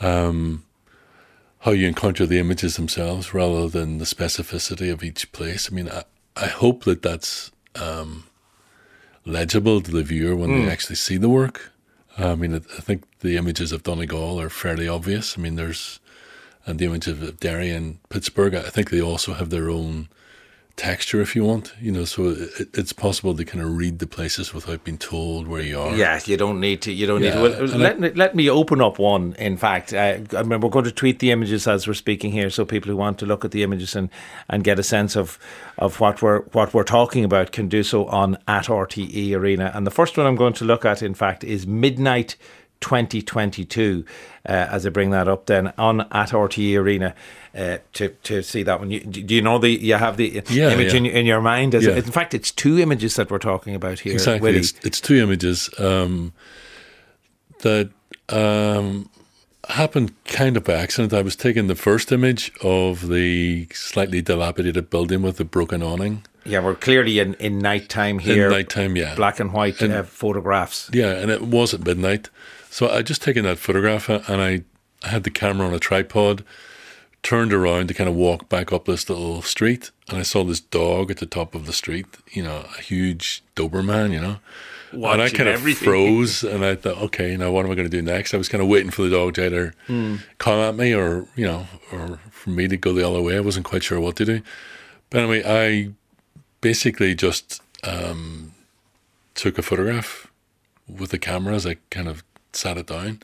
Um, 0.00 0.64
how 1.62 1.70
you 1.70 1.86
encounter 1.86 2.26
the 2.26 2.40
images 2.40 2.76
themselves 2.76 3.32
rather 3.32 3.68
than 3.68 3.98
the 3.98 4.04
specificity 4.04 4.92
of 4.92 5.04
each 5.04 5.30
place. 5.30 5.68
I 5.70 5.74
mean, 5.74 5.88
I, 5.88 6.02
I 6.36 6.46
hope 6.46 6.82
that 6.84 7.02
that's 7.02 7.52
um, 7.76 8.24
legible 9.24 9.80
to 9.80 9.90
the 9.92 10.02
viewer 10.02 10.34
when 10.34 10.50
mm. 10.50 10.56
they 10.56 10.64
hmm. 10.64 10.70
actually 10.70 10.96
see 10.96 11.18
the 11.18 11.28
work. 11.28 11.70
I 12.18 12.34
mean, 12.34 12.54
I 12.54 12.58
think 12.58 13.04
the 13.20 13.36
images 13.36 13.70
of 13.70 13.84
Donegal 13.84 14.40
are 14.40 14.50
fairly 14.50 14.88
obvious. 14.88 15.38
I 15.38 15.40
mean, 15.40 15.54
there's, 15.54 16.00
and 16.66 16.80
the 16.80 16.86
images 16.86 17.22
of 17.22 17.38
Derry 17.38 17.70
and 17.70 18.02
Pittsburgh, 18.08 18.56
I 18.56 18.62
think 18.62 18.90
they 18.90 19.00
also 19.00 19.34
have 19.34 19.50
their 19.50 19.70
own 19.70 20.08
texture 20.76 21.20
if 21.20 21.36
you 21.36 21.44
want 21.44 21.74
you 21.80 21.92
know 21.92 22.04
so 22.04 22.30
it, 22.30 22.68
it's 22.74 22.92
possible 22.94 23.34
to 23.36 23.44
kind 23.44 23.62
of 23.62 23.76
read 23.76 23.98
the 23.98 24.06
places 24.06 24.54
without 24.54 24.82
being 24.84 24.98
told 24.98 25.46
where 25.46 25.62
you 25.62 25.78
are. 25.78 25.94
Yeah 25.94 26.20
you 26.24 26.36
don't 26.36 26.60
need 26.60 26.82
to 26.82 26.92
you 26.92 27.06
don't 27.06 27.22
yeah. 27.22 27.40
need 27.40 27.54
to. 27.54 27.62
Well, 27.62 27.78
let, 27.78 27.96
I, 27.96 27.98
me, 27.98 28.10
let 28.10 28.34
me 28.34 28.48
open 28.50 28.80
up 28.80 28.98
one 28.98 29.34
in 29.34 29.56
fact. 29.56 29.92
Uh, 29.92 30.18
I 30.36 30.42
mean, 30.42 30.60
we're 30.60 30.70
going 30.70 30.84
to 30.84 30.92
tweet 30.92 31.18
the 31.18 31.30
images 31.30 31.66
as 31.66 31.86
we're 31.86 31.94
speaking 31.94 32.32
here 32.32 32.50
so 32.50 32.64
people 32.64 32.90
who 32.90 32.96
want 32.96 33.18
to 33.18 33.26
look 33.26 33.44
at 33.44 33.50
the 33.50 33.62
images 33.62 33.96
and, 33.96 34.08
and 34.48 34.64
get 34.64 34.78
a 34.78 34.82
sense 34.82 35.16
of 35.16 35.38
of 35.78 36.00
what 36.00 36.22
we're 36.22 36.40
what 36.52 36.74
we're 36.74 36.84
talking 36.84 37.24
about 37.24 37.52
can 37.52 37.68
do 37.68 37.82
so 37.82 38.06
on 38.06 38.38
at 38.48 38.66
RTE 38.66 39.34
Arena. 39.34 39.70
And 39.74 39.86
the 39.86 39.90
first 39.90 40.16
one 40.16 40.26
I'm 40.26 40.36
going 40.36 40.54
to 40.54 40.64
look 40.64 40.84
at 40.84 41.02
in 41.02 41.14
fact 41.14 41.44
is 41.44 41.66
midnight 41.66 42.36
2022 42.82 44.04
uh, 44.46 44.52
as 44.52 44.84
I 44.84 44.90
bring 44.90 45.10
that 45.10 45.28
up 45.28 45.46
then 45.46 45.72
on 45.78 46.02
at 46.02 46.30
RTE 46.30 46.76
Arena 46.76 47.14
uh, 47.54 47.78
to 47.94 48.08
to 48.08 48.42
see 48.42 48.62
that 48.62 48.80
one. 48.80 48.90
You, 48.90 49.00
do 49.00 49.34
you 49.34 49.42
know 49.42 49.58
the 49.58 49.70
you 49.70 49.94
have 49.94 50.16
the 50.16 50.42
yeah, 50.48 50.70
image 50.70 50.92
yeah. 50.92 50.98
In, 50.98 51.06
in, 51.06 51.26
your 51.26 51.40
mind? 51.40 51.74
Yeah. 51.74 51.96
in 51.96 52.02
fact, 52.02 52.34
it's 52.34 52.50
two 52.50 52.78
images 52.78 53.16
that 53.16 53.30
we're 53.30 53.38
talking 53.38 53.74
about 53.74 54.00
here. 54.00 54.14
Exactly, 54.14 54.56
it's, 54.56 54.74
it's, 54.84 55.00
two 55.00 55.16
images 55.16 55.68
um, 55.78 56.32
that 57.60 57.90
um, 58.28 59.08
happened 59.68 60.12
kind 60.24 60.56
of 60.56 60.64
by 60.64 60.74
accident. 60.74 61.12
I 61.12 61.22
was 61.22 61.36
taking 61.36 61.66
the 61.66 61.74
first 61.74 62.10
image 62.10 62.52
of 62.62 63.08
the 63.08 63.68
slightly 63.72 64.22
dilapidated 64.22 64.90
building 64.90 65.22
with 65.22 65.36
the 65.36 65.44
broken 65.44 65.82
awning. 65.82 66.24
Yeah, 66.44 66.60
we're 66.60 66.74
clearly 66.74 67.20
in, 67.20 67.34
in 67.34 67.58
nighttime 67.58 68.18
here. 68.18 68.46
In 68.46 68.52
nighttime, 68.52 68.96
yeah. 68.96 69.14
Black 69.14 69.38
and 69.38 69.52
white 69.52 69.80
and, 69.80 69.92
uh, 69.92 70.02
photographs. 70.02 70.90
Yeah, 70.92 71.12
and 71.12 71.30
it 71.30 71.42
was 71.42 71.72
at 71.72 71.84
midnight. 71.84 72.30
So 72.72 72.88
I 72.88 73.02
just 73.02 73.20
taken 73.20 73.44
that 73.44 73.58
photograph 73.58 74.08
and 74.08 74.40
I, 74.40 74.62
I 75.04 75.08
had 75.08 75.24
the 75.24 75.30
camera 75.30 75.66
on 75.66 75.74
a 75.74 75.78
tripod 75.78 76.42
turned 77.22 77.52
around 77.52 77.88
to 77.88 77.94
kind 77.94 78.08
of 78.08 78.16
walk 78.16 78.48
back 78.48 78.72
up 78.72 78.86
this 78.86 79.10
little 79.10 79.42
street, 79.42 79.90
and 80.08 80.16
I 80.18 80.22
saw 80.22 80.42
this 80.42 80.58
dog 80.58 81.10
at 81.10 81.18
the 81.18 81.26
top 81.26 81.54
of 81.54 81.66
the 81.66 81.74
street. 81.74 82.06
You 82.30 82.44
know, 82.44 82.64
a 82.78 82.80
huge 82.80 83.44
Doberman. 83.56 84.12
You 84.14 84.20
know. 84.22 84.36
Watching 84.90 85.20
and 85.20 85.22
I 85.22 85.28
kind 85.28 85.48
of 85.50 85.54
everything. 85.56 85.84
froze, 85.88 86.42
and 86.42 86.64
I 86.64 86.74
thought, 86.74 86.96
okay, 87.02 87.36
now 87.36 87.50
what 87.52 87.66
am 87.66 87.72
I 87.72 87.74
going 87.74 87.90
to 87.90 87.94
do 87.94 88.00
next? 88.00 88.32
I 88.32 88.38
was 88.38 88.48
kind 88.48 88.62
of 88.62 88.68
waiting 88.68 88.90
for 88.90 89.02
the 89.02 89.10
dog 89.10 89.34
to 89.34 89.44
either 89.44 89.74
mm. 89.86 90.20
come 90.38 90.58
at 90.58 90.74
me 90.74 90.94
or, 90.94 91.26
you 91.36 91.44
know, 91.44 91.66
or 91.92 92.20
for 92.30 92.50
me 92.50 92.68
to 92.68 92.78
go 92.78 92.94
the 92.94 93.06
other 93.06 93.20
way. 93.20 93.36
I 93.36 93.40
wasn't 93.40 93.66
quite 93.66 93.82
sure 93.82 94.00
what 94.00 94.16
to 94.16 94.24
do. 94.24 94.40
But 95.10 95.20
anyway, 95.20 95.42
I 95.46 95.92
basically 96.62 97.14
just 97.14 97.60
um, 97.84 98.54
took 99.34 99.58
a 99.58 99.62
photograph 99.62 100.30
with 100.88 101.10
the 101.10 101.18
camera 101.18 101.54
as 101.54 101.66
I 101.66 101.76
kind 101.90 102.08
of 102.08 102.24
sat 102.52 102.78
it 102.78 102.86
down 102.86 103.20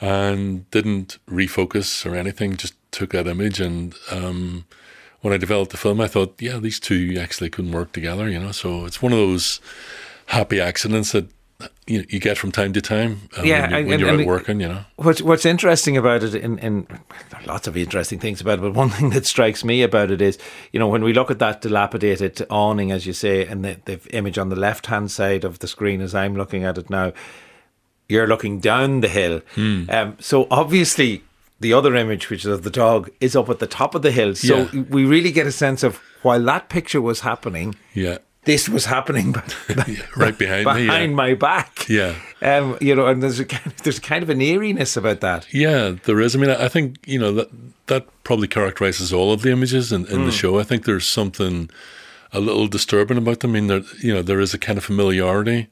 and 0.00 0.70
didn't 0.70 1.18
refocus 1.28 2.10
or 2.10 2.14
anything, 2.14 2.56
just 2.56 2.74
took 2.90 3.10
that 3.10 3.26
image 3.26 3.60
and 3.60 3.94
um, 4.10 4.64
when 5.20 5.34
I 5.34 5.36
developed 5.36 5.70
the 5.70 5.76
film, 5.76 6.00
I 6.00 6.08
thought, 6.08 6.34
yeah, 6.40 6.58
these 6.58 6.80
two 6.80 7.16
actually 7.20 7.50
couldn't 7.50 7.72
work 7.72 7.92
together, 7.92 8.28
you 8.28 8.38
know. 8.38 8.52
So 8.52 8.86
it's 8.86 9.02
one 9.02 9.12
of 9.12 9.18
those 9.18 9.60
happy 10.26 10.60
accidents 10.60 11.12
that 11.12 11.26
you, 11.86 12.06
you 12.08 12.20
get 12.20 12.38
from 12.38 12.52
time 12.52 12.72
to 12.72 12.80
time 12.80 13.28
um, 13.36 13.44
yeah, 13.44 13.62
when, 13.62 13.70
you, 13.70 13.76
when 13.76 13.92
and, 13.92 14.00
you're 14.00 14.10
and 14.10 14.20
out 14.22 14.26
working, 14.26 14.60
you 14.60 14.68
know. 14.68 14.84
What's, 14.96 15.20
what's 15.20 15.44
interesting 15.44 15.96
about 15.96 16.22
it, 16.22 16.34
and, 16.34 16.62
and 16.62 16.86
lots 17.44 17.66
of 17.66 17.76
interesting 17.76 18.18
things 18.18 18.40
about 18.40 18.58
it, 18.58 18.62
but 18.62 18.72
one 18.72 18.88
thing 18.90 19.10
that 19.10 19.26
strikes 19.26 19.62
me 19.62 19.82
about 19.82 20.10
it 20.10 20.22
is, 20.22 20.38
you 20.72 20.80
know, 20.80 20.88
when 20.88 21.04
we 21.04 21.12
look 21.12 21.30
at 21.30 21.38
that 21.40 21.60
dilapidated 21.60 22.46
awning, 22.48 22.90
as 22.90 23.06
you 23.06 23.12
say, 23.12 23.44
and 23.44 23.64
the, 23.64 23.78
the 23.84 24.00
image 24.14 24.38
on 24.38 24.48
the 24.48 24.56
left 24.56 24.86
hand 24.86 25.10
side 25.10 25.44
of 25.44 25.58
the 25.58 25.68
screen 25.68 26.00
as 26.00 26.14
I'm 26.14 26.34
looking 26.34 26.64
at 26.64 26.78
it 26.78 26.88
now, 26.88 27.12
you're 28.10 28.26
looking 28.26 28.60
down 28.60 29.00
the 29.00 29.08
hill. 29.08 29.40
Hmm. 29.54 29.84
Um, 29.88 30.16
so 30.20 30.46
obviously, 30.50 31.22
the 31.60 31.72
other 31.72 31.94
image, 31.94 32.30
which 32.30 32.44
is 32.44 32.50
of 32.50 32.62
the 32.62 32.70
dog, 32.70 33.10
is 33.20 33.36
up 33.36 33.48
at 33.48 33.58
the 33.58 33.66
top 33.66 33.94
of 33.94 34.02
the 34.02 34.10
hill. 34.10 34.34
So 34.34 34.68
yeah. 34.72 34.82
we 34.82 35.04
really 35.04 35.30
get 35.30 35.46
a 35.46 35.52
sense 35.52 35.82
of 35.82 35.96
while 36.22 36.42
that 36.42 36.68
picture 36.68 37.00
was 37.00 37.20
happening. 37.20 37.76
Yeah. 37.94 38.18
This 38.44 38.70
was 38.70 38.86
happening 38.86 39.34
right 40.16 40.36
behind 40.36 40.64
behind 40.64 40.86
me, 40.86 40.86
yeah. 40.86 41.06
my 41.08 41.34
back. 41.34 41.86
Yeah, 41.90 42.14
um, 42.40 42.78
you 42.80 42.94
know, 42.94 43.06
and 43.06 43.22
there's 43.22 43.38
a 43.38 43.44
kind 43.44 43.66
of, 43.66 43.76
there's 43.82 43.98
kind 43.98 44.22
of 44.22 44.30
an 44.30 44.40
eeriness 44.40 44.96
about 44.96 45.20
that. 45.20 45.52
Yeah, 45.52 45.96
there 46.04 46.20
is. 46.20 46.34
I 46.34 46.38
mean, 46.38 46.48
I 46.48 46.68
think 46.68 47.06
you 47.06 47.18
know 47.18 47.32
that 47.32 47.50
that 47.88 48.06
probably 48.24 48.48
characterizes 48.48 49.12
all 49.12 49.34
of 49.34 49.42
the 49.42 49.50
images 49.50 49.92
in, 49.92 50.06
in 50.06 50.20
mm. 50.20 50.24
the 50.24 50.32
show. 50.32 50.58
I 50.58 50.62
think 50.62 50.86
there's 50.86 51.06
something 51.06 51.68
a 52.32 52.40
little 52.40 52.66
disturbing 52.66 53.18
about 53.18 53.40
them. 53.40 53.50
I 53.50 53.54
mean, 53.54 53.66
there 53.66 53.82
you 53.98 54.14
know 54.14 54.22
there 54.22 54.40
is 54.40 54.54
a 54.54 54.58
kind 54.58 54.78
of 54.78 54.84
familiarity 54.84 55.68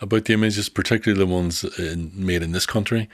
about 0.00 0.24
the 0.26 0.34
images, 0.34 0.68
particularly 0.68 1.18
the 1.18 1.32
ones 1.32 1.64
in, 1.78 2.12
made 2.14 2.42
in 2.42 2.52
this 2.52 2.66
country. 2.66 3.08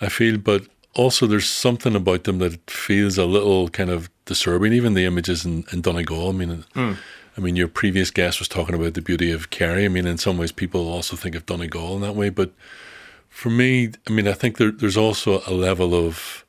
I 0.00 0.08
feel, 0.08 0.38
but 0.38 0.64
also 0.94 1.26
there's 1.26 1.48
something 1.48 1.94
about 1.94 2.24
them 2.24 2.38
that 2.38 2.70
feels 2.70 3.18
a 3.18 3.24
little 3.24 3.68
kind 3.68 3.90
of 3.90 4.10
disturbing. 4.24 4.72
Even 4.72 4.94
the 4.94 5.04
images 5.04 5.44
in, 5.44 5.64
in 5.72 5.80
Donegal. 5.80 6.28
I 6.28 6.32
mean, 6.32 6.64
mm. 6.74 6.96
I 7.36 7.40
mean, 7.40 7.56
your 7.56 7.68
previous 7.68 8.10
guest 8.10 8.38
was 8.38 8.48
talking 8.48 8.74
about 8.74 8.94
the 8.94 9.02
beauty 9.02 9.30
of 9.30 9.50
Kerry. 9.50 9.84
I 9.84 9.88
mean, 9.88 10.06
in 10.06 10.18
some 10.18 10.38
ways, 10.38 10.52
people 10.52 10.88
also 10.88 11.16
think 11.16 11.34
of 11.34 11.46
Donegal 11.46 11.96
in 11.96 12.02
that 12.02 12.16
way. 12.16 12.30
But 12.30 12.52
for 13.28 13.50
me, 13.50 13.90
I 14.08 14.10
mean, 14.10 14.26
I 14.26 14.32
think 14.32 14.56
there, 14.56 14.70
there's 14.70 14.96
also 14.96 15.42
a 15.46 15.52
level 15.52 15.94
of, 15.94 16.44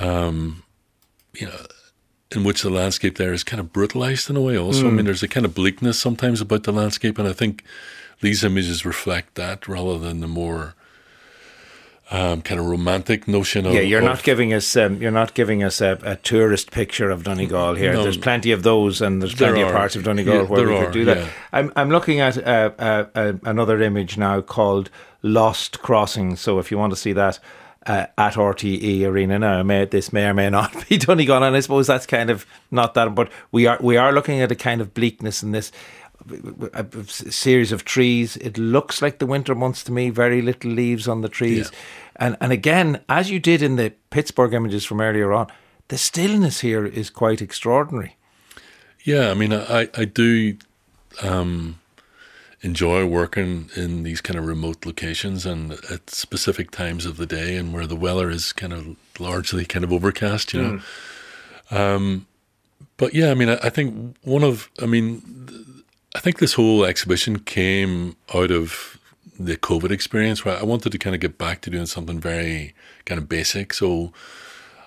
um, 0.00 0.62
you 1.34 1.46
know, 1.46 1.66
in 2.34 2.44
which 2.44 2.62
the 2.62 2.70
landscape 2.70 3.18
there 3.18 3.32
is 3.32 3.44
kind 3.44 3.60
of 3.60 3.72
brutalized 3.72 4.28
in 4.30 4.36
a 4.36 4.40
way. 4.40 4.56
Also, 4.58 4.84
mm. 4.84 4.88
I 4.88 4.90
mean, 4.90 5.04
there's 5.04 5.22
a 5.22 5.28
kind 5.28 5.46
of 5.46 5.54
bleakness 5.54 5.98
sometimes 5.98 6.40
about 6.40 6.64
the 6.64 6.72
landscape, 6.72 7.18
and 7.18 7.28
I 7.28 7.32
think 7.32 7.62
these 8.20 8.44
images 8.44 8.84
reflect 8.84 9.34
that 9.34 9.68
rather 9.68 9.98
than 9.98 10.20
the 10.20 10.26
more 10.26 10.74
um, 12.10 12.40
kind 12.42 12.60
of 12.60 12.66
romantic 12.66 13.26
notion 13.26 13.66
of 13.66 13.74
yeah. 13.74 13.80
You're 13.80 13.98
of, 13.98 14.04
not 14.04 14.22
giving 14.22 14.54
us 14.54 14.76
um, 14.76 15.02
you're 15.02 15.10
not 15.10 15.34
giving 15.34 15.64
us 15.64 15.80
a, 15.80 15.98
a, 16.02 16.16
tourist 16.16 16.70
picture 16.70 17.10
of 17.10 17.24
Donegal 17.24 17.74
here. 17.74 17.92
No, 17.92 18.04
there's 18.04 18.16
plenty 18.16 18.52
of 18.52 18.62
those, 18.62 19.00
and 19.00 19.20
there's 19.20 19.34
plenty 19.34 19.60
of 19.60 19.72
parts 19.72 19.96
of 19.96 20.04
Donegal 20.04 20.34
yeah, 20.34 20.42
where 20.42 20.68
we 20.68 20.76
are, 20.76 20.84
could 20.84 20.92
do 20.92 21.04
that. 21.06 21.16
Yeah. 21.16 21.28
I'm 21.52 21.72
I'm 21.74 21.90
looking 21.90 22.20
at 22.20 22.38
uh, 22.38 22.70
uh, 22.78 23.06
uh, 23.14 23.32
another 23.42 23.82
image 23.82 24.16
now 24.16 24.40
called 24.40 24.88
Lost 25.22 25.80
Crossing. 25.80 26.36
So 26.36 26.60
if 26.60 26.70
you 26.70 26.78
want 26.78 26.92
to 26.92 26.96
see 26.96 27.12
that. 27.12 27.40
uh, 27.86 28.06
at 28.18 28.34
RTE 28.34 29.04
Arena. 29.06 29.38
Now, 29.38 29.62
may, 29.62 29.84
this 29.84 30.12
may 30.12 30.26
or 30.26 30.34
may 30.34 30.50
not 30.50 30.74
be 30.88 30.98
Donegal, 30.98 31.42
and 31.42 31.54
I 31.54 31.60
suppose 31.60 31.86
that's 31.86 32.06
kind 32.06 32.30
of 32.30 32.44
not 32.70 32.94
that. 32.94 33.14
But 33.14 33.30
we 33.52 33.66
are 33.66 33.78
we 33.80 33.96
are 33.96 34.12
looking 34.12 34.40
at 34.40 34.50
a 34.50 34.56
kind 34.56 34.80
of 34.80 34.92
bleakness 34.92 35.42
in 35.42 35.52
this 35.52 35.70
a, 36.72 36.84
a 36.98 37.04
series 37.32 37.72
of 37.72 37.84
trees. 37.84 38.36
It 38.36 38.58
looks 38.58 39.00
like 39.02 39.18
the 39.18 39.26
winter 39.26 39.54
months 39.54 39.82
to 39.84 39.92
me. 39.92 40.10
Very 40.10 40.42
little 40.42 40.70
leaves 40.70 41.08
on 41.08 41.20
the 41.22 41.28
trees, 41.28 41.70
Yeah. 41.70 41.78
and 42.26 42.36
and 42.40 42.52
again, 42.52 43.00
as 43.08 43.30
you 43.30 43.40
did 43.40 43.62
in 43.62 43.76
the 43.76 43.92
Pittsburgh 44.10 44.52
images 44.54 44.84
from 44.84 45.00
earlier 45.00 45.32
on, 45.32 45.46
the 45.88 45.98
stillness 45.98 46.60
here 46.60 46.84
is 46.86 47.10
quite 47.10 47.40
extraordinary. 47.42 48.16
Yeah, 49.04 49.30
I 49.30 49.34
mean, 49.34 49.52
I, 49.52 49.88
I 49.94 50.04
do 50.04 50.56
um, 51.22 51.78
enjoy 52.62 53.06
working 53.06 53.70
in 53.76 54.02
these 54.02 54.20
kind 54.20 54.36
of 54.38 54.46
remote 54.46 54.84
locations 54.84 55.46
and 55.46 55.72
at 55.90 56.10
specific 56.10 56.70
times 56.72 57.06
of 57.06 57.16
the 57.16 57.26
day 57.26 57.56
and 57.56 57.72
where 57.72 57.86
the 57.86 57.94
weather 57.94 58.30
is 58.30 58.52
kind 58.52 58.72
of 58.72 58.96
largely 59.20 59.64
kind 59.64 59.84
of 59.84 59.92
overcast, 59.92 60.52
you 60.54 60.62
know. 60.62 60.80
Um, 61.70 62.26
but 62.96 63.14
yeah, 63.14 63.30
I 63.30 63.34
mean, 63.34 63.48
I, 63.48 63.58
I 63.62 63.70
think 63.70 64.16
one 64.24 64.42
of, 64.42 64.70
I 64.82 64.86
mean, 64.86 65.22
I 66.16 66.18
think 66.18 66.38
this 66.38 66.54
whole 66.54 66.86
exhibition 66.86 67.40
came 67.40 68.16
out 68.34 68.50
of 68.50 68.98
the 69.38 69.58
COVID 69.58 69.90
experience 69.90 70.46
where 70.46 70.56
I 70.56 70.62
wanted 70.62 70.92
to 70.92 70.98
kind 70.98 71.14
of 71.14 71.20
get 71.20 71.36
back 71.36 71.60
to 71.60 71.70
doing 71.70 71.84
something 71.84 72.18
very 72.18 72.74
kind 73.04 73.18
of 73.18 73.28
basic. 73.28 73.74
So 73.74 74.14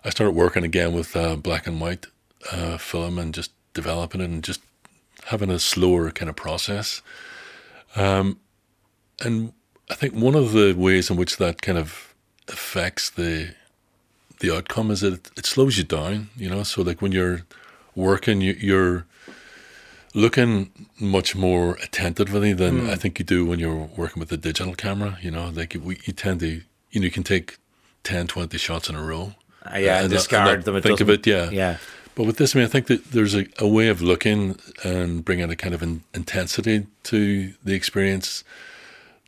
I 0.04 0.10
started 0.10 0.32
working 0.32 0.64
again 0.64 0.92
with 0.92 1.16
uh, 1.16 1.36
black 1.36 1.68
and 1.68 1.80
white 1.80 2.08
uh, 2.52 2.80
film 2.80 3.20
and 3.20 3.32
just 3.32 3.52
developing 3.76 4.22
it 4.22 4.24
and 4.32 4.44
just 4.44 4.62
having 5.26 5.52
a 5.52 5.60
slower 5.60 6.10
kind 6.10 6.30
of 6.30 6.36
process. 6.36 7.04
Um, 7.96 8.40
and 9.24 9.54
I 9.92 9.94
think 9.94 10.16
one 10.16 10.34
of 10.34 10.54
the 10.54 10.74
ways 10.74 11.12
in 11.12 11.16
which 11.16 11.38
that 11.38 11.62
kind 11.62 11.78
of 11.78 12.16
affects 12.48 13.12
the 13.12 13.54
the 14.40 14.56
outcome 14.56 14.90
is 14.90 15.02
that 15.02 15.14
it, 15.14 15.32
it 15.38 15.46
slows 15.46 15.78
you 15.78 15.84
down. 15.84 16.30
You 16.36 16.50
know, 16.50 16.64
so 16.64 16.82
like 16.82 17.04
when 17.04 17.12
you're 17.12 17.42
working, 17.94 18.42
you, 18.42 18.54
you're 18.54 19.06
looking 20.14 20.72
much 21.00 21.36
more 21.36 21.78
attentively 21.84 22.54
than 22.54 22.90
I 22.90 22.96
think 22.96 23.20
you 23.20 23.26
do 23.26 23.46
when 23.46 23.60
you're 23.60 23.90
working 23.96 24.20
with 24.20 24.32
a 24.32 24.38
digital 24.38 24.74
camera. 24.76 25.18
You 25.22 25.32
know, 25.32 25.50
like 25.50 25.76
we, 25.82 26.00
you 26.06 26.14
tend 26.14 26.40
to, 26.42 26.62
you 26.92 27.00
know, 27.00 27.06
you 27.06 27.12
can 27.12 27.24
take 27.24 27.58
10, 28.04 28.28
20 28.28 28.58
shots 28.58 28.90
in 28.90 28.96
a 28.96 29.04
row. 29.04 29.36
Uh, 29.66 29.78
yeah, 29.78 30.00
and 30.00 30.10
not- 30.10 30.18
discard 30.18 30.60
not 30.60 30.66
them. 30.66 30.76
It 30.78 30.84
think 30.84 31.02
of 31.02 31.10
it, 31.10 31.28
yeah. 31.28 31.50
yeah. 31.50 31.78
But 32.16 32.26
with 32.26 32.38
this, 32.38 32.56
I 32.56 32.60
mean, 32.60 32.66
I 32.66 32.70
think 32.70 32.88
that 32.88 33.12
there's 33.12 33.36
a, 33.36 33.46
a 33.60 33.68
way 33.68 33.88
of 33.88 34.02
looking 34.02 34.60
and 34.84 35.24
bringing 35.24 35.50
a 35.50 35.56
kind 35.56 35.74
of 35.74 35.82
an 35.82 36.04
intensity 36.14 36.88
to 37.04 37.54
the 37.64 37.74
experience 37.74 38.44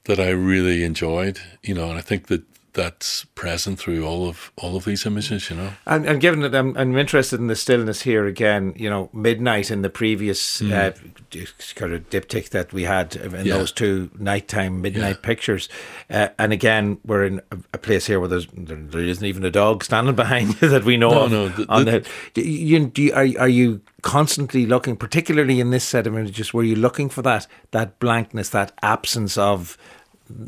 that 0.06 0.20
I 0.20 0.30
really 0.30 0.84
enjoyed, 0.84 1.40
you 1.62 1.74
know, 1.74 1.90
and 1.90 1.98
I 1.98 2.02
think 2.02 2.28
that 2.28 2.44
that's 2.74 3.26
present 3.36 3.80
through 3.80 4.06
all 4.06 4.28
of 4.28 4.52
all 4.56 4.76
of 4.76 4.86
these 4.86 5.06
images, 5.06 5.50
you 5.50 5.56
know. 5.58 5.72
And, 5.86 6.06
and 6.06 6.22
given 6.22 6.40
that 6.42 6.56
I'm, 6.56 6.76
I'm 6.78 6.98
interested 6.98 7.40
in 7.40 7.48
the 7.48 7.56
stillness 7.56 8.02
here 8.04 8.26
again, 8.26 8.74
you 8.78 8.90
know, 8.90 9.10
midnight 9.14 9.70
in 9.72 9.82
the 9.82 9.90
previous 9.90 10.62
uh, 10.62 10.94
kind 11.76 11.94
of 11.94 12.10
diptych 12.10 12.50
that 12.50 12.72
we 12.74 12.84
had 12.84 13.16
in. 13.16 13.46
Yeah. 13.46 13.58
those 13.58 13.72
two 13.72 14.10
nighttime 14.18 14.82
midnight 14.82 15.18
Yeah. 15.22 15.28
pictures, 15.28 15.70
uh, 16.10 16.30
and 16.40 16.54
again 16.54 16.98
we're 17.06 17.26
in 17.26 17.42
a, 17.52 17.58
a 17.74 17.78
place 17.78 18.06
here 18.08 18.20
where 18.20 18.30
there's 18.30 18.48
there, 18.54 19.02
isn't 19.02 19.26
even 19.26 19.44
a 19.46 19.52
dog 19.52 19.84
standing 19.84 20.16
behind 20.24 20.62
you 20.62 20.68
that 20.70 20.84
we 20.86 20.98
know 20.98 21.10
No, 21.12 21.22
of. 21.24 21.32
no, 21.32 21.50
the- 21.50 21.66
on 21.70 21.86
the- 21.86 22.08
the, 22.36 22.48
you, 22.48 22.86
do 22.88 23.02
you, 23.04 23.14
are 23.14 23.28
are 23.40 23.50
you 23.50 23.82
constantly 24.02 24.66
looking, 24.66 24.96
particularly 24.96 25.60
in 25.60 25.70
this 25.70 25.84
set 25.84 26.08
of 26.08 26.14
images, 26.16 26.54
were 26.54 26.64
you 26.64 26.76
looking 26.76 27.10
for 27.10 27.22
that 27.22 27.48
that 27.72 28.00
blankness, 28.00 28.50
that 28.50 28.72
absence 28.82 29.38
of 29.38 29.78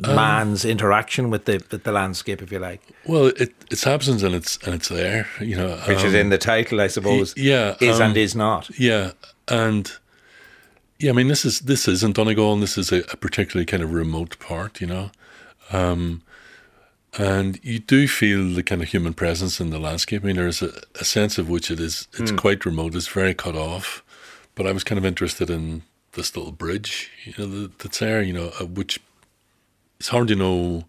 Um, 0.04 0.16
man's 0.16 0.66
interaction 0.66 1.30
with 1.30 1.46
the 1.46 1.64
with 1.72 1.84
the 1.84 1.92
landscape, 1.92 2.42
if 2.42 2.52
you 2.52 2.60
like, 2.60 2.82
Well, 3.06 3.28
it 3.28 3.54
it's 3.72 3.86
absence 3.88 4.24
and 4.24 4.36
it's 4.36 4.58
and 4.66 4.74
it's 4.76 4.90
there, 4.90 5.28
you 5.40 5.56
know. 5.56 5.76
which 5.88 6.04
is 6.04 6.14
um, 6.14 6.20
in 6.20 6.30
the 6.30 6.38
title, 6.38 6.82
I 6.82 6.88
suppose. 6.88 7.34
yeah, 7.38 7.76
is 7.80 8.00
um, 8.00 8.10
and 8.10 8.18
is 8.18 8.36
not. 8.36 8.70
Yeah, 8.80 9.12
and 9.48 9.92
yeah, 11.00 11.12
I 11.12 11.14
mean, 11.14 11.28
this 11.28 11.46
is 11.46 11.62
this 11.62 11.88
isn't 11.88 12.16
Donegal, 12.16 12.54
and 12.54 12.62
this 12.64 12.78
is 12.78 12.92
a, 12.92 13.00
a 13.12 13.18
particularly 13.18 13.66
kind 13.66 13.84
of 13.84 13.92
remote 13.94 14.38
part, 14.40 14.80
you 14.82 14.88
know. 14.88 15.12
Um, 15.72 16.22
and 17.18 17.60
you 17.64 17.80
do 17.80 18.08
feel 18.08 18.54
the 18.54 18.64
kind 18.64 18.82
of 18.82 18.90
human 18.90 19.14
presence 19.14 19.60
in 19.62 19.70
the 19.70 19.80
landscape. 19.80 20.24
I 20.24 20.28
mean, 20.28 20.36
there's 20.36 20.62
a, 20.62 20.72
a 21.00 21.06
sense 21.06 21.38
of 21.38 21.48
which 21.48 21.70
it 21.70 21.80
is. 21.80 22.08
It's 22.18 22.32
quite 22.32 22.66
remote. 22.66 22.96
It's 22.96 23.08
very 23.08 23.34
cut 23.34 23.56
off. 23.56 24.04
But 24.56 24.66
I 24.66 24.72
was 24.72 24.84
kind 24.84 24.98
of 24.98 25.06
interested 25.06 25.50
in 25.50 25.84
this 26.14 26.36
little 26.36 26.52
bridge, 26.52 27.12
you 27.26 27.34
know, 27.38 27.46
that, 27.62 27.80
that's 27.80 28.00
there. 28.00 28.22
You 28.24 28.34
know, 28.34 28.48
which 28.66 29.00
it's 30.04 30.10
hard 30.10 30.28
to 30.28 30.36
know 30.36 30.84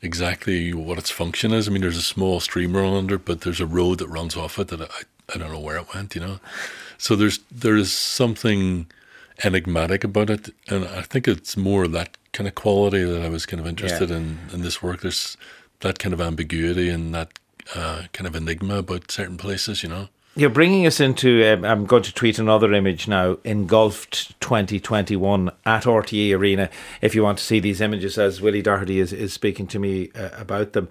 exactly 0.00 0.72
what 0.72 0.96
its 0.96 1.10
function 1.10 1.52
is. 1.52 1.66
I 1.66 1.72
mean, 1.72 1.80
there's 1.80 1.96
a 1.96 2.02
small 2.02 2.38
stream 2.38 2.76
running 2.76 2.94
under, 2.94 3.16
it, 3.16 3.24
but 3.24 3.40
there's 3.40 3.58
a 3.58 3.66
road 3.66 3.98
that 3.98 4.06
runs 4.06 4.36
off 4.36 4.60
it 4.60 4.68
that 4.68 4.80
I, 4.80 5.00
I 5.34 5.38
don't 5.38 5.50
know 5.50 5.58
where 5.58 5.76
it 5.76 5.92
went. 5.92 6.14
You 6.14 6.20
know, 6.20 6.40
so 6.96 7.16
there's 7.16 7.40
there 7.50 7.74
is 7.74 7.90
something 7.90 8.86
enigmatic 9.42 10.04
about 10.04 10.30
it, 10.30 10.54
and 10.68 10.84
I 10.84 11.02
think 11.02 11.26
it's 11.26 11.56
more 11.56 11.88
that 11.88 12.16
kind 12.32 12.46
of 12.46 12.54
quality 12.54 13.02
that 13.02 13.22
I 13.22 13.28
was 13.28 13.44
kind 13.44 13.58
of 13.58 13.66
interested 13.66 14.08
in 14.08 14.38
in 14.52 14.62
this 14.62 14.80
work. 14.80 15.00
There's 15.00 15.36
that 15.80 15.98
kind 15.98 16.12
of 16.12 16.20
ambiguity 16.20 16.88
and 16.90 17.12
that 17.12 17.32
uh, 17.74 18.02
kind 18.12 18.28
of 18.28 18.36
enigma 18.36 18.76
about 18.76 19.10
certain 19.10 19.36
places. 19.36 19.82
You 19.82 19.88
know. 19.88 20.08
You're 20.36 20.50
bringing 20.50 20.86
us 20.86 21.00
into. 21.00 21.44
Um, 21.44 21.64
I'm 21.64 21.86
going 21.86 22.02
to 22.02 22.12
tweet 22.12 22.38
another 22.38 22.72
image 22.72 23.06
now. 23.06 23.38
Engulfed 23.44 24.38
2021 24.40 25.50
at 25.64 25.84
RTE 25.84 26.36
Arena. 26.36 26.70
If 27.00 27.14
you 27.14 27.22
want 27.22 27.38
to 27.38 27.44
see 27.44 27.60
these 27.60 27.80
images, 27.80 28.18
as 28.18 28.40
Willie 28.40 28.62
Doherty 28.62 28.98
is, 28.98 29.12
is 29.12 29.32
speaking 29.32 29.66
to 29.68 29.78
me 29.78 30.10
uh, 30.14 30.30
about 30.32 30.72
them, 30.72 30.88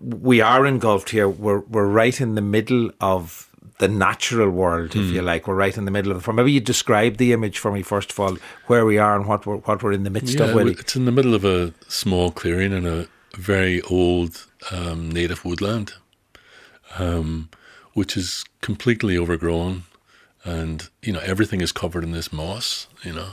we 0.00 0.40
are 0.40 0.66
engulfed 0.66 1.10
here. 1.10 1.28
We're 1.28 1.60
we're 1.60 1.86
right 1.86 2.20
in 2.20 2.34
the 2.34 2.42
middle 2.42 2.90
of 3.00 3.48
the 3.78 3.88
natural 3.88 4.50
world, 4.50 4.94
if 4.94 5.10
you 5.10 5.22
like. 5.22 5.46
We're 5.46 5.54
right 5.54 5.76
in 5.76 5.84
the 5.84 5.90
middle 5.90 6.12
of 6.12 6.26
it. 6.26 6.32
Maybe 6.32 6.52
you 6.52 6.60
describe 6.60 7.16
the 7.16 7.32
image 7.32 7.58
for 7.58 7.72
me 7.72 7.82
first 7.82 8.12
of 8.12 8.20
all, 8.20 8.36
where 8.66 8.84
we 8.84 8.98
are 8.98 9.16
and 9.16 9.26
what 9.26 9.46
we're 9.46 9.56
what 9.56 9.82
we're 9.82 9.92
in 9.92 10.04
the 10.04 10.10
midst 10.10 10.40
of, 10.40 10.54
Willie. 10.54 10.72
It's 10.72 10.96
in 10.96 11.04
the 11.04 11.12
middle 11.12 11.34
of 11.34 11.44
a 11.44 11.72
small 11.88 12.30
clearing 12.30 12.72
in 12.72 12.86
a 12.86 13.06
very 13.36 13.80
old 13.82 14.46
um, 14.70 15.10
native 15.10 15.44
woodland, 15.44 15.92
um, 16.98 17.50
which 17.94 18.16
is 18.16 18.44
completely 18.60 19.16
overgrown, 19.18 19.84
and 20.44 20.88
you 21.02 21.12
know 21.12 21.20
everything 21.20 21.60
is 21.62 21.72
covered 21.72 22.04
in 22.04 22.12
this 22.12 22.32
moss. 22.32 22.86
You 23.02 23.12
know, 23.12 23.30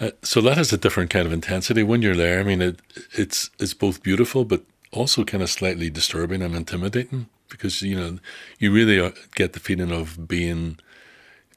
uh, 0.00 0.10
so 0.22 0.40
that 0.40 0.56
has 0.56 0.72
a 0.72 0.78
different 0.78 1.10
kind 1.10 1.26
of 1.26 1.32
intensity 1.32 1.82
when 1.82 2.02
you're 2.02 2.16
there. 2.16 2.40
I 2.40 2.42
mean, 2.44 2.62
it, 2.62 2.80
it's 3.12 3.50
it's 3.58 3.74
both 3.74 4.02
beautiful, 4.02 4.44
but 4.44 4.62
also 4.92 5.24
kind 5.24 5.42
of 5.42 5.50
slightly 5.50 5.90
disturbing 5.90 6.42
and 6.42 6.54
intimidating 6.54 7.26
because 7.48 7.82
you 7.82 7.96
know 7.96 8.18
you 8.58 8.72
really 8.72 8.98
uh, 9.00 9.10
get 9.34 9.52
the 9.52 9.60
feeling 9.60 9.92
of 9.92 10.26
being 10.26 10.78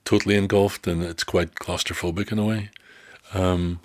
totally 0.03 0.35
engulfed, 0.35 0.87
and 0.87 1.03
it's 1.03 1.23
quite 1.23 1.55
claustrophobic 1.55 2.31
in 2.31 2.39
a 2.39 2.45
way 2.45 2.69
Um, 3.33 3.79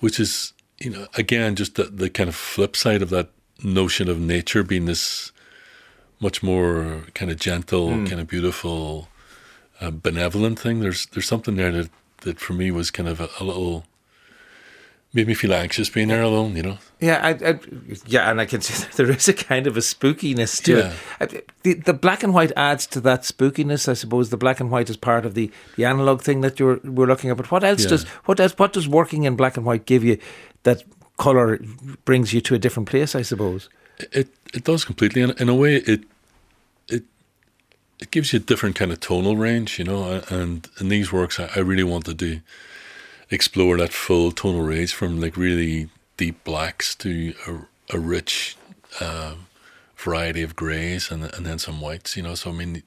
which 0.00 0.20
is 0.20 0.52
you 0.78 0.90
know 0.90 1.06
again 1.14 1.56
just 1.56 1.74
the, 1.76 1.84
the 1.84 2.10
kind 2.10 2.28
of 2.28 2.34
flip 2.34 2.76
side 2.76 3.02
of 3.02 3.10
that 3.10 3.30
notion 3.62 4.08
of 4.08 4.18
nature 4.18 4.62
being 4.62 4.86
this 4.86 5.32
much 6.20 6.42
more 6.42 7.04
kind 7.14 7.30
of 7.30 7.38
gentle 7.38 7.88
kind 8.08 8.20
of 8.20 8.26
beautiful 8.26 9.08
uh, 9.80 9.90
benevolent 9.90 10.58
thing 10.58 10.80
there's 10.80 11.06
there's 11.06 11.26
something 11.26 11.56
there 11.56 11.72
that 11.72 11.90
that 12.22 12.38
for 12.40 12.52
me 12.54 12.70
was 12.70 12.90
kind 12.90 13.08
of 13.08 13.20
a, 13.20 13.28
a 13.40 13.44
little 13.44 13.84
made 15.12 15.26
me 15.28 15.34
feel 15.34 15.52
anxious 15.54 15.88
being 15.90 16.08
there 16.08 16.22
alone 16.22 16.56
you 16.56 16.62
know 16.62 16.78
Yeah, 17.00 17.20
I, 17.22 17.30
I, 17.50 17.58
yeah, 18.06 18.30
and 18.30 18.40
I 18.40 18.46
can 18.46 18.60
see 18.62 18.86
there 18.96 19.10
is 19.10 19.28
a 19.28 19.32
kind 19.34 19.66
of 19.66 19.76
a 19.76 19.80
spookiness 19.80 20.62
to 20.64 20.72
Yeah. 20.78 20.92
it. 21.20 21.50
The, 21.62 21.74
the 21.74 21.92
black 21.92 22.22
and 22.22 22.32
white 22.34 22.52
adds 22.56 22.86
to 22.88 23.00
that 23.02 23.22
spookiness, 23.22 23.88
I 23.88 23.94
suppose. 23.94 24.30
The 24.30 24.36
black 24.38 24.58
and 24.60 24.70
white 24.70 24.88
is 24.90 24.96
part 24.96 25.26
of 25.26 25.34
the, 25.34 25.50
the 25.76 25.84
analog 25.84 26.22
thing 26.22 26.40
that 26.40 26.58
you're 26.58 26.80
we're 26.82 27.06
looking 27.06 27.30
at. 27.30 27.36
But 27.36 27.50
what 27.50 27.62
else 27.62 27.82
Yeah. 27.82 27.90
does 27.90 28.04
what 28.26 28.38
does 28.38 28.58
what 28.58 28.72
does 28.72 28.88
working 28.88 29.24
in 29.24 29.36
black 29.36 29.56
and 29.58 29.66
white 29.66 29.84
give 29.86 30.02
you 30.08 30.16
that 30.62 30.82
color 31.16 31.58
brings 32.04 32.32
you 32.32 32.40
to 32.40 32.54
a 32.54 32.58
different 32.58 32.88
place? 32.88 33.14
I 33.14 33.22
suppose. 33.22 33.68
It 33.98 34.28
it 34.52 34.64
does 34.64 34.84
completely 34.84 35.22
in, 35.22 35.30
in 35.32 35.48
a 35.48 35.54
way 35.54 35.76
it 35.76 36.04
it 36.88 37.02
it 38.00 38.10
gives 38.10 38.32
you 38.32 38.38
a 38.38 38.42
different 38.42 38.76
kind 38.76 38.92
of 38.92 39.00
tonal 39.00 39.36
range 39.36 39.78
you 39.78 39.84
know 39.84 40.22
and 40.28 40.68
in 40.80 40.88
these 40.88 41.12
works 41.12 41.38
I, 41.38 41.50
I 41.56 41.60
really 41.60 41.84
wanted 41.84 42.18
to 42.18 42.40
explore 43.30 43.76
that 43.78 43.92
full 43.92 44.32
tonal 44.32 44.62
range 44.62 44.94
from 44.94 45.20
like 45.20 45.36
really 45.36 45.88
deep 46.16 46.44
blacks 46.44 46.94
to 46.96 47.34
a, 47.46 47.96
a 47.96 47.98
rich 47.98 48.56
uh, 49.00 49.34
variety 49.96 50.42
of 50.42 50.54
grays 50.54 51.10
and 51.10 51.24
and 51.34 51.46
then 51.46 51.58
some 51.58 51.80
whites 51.80 52.16
you 52.16 52.22
know 52.22 52.34
so 52.34 52.50
I 52.50 52.54
mean 52.54 52.82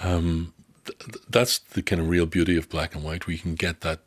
um 0.00 0.52
th- 0.84 0.98
th- 0.98 1.24
that's 1.28 1.58
the 1.58 1.82
kind 1.82 2.00
of 2.00 2.08
real 2.08 2.26
beauty 2.26 2.56
of 2.56 2.68
black 2.68 2.94
and 2.94 3.04
white. 3.04 3.26
You 3.28 3.38
can 3.38 3.54
get 3.54 3.80
that 3.82 4.00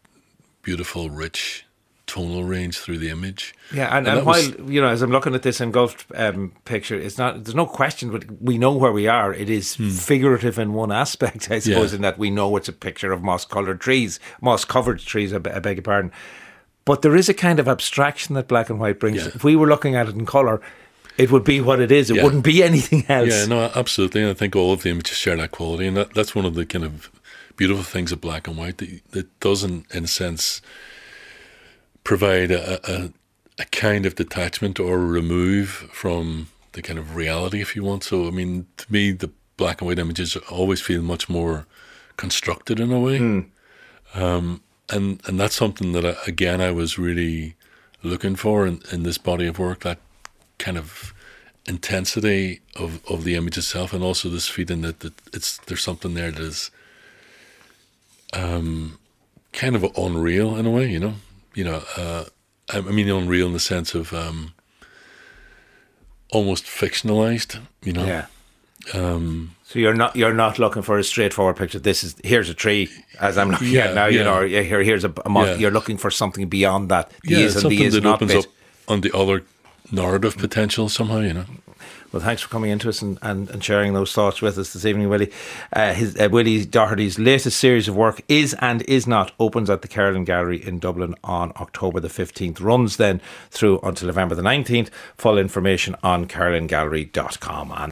beautiful 0.62 1.10
rich 1.10 1.66
tonal 2.06 2.44
range 2.44 2.78
through 2.80 2.98
the 2.98 3.10
image 3.10 3.56
Yeah, 3.74 3.96
and, 3.98 4.08
And 4.08 4.18
and, 4.18 4.26
while 4.28 4.36
was- 4.36 4.72
you 4.72 4.82
know, 4.82 4.88
as 4.90 5.02
I'm 5.02 5.10
looking 5.12 5.34
at 5.36 5.42
this 5.44 5.62
engulfed 5.62 6.06
um, 6.16 6.52
picture, 6.66 6.96
it's 6.96 7.18
not. 7.18 7.44
There's 7.44 7.56
no 7.56 7.66
question, 7.66 8.12
but 8.12 8.26
we 8.42 8.58
know 8.58 8.74
where 8.76 8.92
we 8.92 9.08
are. 9.08 9.34
It 9.34 9.50
is 9.50 9.76
figurative 9.76 10.60
in 10.60 10.74
one 10.74 10.92
aspect, 10.92 11.50
I 11.52 11.60
suppose, 11.60 11.92
Hmm. 11.92 11.94
Yeah. 11.94 11.96
in 11.98 12.02
that 12.02 12.18
we 12.20 12.30
know 12.30 12.56
it's 12.58 12.68
a 12.70 12.74
picture 12.74 13.12
of 13.14 13.22
moss-coloured 13.24 13.80
trees, 13.82 14.20
moss-covered 14.42 15.00
trees. 15.00 15.34
I, 15.34 15.38
I 15.38 15.60
beg 15.60 15.78
your 15.78 15.84
pardon. 15.84 16.12
But 16.86 17.02
there 17.02 17.16
is 17.16 17.30
a 17.30 17.34
kind 17.34 17.60
of 17.60 17.68
abstraction 17.70 18.36
that 18.36 18.48
black 18.50 18.70
and 18.70 18.80
white 18.80 19.00
brings. 19.00 19.18
Yeah. 19.22 19.32
If 19.34 19.44
we 19.46 19.56
were 19.56 19.68
looking 19.68 19.96
at 19.96 20.10
it 20.10 20.16
in 20.16 20.26
colour, 20.26 20.60
it 21.18 21.32
would 21.32 21.46
be 21.46 21.62
what 21.62 21.80
it 21.80 21.92
is. 21.92 22.10
It 22.10 22.18
Yeah. 22.18 22.24
wouldn't 22.26 22.44
be 22.44 22.62
anything 22.72 23.06
else. 23.08 23.30
Yeah, 23.30 23.46
no, 23.46 23.72
absolutely. 23.74 24.22
And 24.22 24.30
I 24.30 24.34
think 24.34 24.56
all 24.56 24.74
of 24.74 24.84
the 24.84 24.90
images 24.90 25.16
share 25.18 25.38
that 25.38 25.52
quality, 25.52 25.88
and 25.88 25.96
that, 25.96 26.14
that's 26.14 26.36
one 26.36 26.44
of 26.46 26.56
the 26.56 26.66
kind 26.66 26.84
of 26.84 27.10
beautiful 27.56 27.84
things 27.84 28.12
of 28.12 28.20
black 28.20 28.48
and 28.50 28.58
white 28.58 28.80
that, 28.80 29.00
that 29.12 29.40
doesn't, 29.40 29.86
in 29.96 30.04
a 30.04 30.08
sense, 30.08 30.62
provide 32.04 32.52
a, 32.52 32.80
a, 32.92 33.14
a 33.60 33.66
kind 33.66 34.06
of 34.06 34.16
detachment 34.16 34.80
or 34.80 35.00
remove 35.00 35.70
from 35.92 36.48
the 36.74 36.82
kind 36.82 37.00
of 37.00 37.16
reality, 37.16 37.62
if 37.62 37.76
you 37.76 37.84
want. 37.84 38.04
So, 38.04 38.28
I 38.28 38.32
mean, 38.32 38.68
to 38.78 38.92
me, 38.92 39.12
the 39.12 39.32
black 39.58 39.82
and 39.82 39.88
white 39.88 40.00
images 40.00 40.36
always 40.50 40.82
feel 40.82 41.02
much 41.02 41.30
more 41.30 41.66
constructed 42.18 42.80
in 42.80 42.92
a 42.92 43.00
way, 43.00 43.46
um, 44.14 44.62
and 44.90 45.22
and 45.26 45.40
that's 45.40 45.56
something 45.56 45.94
that 45.94 46.06
I, 46.06 46.16
again 46.28 46.62
I 46.62 46.72
was 46.72 47.00
really 47.00 47.56
looking 48.04 48.36
for 48.36 48.68
in, 48.68 48.82
in 48.92 49.04
this 49.04 49.18
body 49.18 49.48
of 49.48 49.60
work. 49.60 49.82
That 49.82 50.00
kind 50.60 50.78
of 50.78 51.14
intensity 51.66 52.60
of, 52.76 53.04
of 53.10 53.24
the 53.24 53.36
image 53.36 53.58
itself, 53.58 53.94
and 53.94 54.04
also 54.04 54.30
this 54.30 54.48
feeling 54.48 54.82
that, 54.82 55.00
that 55.00 55.14
it's 55.34 55.58
there's 55.60 55.84
something 55.84 56.14
there 56.14 56.32
that 56.32 56.42
is 56.42 56.72
um, 58.34 59.00
kind 59.54 59.76
of 59.76 59.86
unreal 59.98 60.56
in 60.56 60.66
a 60.66 60.72
way. 60.72 60.90
You 60.90 61.00
know, 61.00 61.14
you 61.56 61.64
know. 61.64 61.84
Uh, 61.98 62.26
I 62.72 62.78
I 62.78 62.82
mean, 62.82 63.10
unreal 63.10 63.48
in 63.48 63.54
the 63.54 63.60
sense 63.60 63.94
of 63.94 64.14
um, 64.14 64.54
almost 66.30 66.66
fictionalized. 66.66 67.60
You 67.84 67.94
know. 67.94 68.06
Yeah. 68.06 68.26
Um, 68.94 69.56
So 69.64 69.80
you're 69.80 69.96
not 69.96 70.16
you're 70.16 70.34
not 70.36 70.60
looking 70.60 70.84
for 70.84 70.98
a 71.00 71.04
straightforward 71.04 71.56
picture. 71.56 71.80
This 71.80 72.04
is 72.04 72.16
here's 72.24 72.50
a 72.50 72.54
tree 72.54 72.90
as 73.20 73.38
I'm 73.38 73.50
looking 73.50 73.70
Yeah, 73.74 73.88
at 73.90 73.96
now. 73.96 74.06
You 74.08 74.24
know, 74.24 74.40
or 74.40 74.46
here 74.48 74.84
here's 74.84 75.04
a, 75.06 75.14
a 75.26 75.30
moth. 75.30 75.48
Yeah. 75.48 75.58
You're 75.58 75.72
looking 75.72 75.98
for 75.98 76.12
something 76.12 76.50
beyond 76.50 76.90
that. 76.90 77.10
The 77.24 77.32
yeah, 77.32 77.38
is 77.40 77.56
it's 77.56 77.64
and 77.64 77.72
the 77.72 77.78
something 77.78 78.02
that 78.02 78.14
opens 78.14 78.32
bit. 78.34 78.46
up 78.46 78.52
on 78.88 79.02
the 79.02 79.12
other 79.18 79.44
narrative 79.92 80.38
potential 80.38 80.90
somehow. 80.90 81.20
You 81.20 81.34
know. 81.34 81.46
Well, 82.14 82.22
thanks 82.22 82.44
for 82.44 82.50
coming 82.50 82.70
into 82.70 82.90
us 82.90 83.02
and, 83.02 83.18
and, 83.24 83.50
and 83.50 83.64
sharing 83.64 83.94
those 83.94 84.14
thoughts 84.14 84.40
with 84.40 84.60
us 84.60 84.72
this 84.72 84.86
evening, 84.86 85.10
Willie. 85.10 85.32
Uh, 85.76 85.94
his, 85.94 86.16
uh, 86.16 86.30
Willie 86.32 86.64
Doherty's 86.64 87.18
latest 87.18 87.58
series 87.58 87.88
of 87.88 87.96
work, 87.96 88.22
Is 88.28 88.56
and 88.60 88.84
Is 88.84 89.08
Not, 89.08 89.32
opens 89.40 89.68
at 89.68 89.82
the 89.82 89.88
Kerlin 89.88 90.24
Gallery 90.24 90.64
in 90.64 90.78
Dublin 90.78 91.16
on 91.24 91.54
October 91.56 92.00
the 92.00 92.10
15th, 92.10 92.62
runs 92.62 92.98
then 92.98 93.20
through 93.50 93.80
until 93.82 94.06
November 94.06 94.36
the 94.36 94.44
19th. 94.44 94.92
Full 95.18 95.40
information 95.40 95.96
on 96.04 96.28
kerlingallery.com. 96.28 97.72
And 97.72 97.80